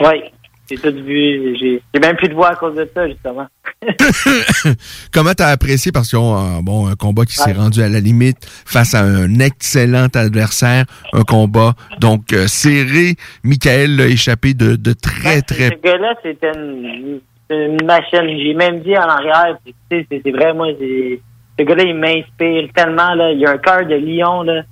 [0.01, 0.21] Oui,
[0.69, 1.55] j'ai tout vu.
[1.59, 3.47] J'ai j'ai même plus de voix à cause de ça, justement.
[5.13, 7.99] Comment t'as apprécié, parce qu'ils ont un, bon, un combat qui s'est rendu à la
[7.99, 13.15] limite face à un excellent adversaire, un combat donc euh, serré.
[13.43, 15.69] Michael l'a échappé de, de très, très...
[15.69, 17.19] Ce gars-là, c'était une,
[17.51, 18.21] une machine.
[18.25, 19.57] J'ai même dit en arrière,
[19.91, 21.19] c'est vrai, moi, c'est-
[21.57, 23.31] ce gars-là, il m'inspire tellement, là.
[23.31, 24.63] Il a un cœur de lion, là.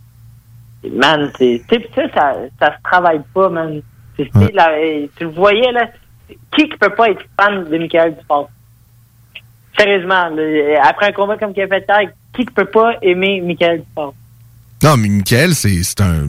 [0.92, 3.82] Man, c'est, tu sais, ça, ça, ça se travaille pas, man.
[4.18, 4.70] Tu sais, là,
[5.18, 5.90] tu le voyais, là.
[6.56, 8.48] Qui qui peut pas être fan de Michael Dupont?
[9.78, 13.42] Sérieusement, là, après un combat comme qu'il a fait hier, qui qui peut pas aimer
[13.42, 14.14] Michael Dupont?
[14.84, 16.28] Non, mais Michael, c'est un...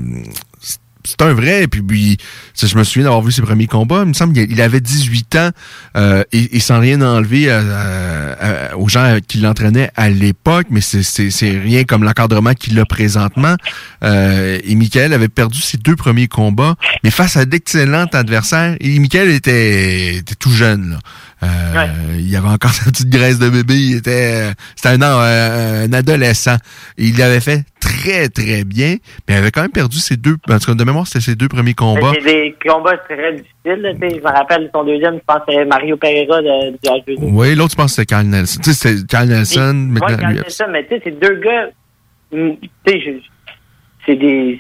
[1.06, 2.18] C'est un vrai, puis, puis,
[2.60, 4.00] je me souviens d'avoir vu ses premiers combats.
[4.02, 5.50] Il me semble qu'il avait 18 ans
[5.96, 7.50] euh, et, sans rien enlever
[8.76, 13.56] aux gens qui l'entraînaient à l'époque, mais c'est rien comme l'encadrement qu'il a présentement.
[14.02, 16.74] Euh, et Michael avait perdu ses deux premiers combats,
[17.04, 18.76] mais face à d'excellents adversaires.
[18.80, 20.90] Et Michael était, était tout jeune.
[20.90, 20.98] Là.
[21.42, 23.74] Euh, Il avait encore sa petite graisse de bébé.
[23.74, 26.56] Il était, c'était un, euh, un adolescent.
[26.96, 28.96] Il l'avait fait très très bien,
[29.28, 30.36] mais il avait quand même perdu ses deux.
[30.48, 32.12] En tout cas, de mémoire, c'était ses deux premiers combats.
[32.14, 34.10] C'est des combats très difficiles, là, tu sais.
[34.16, 37.18] Je me rappelle son deuxième, je pense que c'était Mario Pereira de, H2O.
[37.20, 38.60] Oui, l'autre, je pense que c'était Carl Nelson.
[38.62, 39.94] Tu sais, c'était Carl Nelson.
[40.44, 41.68] C'est ça, mais tu sais, c'est deux gars,
[42.32, 42.52] mm,
[42.86, 43.20] tu sais,
[44.06, 44.58] c'est des,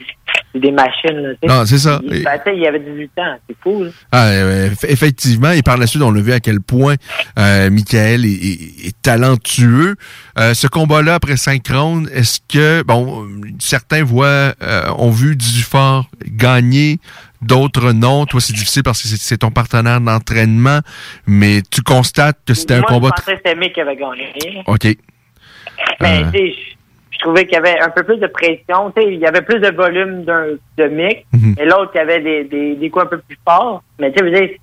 [0.54, 1.54] des machines, là, tu sais.
[1.54, 2.00] Non, c'est ça.
[2.02, 3.92] Il, ben, il avait 18 ans, c'est cool.
[4.10, 6.94] Ah, euh, eff- effectivement, et par la suite, on l'a vu à quel point
[7.38, 9.96] euh, Michael est, est- est talentueux.
[10.38, 11.36] Euh, ce combat-là, après
[11.70, 13.26] rounds, est-ce que, bon,
[13.58, 17.00] certains voient, euh, ont vu Dufort gagner,
[17.42, 18.24] d'autres non?
[18.24, 20.80] Toi, c'est difficile parce que c'est- ton partenaire d'entraînement,
[21.26, 23.10] mais tu constates que c'était un Moi, combat...
[23.18, 24.62] je pensais que c'était avait gagné.
[24.66, 24.84] OK.
[26.00, 26.54] Mais, Euh, tu sais,
[27.16, 28.90] je, trouvais qu'il y avait un peu plus de pression.
[28.94, 31.26] Tu sais, il y avait plus de volume d'un, de Mick.
[31.32, 31.54] Mhm.
[31.58, 33.82] Et l'autre, il y avait des, des, des coups un peu plus forts.
[33.98, 34.58] Mais, tu sais,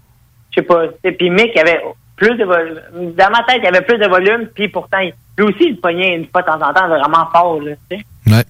[0.51, 0.87] je sais pas.
[1.03, 1.81] Puis Mick, il avait
[2.15, 2.79] plus de volume.
[2.93, 4.47] Dans ma tête, il y avait plus de volume.
[4.53, 7.71] Puis pourtant, lui aussi, il pognait une fois de temps en temps vraiment fort, là,
[7.89, 8.03] tu sais.
[8.27, 8.43] Ouais.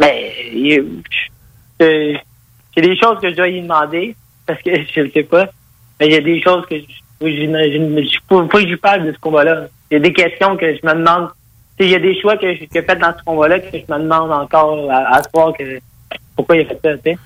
[0.00, 0.32] Mais,
[2.76, 4.14] des choses que je dois lui demander.
[4.46, 5.46] Parce que je ne sais pas.
[6.00, 6.84] Mais il y a des choses que je,
[7.18, 7.26] faut
[8.46, 9.66] que je lui parle de ce combat-là.
[9.90, 11.30] Il y a des questions que je me demande.
[11.80, 14.32] Il y a des choix que j'ai fait dans ce combat-là que je me demande
[14.32, 15.64] encore à, à soir que
[16.34, 17.18] pourquoi il a fait ça, tu sais.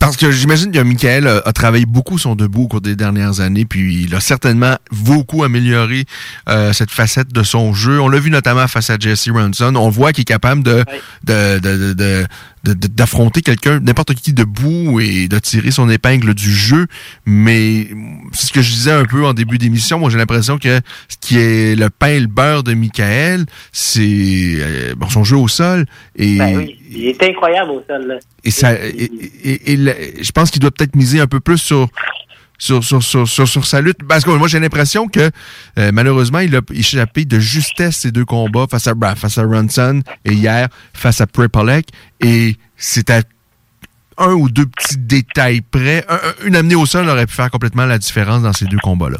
[0.00, 3.40] Parce que j'imagine que Michael a, a travaillé beaucoup son debout au cours des dernières
[3.40, 6.04] années, puis il a certainement beaucoup amélioré
[6.48, 8.00] euh, cette facette de son jeu.
[8.00, 9.74] On l'a vu notamment face à Jesse Ronson.
[9.76, 10.84] On voit qu'il est capable de-
[11.24, 12.26] de- de- de-
[12.64, 16.86] d'affronter quelqu'un, n'importe qui debout et de tirer son épingle du jeu.
[17.26, 17.88] Mais
[18.32, 19.98] c'est ce que je disais un peu en début d'émission.
[19.98, 24.00] Moi, j'ai l'impression que ce qui est le pain et le beurre de Michael, c'est
[24.02, 25.84] euh, bon, son jeu au sol.
[26.16, 28.14] Et, Ben oui, il est incroyable au sol, là.
[28.44, 29.10] et ça, et,
[29.44, 31.88] et- et le- je pense qu'il doit peut-être miser un peu plus sur
[32.64, 33.98] sur, sur, sur, sur, sur sa lutte.
[34.08, 35.30] Parce que moi, j'ai l'impression que
[35.78, 39.42] euh, malheureusement, il a échappé de justesse ces deux combats face à, bah, face à
[39.44, 41.88] Ronson et hier face à Prepolek.
[42.20, 43.20] Et c'est à
[44.16, 46.04] un ou deux petits détails près.
[46.08, 48.78] Un- un- une amenée au sol aurait pu faire complètement la différence dans ces deux
[48.78, 49.18] combats-là.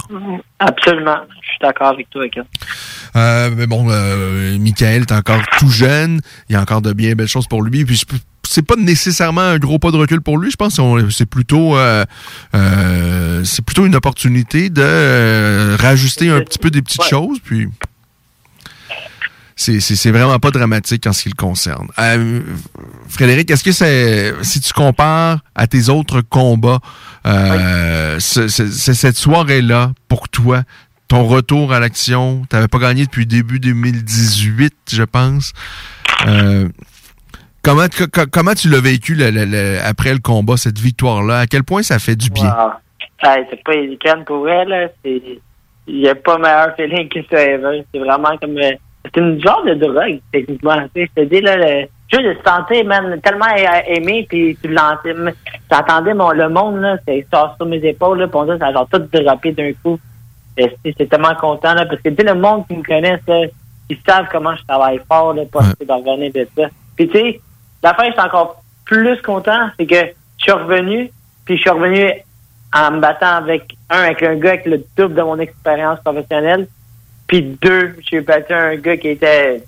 [0.61, 1.17] Absolument.
[1.43, 2.23] Je suis d'accord avec toi.
[3.17, 6.21] Euh, mais bon, euh, Michael est encore tout jeune.
[6.49, 7.85] Il y a encore de bien belles choses pour lui.
[7.85, 8.17] Puis je-
[8.49, 10.51] c'est pas nécessairement un gros pas de recul pour lui.
[10.51, 12.05] Je pense que c'est plutôt euh,
[12.55, 17.39] euh, c'est plutôt une opportunité de euh, rajuster un petit peu des petites choses.
[17.45, 17.69] Puis
[19.57, 21.87] c'est, vraiment pas dramatique en ce qui le concerne.
[23.09, 26.81] Frédéric, est-ce que c'est si tu compares à tes autres combats,
[27.25, 30.65] ce- ce- ce- cette soirée-là pour toi,
[31.07, 35.53] ton retour à l'action, tu n'avais pas gagné depuis début 2018, je pense.
[37.65, 41.39] Comment, co- co- comment tu l'as vécu le- le- le- après le combat, cette victoire-là?
[41.41, 42.45] À quel point ça fait du bien?
[42.51, 42.73] Wow.
[43.23, 45.41] Hey, c'est pas évident pour elle, il
[45.89, 47.83] n'y a pas meilleur feeling que ça ever.
[47.93, 48.73] C'est vraiment comme, euh,
[49.05, 50.77] c'est une genre de drogue, techniquement.
[50.95, 53.47] Je te dis, là, le, juste de se sentir, man, tellement
[53.87, 55.33] aimé, puis tu l'entendais,
[55.71, 58.73] t'entendais mon, le monde, là, c'est ça sur mes épaules, là, dirait que ça a
[58.75, 59.99] genre tout droppé d'un coup.
[60.59, 60.77] C'est-
[61.09, 63.47] tellement content, là, parce que, tu le monde qui me connaît, là,
[63.89, 66.69] ils savent comment je travaille fort, là, pour essayer revenir de ça.
[66.97, 67.41] Puis, tu sais,
[67.85, 70.07] l'affaire, je suis encore plus content, c'est que
[70.39, 71.11] je suis revenu,
[71.45, 72.11] puis je suis revenu
[72.75, 76.67] en me battant avec, un, avec un gars avec le double de mon expérience professionnelle,
[77.27, 79.63] puis deux, j'ai battu un gars qui était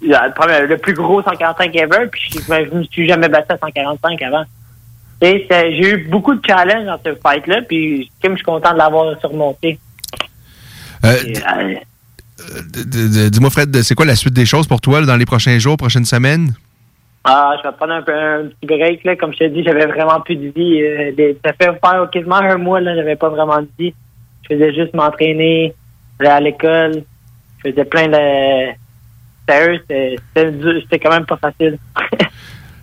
[0.00, 4.44] le, plus gros 145 ever, puis je, je me suis jamais battu à 145 avant.
[5.20, 9.18] J'ai eu beaucoup de challenges dans ce fight-là, puis comme je suis content de l'avoir
[9.20, 9.78] surmonté.
[11.04, 15.24] Euh, Et, euh, dis-moi, Fred, c'est quoi la suite des choses pour toi dans les
[15.24, 16.54] prochains jours, prochaines semaines?
[17.26, 19.04] Ah, je vais prendre un, peu, un petit break.
[19.04, 19.16] Là.
[19.16, 20.82] Comme je t'ai dit, j'avais vraiment plus de vie.
[20.82, 23.94] Euh, ça fait faire quasiment un mois, là, j'avais pas vraiment de vie.
[24.42, 25.74] Je faisais juste m'entraîner,
[26.20, 27.02] aller à l'école.
[27.64, 28.74] Je faisais plein de...
[29.48, 29.80] Sérieux,
[30.34, 31.78] c'était quand même pas facile.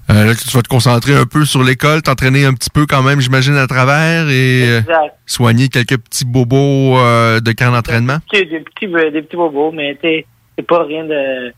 [0.10, 3.02] Euh, là, tu vas te concentrer un peu sur l'école, t'entraîner un petit peu quand
[3.02, 4.82] même, j'imagine, à travers et euh,
[5.26, 6.98] soigner quelques petits bobos
[7.40, 8.18] de camp d'entraînement?
[8.34, 10.26] Des, petits, des petits bobos, mais c'est
[10.68, 11.54] pas rien de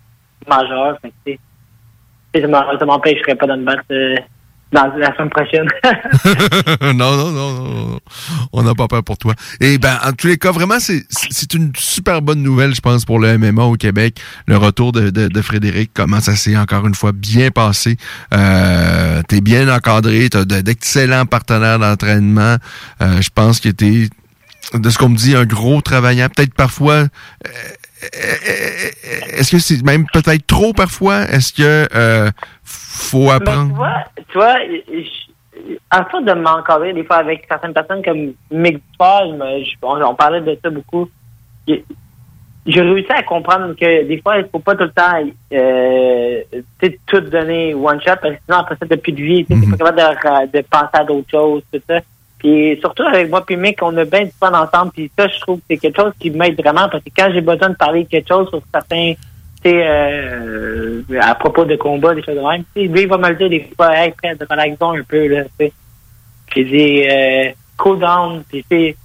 [0.47, 0.99] majeur.
[1.25, 1.39] Fait,
[2.33, 4.15] ça m'empêcherait pas de me battre euh,
[4.73, 5.67] dans la semaine prochaine.
[6.81, 7.99] non, non, non, non,
[8.51, 9.33] On n'a pas peur pour toi.
[9.61, 13.19] Et ben, en tous les cas, vraiment, c'est une super bonne nouvelle, je pense, pour
[13.19, 14.19] le MMA au Québec.
[14.47, 17.97] Le retour de, de, Frédéric, comment ça s'est encore une fois bien passé.
[18.33, 22.57] Euh, t'es bien encadré, t'as d'excellents partenaires d'entraînement.
[23.01, 24.09] Euh, je pense que t'es,
[24.73, 26.27] de ce qu'on me dit, un gros travaillant.
[26.35, 27.49] Peut-être parfois, euh,
[29.37, 31.21] est-ce que c'est même peut-être trop parfois?
[31.23, 32.31] Est-ce que euh,
[32.63, 33.75] faut apprendre?
[34.29, 34.55] tu vois,
[35.89, 39.41] à force de m'encadrer des fois avec certaines personnes comme Mick Paul,
[39.81, 41.09] on, parlait de ça beaucoup.
[41.67, 45.21] J'ai réussi à comprendre que des fois, il faut pas tout le temps
[45.53, 46.41] euh,
[47.07, 49.45] tout donner one shot parce que sinon après ça, t'as plus de vie.
[49.45, 51.99] Tu n'es pas capable de, de penser à d'autres choses, tout ça.
[52.43, 54.91] Puis surtout avec moi puis Mick, on a bien du fun ensemble.
[54.91, 57.39] Puis ça, je trouve que c'est quelque chose qui m'aide vraiment parce que quand j'ai
[57.39, 59.13] besoin de parler de quelque chose sur certains,
[59.63, 63.29] tu sais, euh, à propos de combat, des choses de même, lui, il va me
[63.29, 65.73] le dire des fois, hey, près de relaxons un peu, là, tu sais.
[66.53, 68.97] J'ai dit, euh, cool down, puis c'est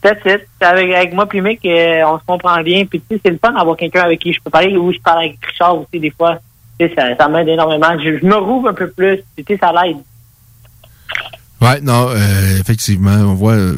[0.00, 2.86] peut-être avec, avec moi puis Mick, euh, on se comprend bien.
[2.86, 5.00] Puis tu sais, c'est le fun d'avoir quelqu'un avec qui je peux parler ou je
[5.00, 6.38] parle avec Richard aussi des fois.
[6.78, 7.98] Tu sais, ça, ça m'aide énormément.
[7.98, 9.18] Je, je, me rouvre un peu plus.
[9.36, 9.98] Tu sais, ça l'aide.
[11.66, 13.74] Ouais, non, euh, effectivement, on voit euh,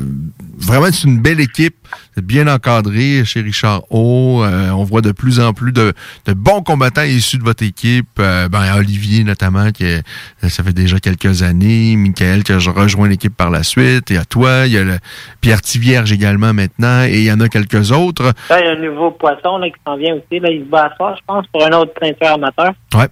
[0.59, 1.89] vraiment c'est une belle équipe,
[2.19, 4.45] bien encadrée chez Richard O.
[4.45, 5.95] Euh, on voit de plus en plus de,
[6.27, 8.09] de bons combattants issus de votre équipe.
[8.17, 9.87] ben Olivier notamment, qui
[10.43, 11.97] ça fait déjà quelques années.
[11.97, 14.11] Michael qui a rejoint l'équipe par la suite.
[14.11, 14.99] Et à toi, il y a le
[15.41, 18.35] Pierre Tivierge également maintenant, et il y en a quelques autres.
[18.51, 20.41] il y a un nouveau poisson là, qui s'en vient aussi.
[20.41, 22.75] Là, il se bat à soir, je pense, pour un autre peinture amateur.
[22.95, 23.09] Ouais.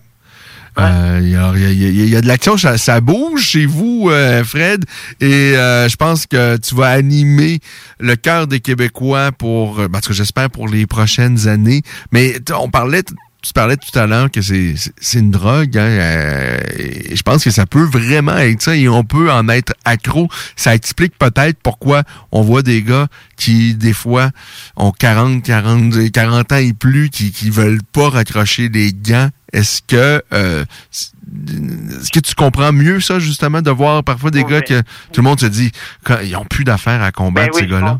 [0.78, 4.84] Il euh, y, a, de l'action, ça, bouge chez vous, euh, Fred,
[5.20, 7.60] et euh, je pense que tu vas animer
[7.98, 11.80] le cœur des Québécois pour, parce que j'espère pour les prochaines années.
[12.12, 13.02] Mais on parlait
[13.46, 15.78] tu parlais tout à l'heure que c'est une drogue.
[15.78, 20.28] Hein, je pense que ça peut vraiment être ça et on peut en être accro.
[20.56, 22.02] Ça explique peut-être pourquoi
[22.32, 23.06] on voit des gars
[23.36, 24.30] qui, des fois,
[24.76, 29.80] ont 40, 40, 40 ans et plus, qui, qui veulent pas raccrocher les gants est-ce
[29.80, 34.80] que euh, est-ce que tu comprends mieux ça justement de voir parfois des gars que
[35.12, 35.70] tout le monde se dit
[36.04, 37.96] qu'ils ont plus d'affaires à combattre ben ces gars-là?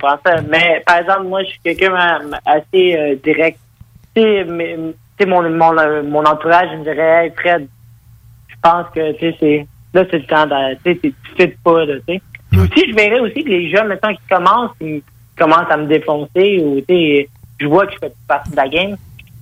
[0.51, 1.95] Mais par exemple, moi je suis quelqu'un
[2.45, 3.59] assez euh, direct.
[4.15, 4.23] Tu
[5.19, 7.69] sais, mon, mon, mon entourage me dirait hey, Fred,
[8.49, 11.87] je pense que tu sais c'est là c'est le temps de tu sais tu pas
[11.87, 12.21] tu sais.
[12.59, 15.03] Aussi je verrais aussi que les jeunes maintenant qui commencent ils
[15.37, 17.29] commencent à me défoncer ou tu sais
[17.59, 18.97] je vois que je fais partie de la game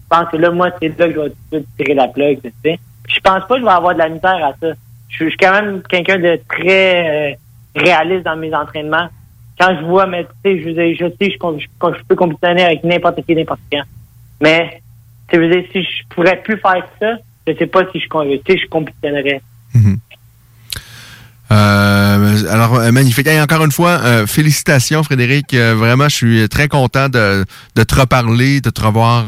[0.04, 2.78] je pense que là, moi, c'est là que je vais tirer la plug, tu sais.
[3.08, 4.72] Je pense pas que je vais avoir de la misère à ça.
[5.08, 7.34] Je suis quand même quelqu'un de très euh,
[7.74, 9.08] réaliste dans mes entraînements.
[9.58, 13.24] Quand je vois, mais tu sais, je, je sais, je, je, peux compétitionner avec n'importe
[13.24, 13.82] qui, n'importe quand.
[14.40, 14.82] Mais,
[15.28, 19.40] tu sais, si je pourrais plus faire ça, je sais pas si je, je compétitionnerais.
[19.74, 19.98] Mm-hmm.
[21.52, 23.26] Euh, alors, euh, magnifique.
[23.26, 25.54] Et encore une fois, euh, félicitations, Frédéric.
[25.54, 27.44] vraiment, je suis très content de,
[27.76, 29.26] de te reparler, de te revoir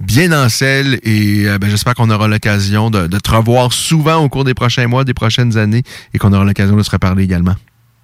[0.00, 4.28] bien en selle et ben, j'espère qu'on aura l'occasion de, de, te revoir souvent au
[4.28, 7.54] cours des prochains mois, des prochaines années et qu'on aura l'occasion de se reparler également.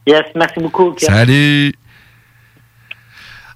[0.07, 0.95] Yes, merci beaucoup.
[0.99, 1.75] Salut!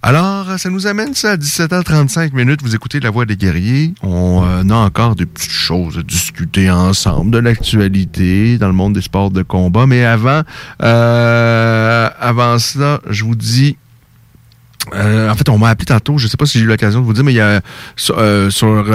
[0.05, 2.61] Alors, ça nous amène ça à 17h35 minutes.
[2.61, 3.95] Vous écoutez La Voix des guerriers.
[4.03, 8.95] On euh, a encore des petites choses à discuter ensemble, de l'actualité dans le monde
[8.95, 9.87] des sports de combat.
[9.87, 10.43] Mais avant,
[10.83, 13.77] euh, avant cela, je vous dis
[14.95, 17.01] euh, en fait, on m'a appelé tantôt, je ne sais pas si j'ai eu l'occasion
[17.01, 17.61] de vous dire, mais il y a
[17.97, 18.51] sur, euh,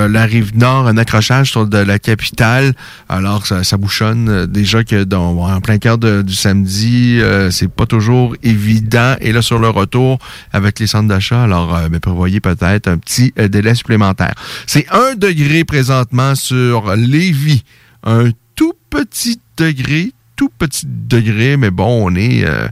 [0.10, 2.74] la rive nord un accrochage sur de la capitale.
[3.08, 8.36] Alors, ça, bouchonne euh, déjà que dans, en plein cœur du samedi, c'est pas toujours
[8.44, 9.16] évident.
[9.22, 10.20] Et là, sur le retour
[10.52, 14.34] avec les centres d'achat, alors ben, prévoyez peut-être un petit délai supplémentaire.
[14.66, 17.64] C'est un degré présentement sur Lévis.
[18.04, 22.68] Un tout petit degré, tout petit degré, mais bon, on est euh,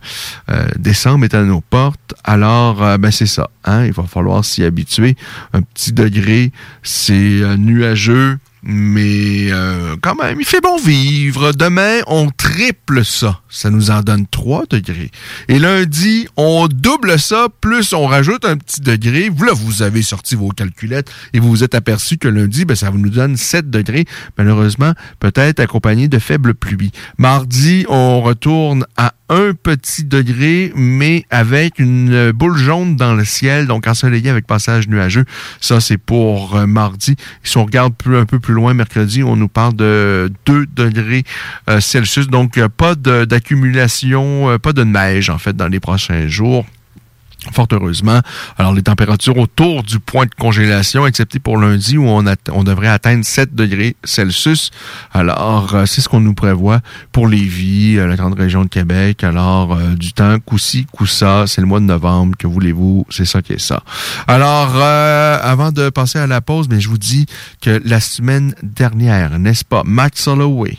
[0.50, 4.46] euh, décembre est à nos portes, alors euh, ben c'est ça, hein, il va falloir
[4.46, 5.16] s'y habituer.
[5.52, 6.52] Un petit degré,
[6.84, 8.38] c'est nuageux,
[8.68, 11.52] mais euh, quand même, il fait bon vivre.
[11.52, 13.42] Demain, on triple ça.
[13.48, 15.12] Ça nous en donne 3 degrés.
[15.48, 19.30] Et lundi, on double ça, plus on rajoute un petit degré.
[19.30, 22.90] Là, vous avez sorti vos calculettes et vous vous êtes aperçu que lundi, ben, ça
[22.90, 24.06] nous donne 7 degrés.
[24.36, 26.92] Malheureusement, peut-être accompagné de faibles pluies.
[27.20, 33.68] Mardi, on retourne à un petit degré, mais avec une boule jaune dans le ciel,
[33.68, 35.26] donc ensoleillé avec passage nuageux.
[35.62, 37.16] Ça, c'est pour euh, mardi.
[37.44, 41.24] Si on regarde un peu plus loin, mercredi, on nous parle de 2 degrés
[41.70, 46.66] euh, Celsius, donc pas d'accumulation, euh, pas de neige, en fait, dans les prochains jours.
[47.52, 48.22] Fort heureusement.
[48.58, 52.24] Alors, les températures autour du point de congélation, excepté pour lundi où on,
[52.64, 54.72] devrait atteindre 7 degrés Celsius.
[55.14, 56.82] Alors, euh, c'est ce qu'on nous prévoit
[57.12, 59.24] pour les vies, euh, la grande région de Québec.
[59.24, 63.42] Alors, euh, du temps, coup-ci, coup-ça, c'est le mois de novembre, que voulez-vous, c'est ça
[63.42, 63.84] qui est ça.
[64.28, 67.26] Alors, avant de passer à la pause, mais je vous dis
[67.62, 70.78] que la semaine dernière, n'est-ce pas, Max Holloway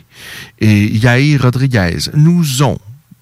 [0.60, 2.78] et Yair Rodriguez nous ont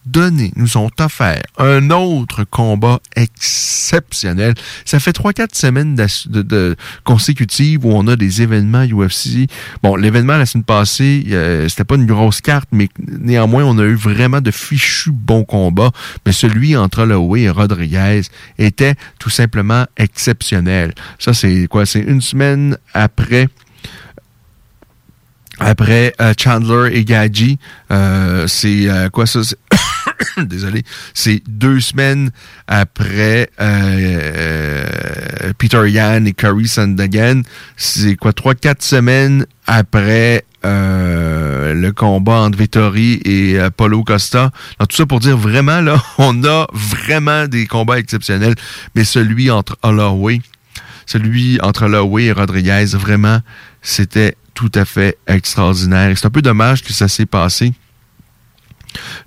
[0.07, 4.55] donné, nous ont offert un autre combat exceptionnel.
[4.85, 9.49] Ça fait trois, quatre semaines de, consécutives où on a des événements UFC.
[9.83, 13.85] Bon, l'événement la semaine passée, euh, c'était pas une grosse carte, mais néanmoins, on a
[13.85, 15.91] eu vraiment de fichus bons combats.
[16.27, 18.23] Mais celui entre Holloway et Rodriguez
[18.59, 20.95] était tout simplement exceptionnel.
[21.19, 21.87] Ça, c'est quoi?
[21.87, 23.49] C'est une semaine après
[25.61, 27.61] après euh, Chandler et Gadji,
[27.93, 29.41] euh, c'est quoi ça?
[30.39, 30.83] désolé,
[31.13, 32.31] c'est deux semaines
[32.67, 37.43] après euh, Peter Yan et Curry Sandagan.
[37.77, 44.51] C'est quoi, trois, quatre semaines après euh, le combat entre Vittori et euh, Paulo Costa.
[44.79, 48.55] Tout ça pour dire vraiment, là, on a vraiment des combats exceptionnels.
[48.95, 50.41] Mais celui entre Holloway,
[51.07, 53.41] celui entre Holloway et Rodriguez, vraiment,
[53.83, 56.17] c'était tout à fait extraordinaire.
[56.17, 57.73] C'est un peu dommage que ça s'est passé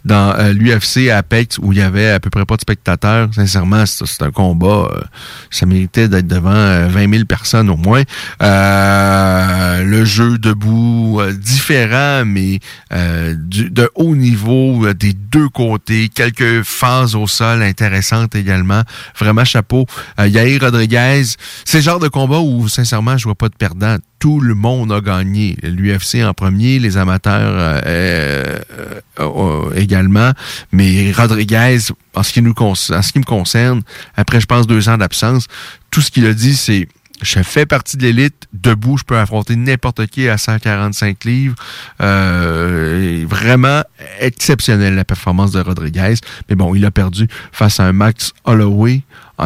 [0.07, 3.29] dans euh, l'UFC Apex où il y avait à peu près pas de spectateurs.
[3.33, 4.89] Sincèrement, c'est un combat.
[4.91, 5.01] Euh,
[5.51, 8.03] ça méritait d'être devant 20 euh, 000 personnes au moins.
[8.39, 12.59] le jeu debout, différent, mais
[12.91, 16.09] de haut niveau des deux côtés.
[16.09, 18.81] Quelques phases au sol intéressantes également.
[19.19, 19.85] Vraiment chapeau.
[20.17, 21.23] Yair Rodriguez,
[21.65, 24.91] c'est le genre de combat où, sincèrement, je vois pas de perdant tout le monde
[24.91, 25.57] a gagné.
[25.63, 28.59] L'UFC en premier, les amateurs euh,
[29.19, 29.96] euh, également.
[30.71, 31.79] Mais Rodriguez,
[32.15, 33.81] en ce, qui me concerne,
[34.15, 35.47] après, je pense, deux ans d'absence,
[35.91, 36.87] tout ce qu'il a dit, c'est
[37.21, 38.47] je fais partie de l'élite.
[38.53, 41.55] Debout, je peux affronter n'importe qui à 145 livres.
[42.01, 43.83] Euh, vraiment
[44.19, 46.15] exceptionnel la performance de Rodriguez.
[46.49, 49.01] Mais bon, il a perdu face à un Max Holloway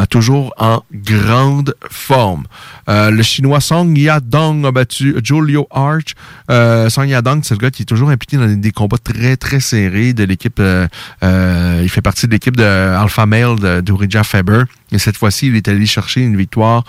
[0.08, 2.44] toujours en grande forme.
[2.88, 6.14] Euh, le Chinois Song Yadong a battu Julio Arch.
[6.50, 9.60] Euh, Song Yadong, c'est le gars qui est toujours impliqué dans des combats très, très
[9.60, 10.58] serrés de l'équipe.
[10.60, 10.86] Euh,
[11.22, 14.64] euh il fait partie de l'équipe de Alpha Male d'Urija Faber.
[14.92, 16.84] Et cette fois-ci, il est allé chercher une victoire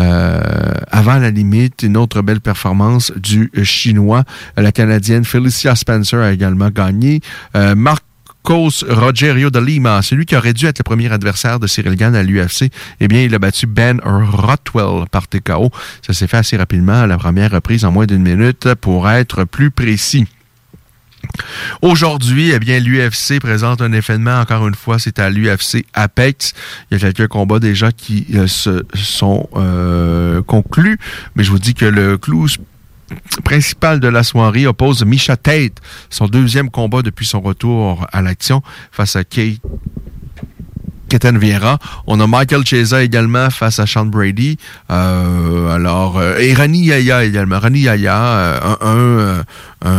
[0.00, 0.40] euh,
[0.90, 1.82] avant la limite.
[1.82, 4.24] Une autre belle performance du Chinois.
[4.56, 7.20] La Canadienne Felicia Spencer a également gagné.
[7.54, 8.02] Marc
[8.42, 12.14] Cos Rogerio de Lima, celui qui aurait dû être le premier adversaire de Cyril Gann
[12.14, 12.70] à l'UFC,
[13.00, 15.70] eh bien, il a battu Ben Rotwell par TKO.
[16.06, 19.44] Ça s'est fait assez rapidement à la première reprise en moins d'une minute pour être
[19.44, 20.26] plus précis.
[21.80, 26.52] Aujourd'hui, eh bien, l'UFC présente un événement, encore une fois, c'est à l'UFC Apex.
[26.90, 30.98] Il y a quelques combats déjà qui euh, se sont euh, conclus,
[31.34, 32.46] mais je vous dis que le clou
[33.44, 35.78] principal de la soirée oppose Misha Tate,
[36.10, 39.60] son deuxième combat depuis son retour à l'action face à Kate
[41.12, 41.78] Keten Vieira.
[42.06, 44.56] On a Michael Chesa également face à Sean Brady.
[44.90, 47.58] Euh, alors, euh, et Rani Yaya également.
[47.58, 49.44] Rani Yaya, euh,
[49.82, 49.90] un,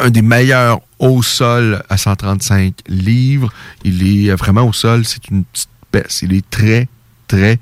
[0.00, 3.52] un, des meilleurs au sol à 135 livres.
[3.84, 5.04] Il est vraiment au sol.
[5.04, 6.22] C'est une petite baisse.
[6.22, 6.88] Il est très,
[7.26, 7.58] très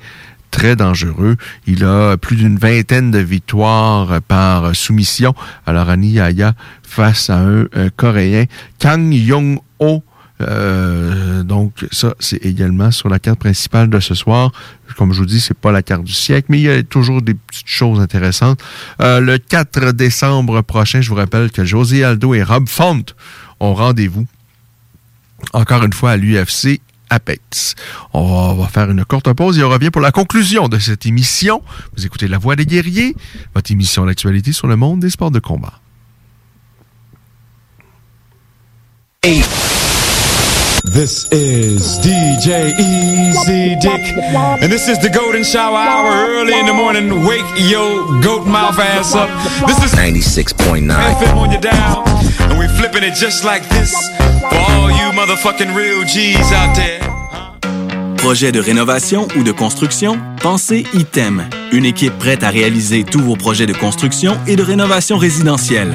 [0.56, 1.36] très dangereux.
[1.66, 5.34] Il a plus d'une vingtaine de victoires par soumission.
[5.66, 8.46] Alors, Yaya face à un, Coréen.
[8.78, 10.02] Kang Yong-ho.
[10.40, 14.50] Euh, donc ça, c'est également sur la carte principale de ce soir.
[14.96, 17.20] Comme je vous dis, c'est pas la carte du siècle, mais il y a toujours
[17.20, 18.58] des petites choses intéressantes.
[19.02, 23.04] Euh, le 4 décembre prochain, je vous rappelle que José Aldo et Rob Font
[23.60, 24.26] ont rendez-vous
[25.52, 26.80] encore une fois à l'UFC
[27.10, 27.74] Apex.
[28.12, 31.62] On va faire une courte pause et on revient pour la conclusion de cette émission.
[31.96, 33.14] Vous écoutez La Voix des guerriers,
[33.54, 35.80] votre émission d'actualité sur le monde des sports de combat.
[40.96, 44.00] This is DJ Easy Dick,
[44.62, 47.26] and this is the Golden Shower Hour early in the morning.
[47.26, 49.28] Wake your goat mouth ass up.
[49.68, 52.02] This is 96.9 FM on your dial,
[52.48, 53.92] and we flipping it just like this
[54.40, 57.02] for all you motherfucking real G's out there.
[58.16, 60.18] Projet de rénovation ou de construction?
[60.40, 65.18] Pensez ITEM, une équipe prête à réaliser tous vos projets de construction et de rénovation
[65.18, 65.94] résidentielle.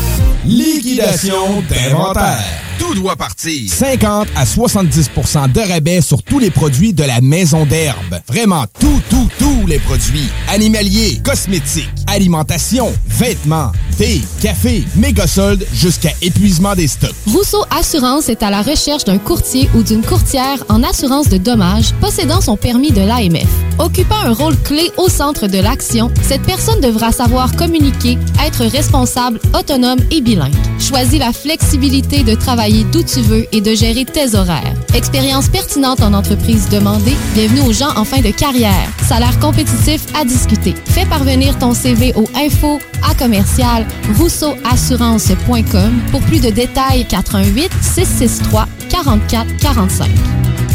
[0.45, 2.70] Liquidation d'inventaire.
[2.81, 3.71] Tout doit partir.
[3.71, 8.19] 50 à 70% de rabais sur tous les produits de la maison d'herbe.
[8.27, 10.27] Vraiment tout, tout, tous les produits.
[10.47, 17.13] Animaliers, cosmétiques, alimentation, vêtements, thé, café, méga soldes jusqu'à épuisement des stocks.
[17.27, 21.93] Rousseau Assurance est à la recherche d'un courtier ou d'une courtière en assurance de dommages
[22.01, 23.47] possédant son permis de l'AMF.
[23.77, 29.39] Occupant un rôle clé au centre de l'action, cette personne devra savoir communiquer, être responsable,
[29.57, 30.55] autonome et bilingue.
[30.79, 34.73] Choisis la flexibilité de travailler d'où tu veux et de gérer tes horaires.
[34.93, 38.89] Expérience pertinente en entreprise demandée, bienvenue aux gens en fin de carrière.
[39.07, 40.73] Salaire compétitif à discuter.
[40.85, 43.85] Fais parvenir ton CV au info à commercial
[44.17, 50.09] rousseauassurance.com pour plus de détails 88 663 44 45.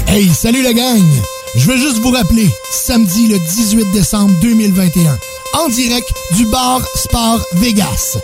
[0.08, 1.02] Hey, salut la gang!
[1.56, 5.18] Je veux juste vous rappeler, samedi le 18 décembre 2021,
[5.54, 8.18] en direct du bar Sport Vegas.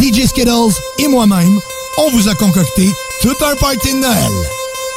[0.00, 1.60] DJ Skittles et moi-même,
[1.98, 2.88] on vous a concocté
[3.20, 4.32] tout un party de Noël.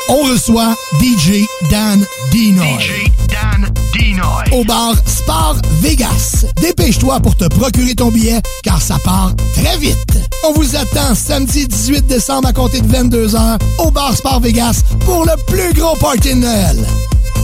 [0.09, 2.79] On reçoit DJ Dan Dinoy.
[2.79, 4.43] DJ Dan Dinoy.
[4.51, 6.45] Au bar Sport Vegas.
[6.61, 10.19] Dépêche-toi pour te procurer ton billet car ça part très vite.
[10.47, 15.25] On vous attend samedi 18 décembre à compter de 22h au bar Sport Vegas pour
[15.25, 16.85] le plus gros party de Noël.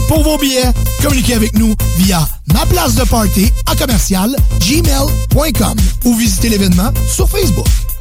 [0.06, 0.72] Pour vos billets,
[1.02, 7.28] communiquez avec nous via ma place de party à commercial gmail.com ou visitez l'événement sur
[7.28, 7.66] Facebook.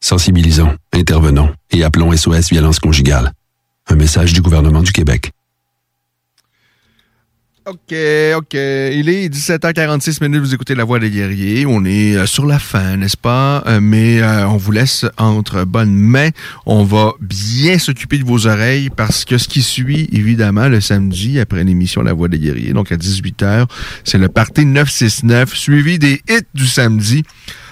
[0.00, 3.32] Sensibilisons, intervenons et appelons SOS Violence Conjugale.
[3.88, 5.32] Un message du gouvernement du Québec.
[7.68, 7.94] OK,
[8.34, 8.54] OK.
[8.54, 11.66] Il est 17h46 minutes, vous écoutez La Voix des guerriers.
[11.66, 13.62] On est euh, sur la fin, n'est-ce pas?
[13.66, 16.30] Euh, mais euh, on vous laisse entre bonnes mains.
[16.64, 21.38] On va bien s'occuper de vos oreilles parce que ce qui suit, évidemment, le samedi,
[21.40, 23.66] après l'émission La Voix des guerriers, donc à 18h,
[24.02, 27.24] c'est le party 969, suivi des hits du samedi.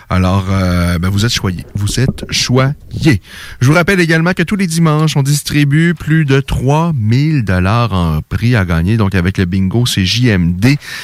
[0.08, 1.66] Alors, euh, ben, vous êtes choyés.
[1.74, 3.20] Vous êtes choyés.
[3.60, 8.20] Je vous rappelle également que tous les dimanches, on distribue plus de 3000 dollars en
[8.22, 8.96] prix à gagner.
[8.96, 10.60] Donc, avec le bingo, c'est JMD,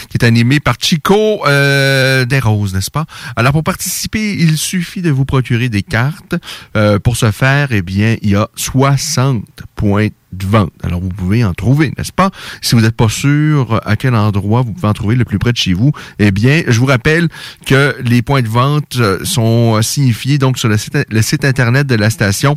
[0.09, 3.07] qui est animé par Chico euh, des Roses, n'est-ce pas?
[3.35, 6.37] Alors, pour participer, il suffit de vous procurer des cartes.
[6.77, 9.45] Euh, pour ce faire, eh bien, il y a 60
[9.83, 10.73] points de vente.
[10.85, 12.31] Alors, vous pouvez en trouver, n'est-ce pas?
[12.61, 15.51] Si vous n'êtes pas sûr à quel endroit vous pouvez en trouver le plus près
[15.51, 15.91] de chez vous,
[16.21, 17.29] eh bien, je vous rappelle
[17.67, 22.11] que les points de vente euh, sont signifiés donc sur le site Internet de la
[22.11, 22.57] station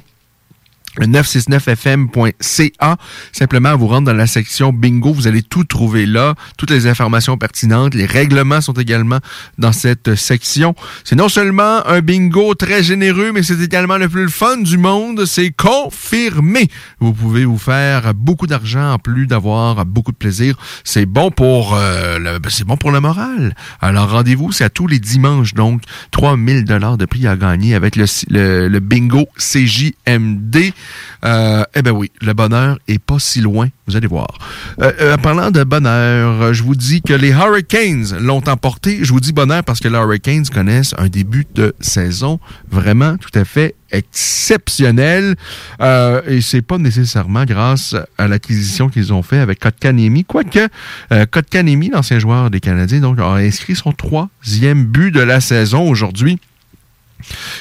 [0.98, 2.98] le 969fm.ca.
[3.32, 7.38] Simplement, vous rentrez dans la section bingo, vous allez tout trouver là, toutes les informations
[7.38, 7.94] pertinentes.
[7.94, 9.20] Les règlements sont également
[9.58, 10.76] dans cette section.
[11.04, 15.26] C'est non seulement un bingo très généreux, mais c'est également le plus fun du monde.
[15.26, 16.68] C'est confirmé.
[17.00, 20.58] Vous pouvez vous faire beaucoup d'argent en plus d'avoir beaucoup de plaisir.
[20.84, 23.56] C'est bon pour euh, le, ben, c'est bon pour le moral.
[23.82, 25.82] Alors rendez-vous, c'est à tous les dimanches donc
[26.12, 30.74] 3000 dollars de prix à gagner avec le, le, le bingo CJMD.
[31.24, 34.28] Euh, eh ben oui, le bonheur est pas si loin, vous allez voir.
[34.82, 39.00] Euh, euh, parlant de bonheur, je vous dis que les Hurricanes l'ont emporté.
[39.04, 42.40] Je vous dis bonheur parce que les Hurricanes connaissent un début de saison
[42.70, 45.36] vraiment tout à fait exceptionnel.
[45.82, 50.26] Euh, et c'est pas nécessairement grâce à l'acquisition qu'ils ont fait avec Kotkanemi.
[50.26, 50.68] Quoique,
[51.12, 51.26] euh,
[51.94, 56.40] l'ancien joueur des Canadiens, donc, a inscrit son troisième but de la saison aujourd'hui.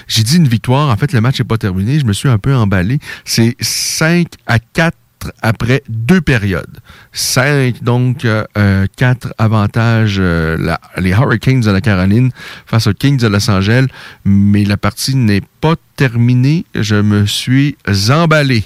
[0.07, 0.91] J'ai dit une victoire.
[0.91, 1.99] En fait, le match n'est pas terminé.
[1.99, 2.99] Je me suis un peu emballé.
[3.25, 4.97] C'est 5 à 4
[5.43, 6.79] après deux périodes.
[7.13, 12.31] 5, donc euh, 4 avantages, euh, les Hurricanes de la Caroline
[12.67, 13.87] face aux Kings de Los Angeles,
[14.25, 16.67] mais la partie n'est pas terminée.
[16.75, 17.77] Je me suis
[18.11, 18.65] emballé.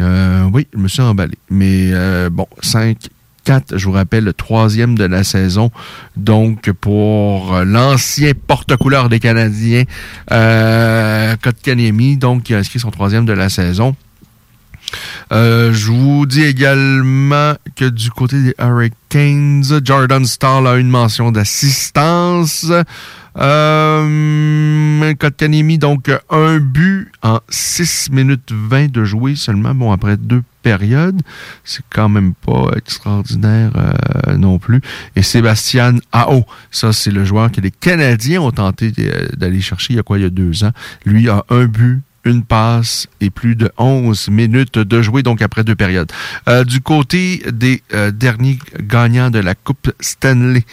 [0.00, 1.38] Euh, oui, je me suis emballé.
[1.50, 2.98] Mais euh, bon, 5
[3.46, 5.70] 4, je vous rappelle, le troisième de la saison.
[6.16, 9.84] Donc, pour l'ancien porte-couleur des Canadiens,
[10.32, 13.94] euh, Kotkaniemi, donc, qui a inscrit son troisième de la saison.
[15.32, 21.30] Euh, je vous dis également que du côté des Hurricanes, Jordan Stahl a une mention
[21.30, 22.66] d'assistance.
[23.38, 25.14] Euh,
[25.78, 31.20] donc un but en 6 minutes 20 de jouer seulement, bon, après deux périodes.
[31.64, 34.80] C'est quand même pas extraordinaire euh, non plus.
[35.14, 38.92] Et Sébastien Ao, ça c'est le joueur que les Canadiens ont tenté
[39.36, 40.72] d'aller chercher il y a quoi, il y a deux ans.
[41.04, 45.64] Lui a un but une passe et plus de 11 minutes de jouer, donc après
[45.64, 46.10] deux périodes.
[46.48, 50.64] Euh, du côté des euh, derniers gagnants de la Coupe Stanley,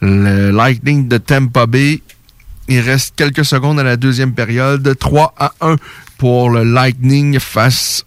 [0.00, 2.02] le Lightning de Tampa Bay,
[2.68, 5.76] il reste quelques secondes à la deuxième période, 3 à 1
[6.16, 8.04] pour le Lightning face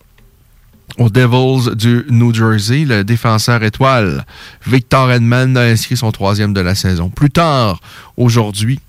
[0.98, 4.26] aux Devils du New Jersey, le défenseur étoile
[4.66, 7.10] Victor Edmond a inscrit son troisième de la saison.
[7.10, 7.82] Plus tard,
[8.18, 8.80] aujourd'hui,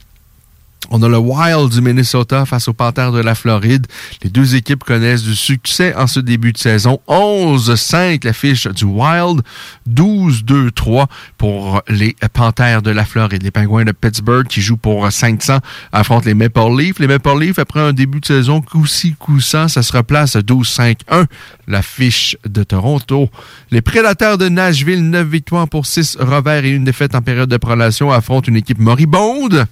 [0.91, 3.87] on a le Wild du Minnesota face aux Panthers de la Floride.
[4.23, 7.01] Les deux équipes connaissent du succès en ce début de saison.
[7.09, 9.43] 11-5 la fiche du Wild,
[9.89, 11.07] 12-2-3
[11.39, 13.43] pour les Panthers de la Floride.
[13.43, 15.59] Les Penguins de Pittsburgh qui jouent pour 500
[15.93, 16.99] affrontent les Maple Leafs.
[16.99, 21.27] Les Maple Leafs, après un début de saison coup-ci, coup-ça, ça se replace à 12-5-1
[21.69, 23.31] la fiche de Toronto.
[23.71, 27.57] Les Prédateurs de Nashville, 9 victoires pour 6 revers et une défaite en période de
[27.57, 29.67] prolongation affrontent une équipe moribonde.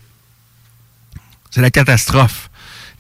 [1.55, 2.51] C'est la catastrophe.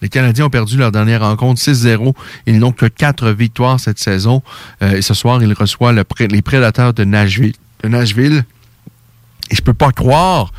[0.01, 2.14] Les Canadiens ont perdu leur dernière rencontre 6-0.
[2.47, 4.44] Ils n'ont que quatre victoires cette saison.
[4.81, 7.55] Euh, et ce soir, ils reçoivent les prédateurs de Nashville.
[7.82, 10.52] Et je peux pas croire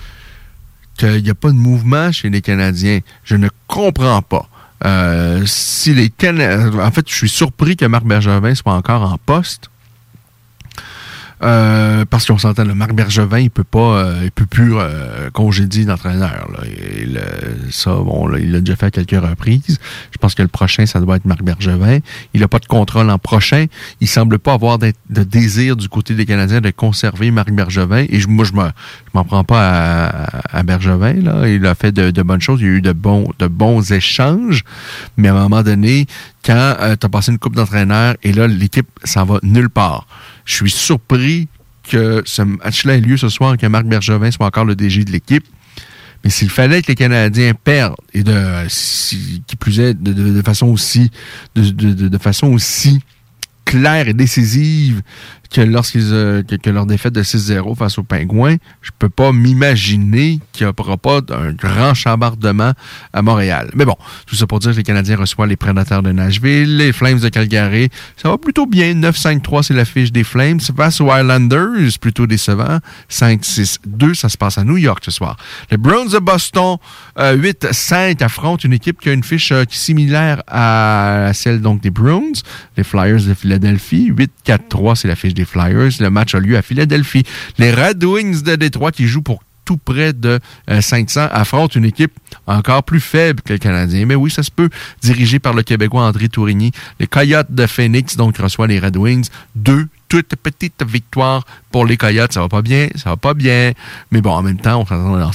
[0.98, 3.00] qu'il n'y a pas de mouvement chez les Canadiens.
[3.24, 4.50] Je ne comprends pas.
[4.84, 6.12] Euh, si les
[6.82, 9.70] En fait, je suis surpris que Marc Bergevin soit encore en poste.
[11.44, 15.30] Euh, parce qu'on s'entend, le Marc Bergevin, il peut pas, euh, il peut plus euh,
[15.32, 16.50] congédier d'entraîneur.
[17.72, 19.80] Ça, bon, il l'a déjà fait à quelques reprises.
[20.12, 22.00] Je pense que le prochain, ça doit être Marc Bergevin.
[22.34, 23.66] Il n'a pas de contrôle l'an prochain.
[24.00, 28.06] Il semble pas avoir de, désir du côté des Canadiens de conserver Marc Bergevin.
[28.10, 30.08] Et moi, je m'en prends pas
[30.52, 31.14] à, Bergevin.
[31.22, 31.50] Là.
[31.50, 32.62] Il a fait de, bonnes choses.
[32.62, 34.64] Il y a eu de bons, de bons échanges.
[35.18, 36.08] Mais à un moment donné,
[36.46, 40.08] quand tu as passé une coupe d'entraîneur et là, l'équipe, ça va nulle part.
[40.46, 41.48] Je suis surpris
[41.84, 45.12] que ce match-là ait lieu ce soir, que Marc Bergevin soit encore le DG de
[45.12, 45.46] l'équipe.
[46.24, 48.68] Mais s'il fallait que les Canadiens perdent, et de
[49.46, 51.12] qui plus est de, façon aussi
[51.56, 53.00] de, façon aussi
[53.64, 55.02] claire et décisive
[55.52, 60.40] que lorsqu'ils euh, que, leur défaite de 6-0 face aux Pingouins, je peux pas m'imaginer
[60.52, 62.74] qu'il n'y aura pas un grand chambardement
[63.14, 63.72] à Montréal.
[63.76, 63.96] Mais bon,
[64.26, 67.30] tout ça pour dire que les Canadiens reçoivent les Prédateurs de Nashville, les Flames de
[67.30, 67.90] Calgary.
[68.18, 68.94] Ça va plutôt bien.
[68.94, 70.60] 9-5-3, c'est l'affiche des Flames.
[70.60, 72.80] Face aux Islanders, plutôt décevant.
[73.10, 75.38] 5-6-2, ça se passe à New York ce soir.
[75.72, 76.78] Les Browns de Boston,
[77.18, 81.92] 8-5 euh, affrontent une équipe qui a une fiche euh, similaire à celle donc des
[81.92, 82.36] Browns.
[82.78, 84.12] Les Flyers de Philadelphie,
[84.46, 85.92] 8-4-3, c'est l'affiche des Flyers.
[86.00, 87.24] Le match a lieu à Philadelphie.
[87.58, 90.40] Les Red Wings de Détroit qui jouent pour tout près de
[90.80, 92.14] 500 euh, affrontent une équipe
[92.48, 94.06] encore plus faible que les Canadiens.
[94.06, 94.70] Mais oui, ça se peut,
[95.02, 96.72] dirigé par le Québécois André Tourigny.
[97.00, 99.28] Les Coyotes de Phoenix, donc, reçoivent les Red Wings.
[99.56, 102.32] Deux toutes petites victoires pour les Coyotes.
[102.32, 103.74] Ça va pas bien, ça va pas bien.
[104.12, 104.86] Mais bon, en même temps,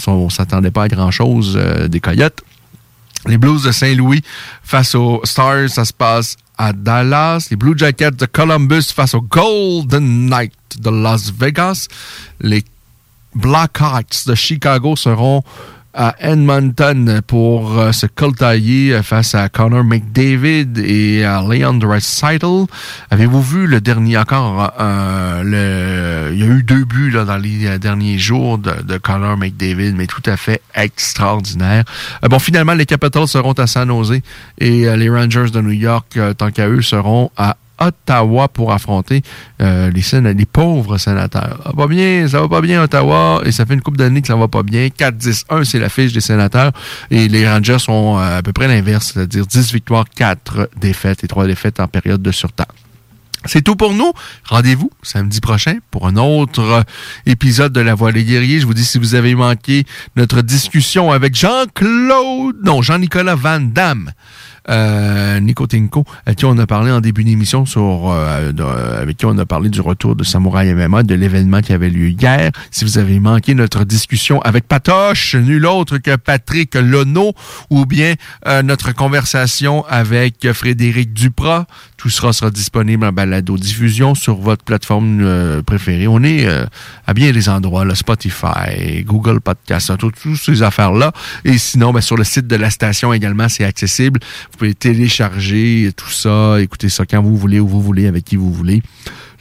[0.07, 2.43] on s'attendait pas à grand-chose euh, des Coyotes.
[3.27, 4.23] Les Blues de Saint-Louis
[4.63, 7.49] face aux Stars, ça se passe à Dallas.
[7.51, 11.89] Les Blue Jackets de Columbus face aux Golden Knights de Las Vegas.
[12.41, 12.65] Les
[13.35, 15.43] Blackhawks de Chicago seront
[15.93, 22.67] à Edmonton pour euh, se coltailler face à Connor McDavid et à Leon Draisaitl.
[23.11, 27.79] Avez-vous vu le dernier encore euh, il y a eu deux buts dans les euh,
[27.79, 31.85] derniers jours de, de Connor McDavid, mais tout à fait extraordinaire.
[32.23, 34.21] bon, finalement, les Capitals seront à San Jose
[34.59, 39.23] et les Rangers de New York, tant qu'à eux, seront à Ottawa pour affronter
[39.61, 41.61] euh, les, pauvres sénateurs.
[41.65, 44.21] Ça va pas bien, ça va pas bien Ottawa, et ça fait une coupe d'années
[44.21, 44.87] que ça va pas bien.
[44.89, 46.73] 4-10-1, c'est la fiche des sénateurs,
[47.11, 51.29] et les Rangers sont euh, à peu près l'inverse, c'est-à-dire 10 victoires, 4 défaites et
[51.29, 52.67] 3 défaites en période de surtemps.
[53.47, 54.13] C'est tout pour nous.
[54.45, 56.83] Rendez-vous samedi prochain pour un autre euh,
[57.25, 58.61] épisode de La Voix des guerriers.
[58.61, 64.13] Je vous dis si vous avez manqué notre discussion avec Jean-Claude, non, Jean-Nicolas Van Damme
[64.69, 65.67] euh, Nico
[66.27, 68.53] avec qui on a parlé en début d'émission sur euh,
[69.01, 72.09] avec qui on a parlé du retour de Samouraï MMA, de l'événement qui avait lieu
[72.09, 72.51] hier.
[72.71, 77.33] Si vous avez manqué notre discussion avec Patoche, nul autre que Patrick Lono,
[77.71, 78.15] ou bien
[78.47, 81.67] euh, notre conversation avec Frédéric Duprat,
[82.01, 86.09] tout sera, sera disponible en balado-diffusion sur votre plateforme euh, préférée.
[86.09, 86.65] On est euh,
[87.07, 91.13] à bien des endroits, là, Spotify, Google Podcast, toutes ces affaires-là.
[91.45, 94.19] Et sinon, ben, sur le site de la station également, c'est accessible.
[94.51, 98.37] Vous pouvez télécharger tout ça, écouter ça quand vous voulez, où vous voulez, avec qui
[98.37, 98.81] vous voulez.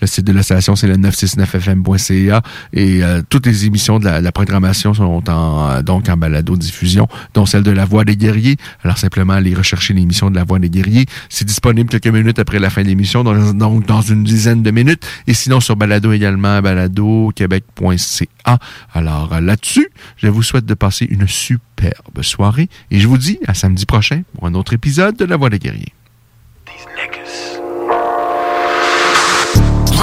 [0.02, 2.42] Le site de la station, c'est le 969fm.ca
[2.74, 7.46] et euh, toutes les émissions de la, programmation sont en euh, donc en balado-diffusion, dont
[7.46, 8.58] celle de La Voix des guerriers.
[8.84, 11.06] Alors simplement aller rechercher l'émission de La Voix des guerriers.
[11.30, 15.06] C'est disponible quelques minutes après la fin de l'émission, donc dans une dizaine de minutes.
[15.28, 18.60] Et sinon sur balado également, balado-québec.ca.
[18.94, 23.40] Alors euh, là-dessus, je vous souhaite de passer une superbe soirée et je vous dis
[23.48, 25.94] à samedi prochain pour un autre épisode de La Voix des guerriers.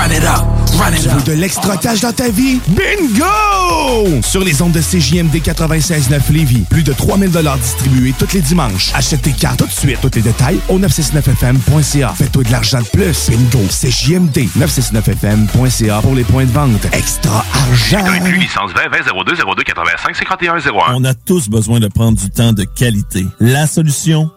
[0.07, 0.57] Run it up.
[1.03, 2.61] Tu veux de l'extra cash dans ta vie?
[2.69, 4.23] Bingo!
[4.23, 7.31] Sur les ondes de CJMD 96.9 Lévis, plus de 3000
[7.61, 8.93] distribués tous les dimanches.
[8.95, 9.99] Achète tes cartes tout de suite.
[10.01, 12.15] Tous les détails au 969FM.ca.
[12.17, 13.31] Fais-toi de l'argent de plus.
[13.31, 13.67] Bingo!
[13.69, 16.87] CJMD 969FM.ca pour les points de vente.
[16.93, 18.05] Extra argent!
[18.39, 20.61] licence 20 20 02 02 85 51 01.
[20.95, 23.27] On a tous besoin de prendre du temps de qualité.
[23.41, 24.31] La solution?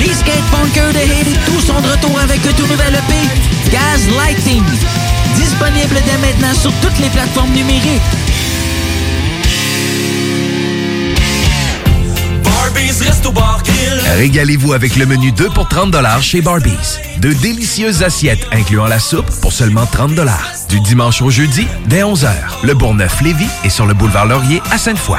[0.00, 4.62] les skatepunkers de Haiti, tous sont de retour avec un tout nouvel EP, Gaz Lighting.
[5.36, 8.00] Disponible dès maintenant sur toutes les plateformes numériques.
[12.98, 14.00] Resto Bar Grill.
[14.16, 16.98] Régalez-vous avec le menu 2 pour 30 chez Barbies.
[17.18, 20.12] De délicieuses assiettes incluant la soupe pour seulement 30
[20.68, 22.30] Du dimanche au jeudi, dès 11h.
[22.64, 25.18] Le Bourgneuf-Lévis est sur le boulevard Laurier à Sainte-Foy.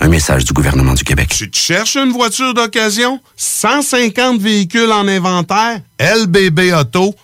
[0.00, 1.28] Un message du gouvernement du Québec.
[1.28, 3.20] Tu te cherches une voiture d'occasion?
[3.36, 5.80] 150 véhicules en inventaire?
[6.00, 7.23] lbbauto.com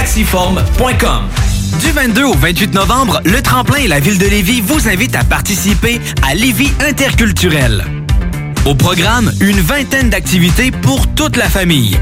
[1.79, 5.23] du 22 au 28 novembre, le Tremplin et la Ville de Lévis vous invitent à
[5.23, 7.85] participer à Lévis Interculturel.
[8.65, 11.99] Au programme, une vingtaine d'activités pour toute la famille.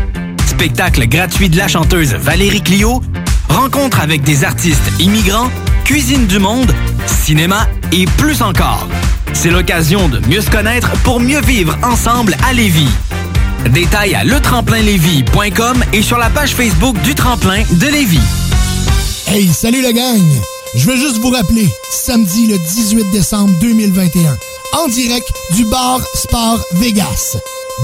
[0.48, 3.02] Spectacle gratuit de la chanteuse Valérie Clio,
[3.50, 5.52] rencontre avec des artistes immigrants,
[5.84, 6.74] cuisine du monde,
[7.06, 8.88] cinéma et plus encore.
[9.34, 12.90] C'est l'occasion de mieux se connaître pour mieux vivre ensemble à Lévis.
[13.68, 18.20] Détails à letremplinlévis.com et sur la page Facebook du Tremplin de Lévis.
[19.28, 20.24] Hey, salut la gang!
[20.76, 24.38] Je veux juste vous rappeler, samedi le 18 décembre 2021,
[24.74, 27.38] en direct du bar Sport Vegas.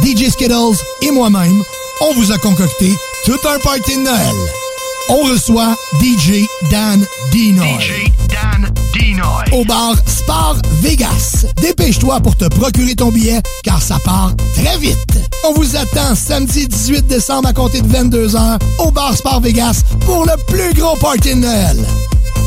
[0.04, 1.64] DJ Skittles et moi-même,
[2.02, 2.92] on vous a concocté
[3.26, 4.65] tout un party de Noël.
[5.10, 7.80] On reçoit DJ Dan Dinoy.
[7.80, 9.46] DJ Dan Dinoy.
[9.52, 11.46] Au bar Sport Vegas.
[11.62, 14.98] Dépêche-toi pour te procurer ton billet, car ça part très vite.
[15.44, 20.26] On vous attend samedi 18 décembre à compter de 22h au bar Sport Vegas pour
[20.26, 21.78] le plus gros party de Noël.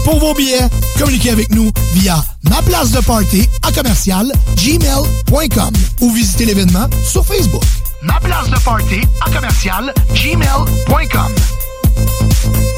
[0.05, 0.68] Pour vos billets,
[0.98, 7.24] communiquez avec nous via ma place de party à commercial gmail.com ou visitez l'événement sur
[7.24, 7.62] Facebook.
[8.02, 11.35] Ma place de party à commercial gmail.com.
[11.98, 12.77] Thank you.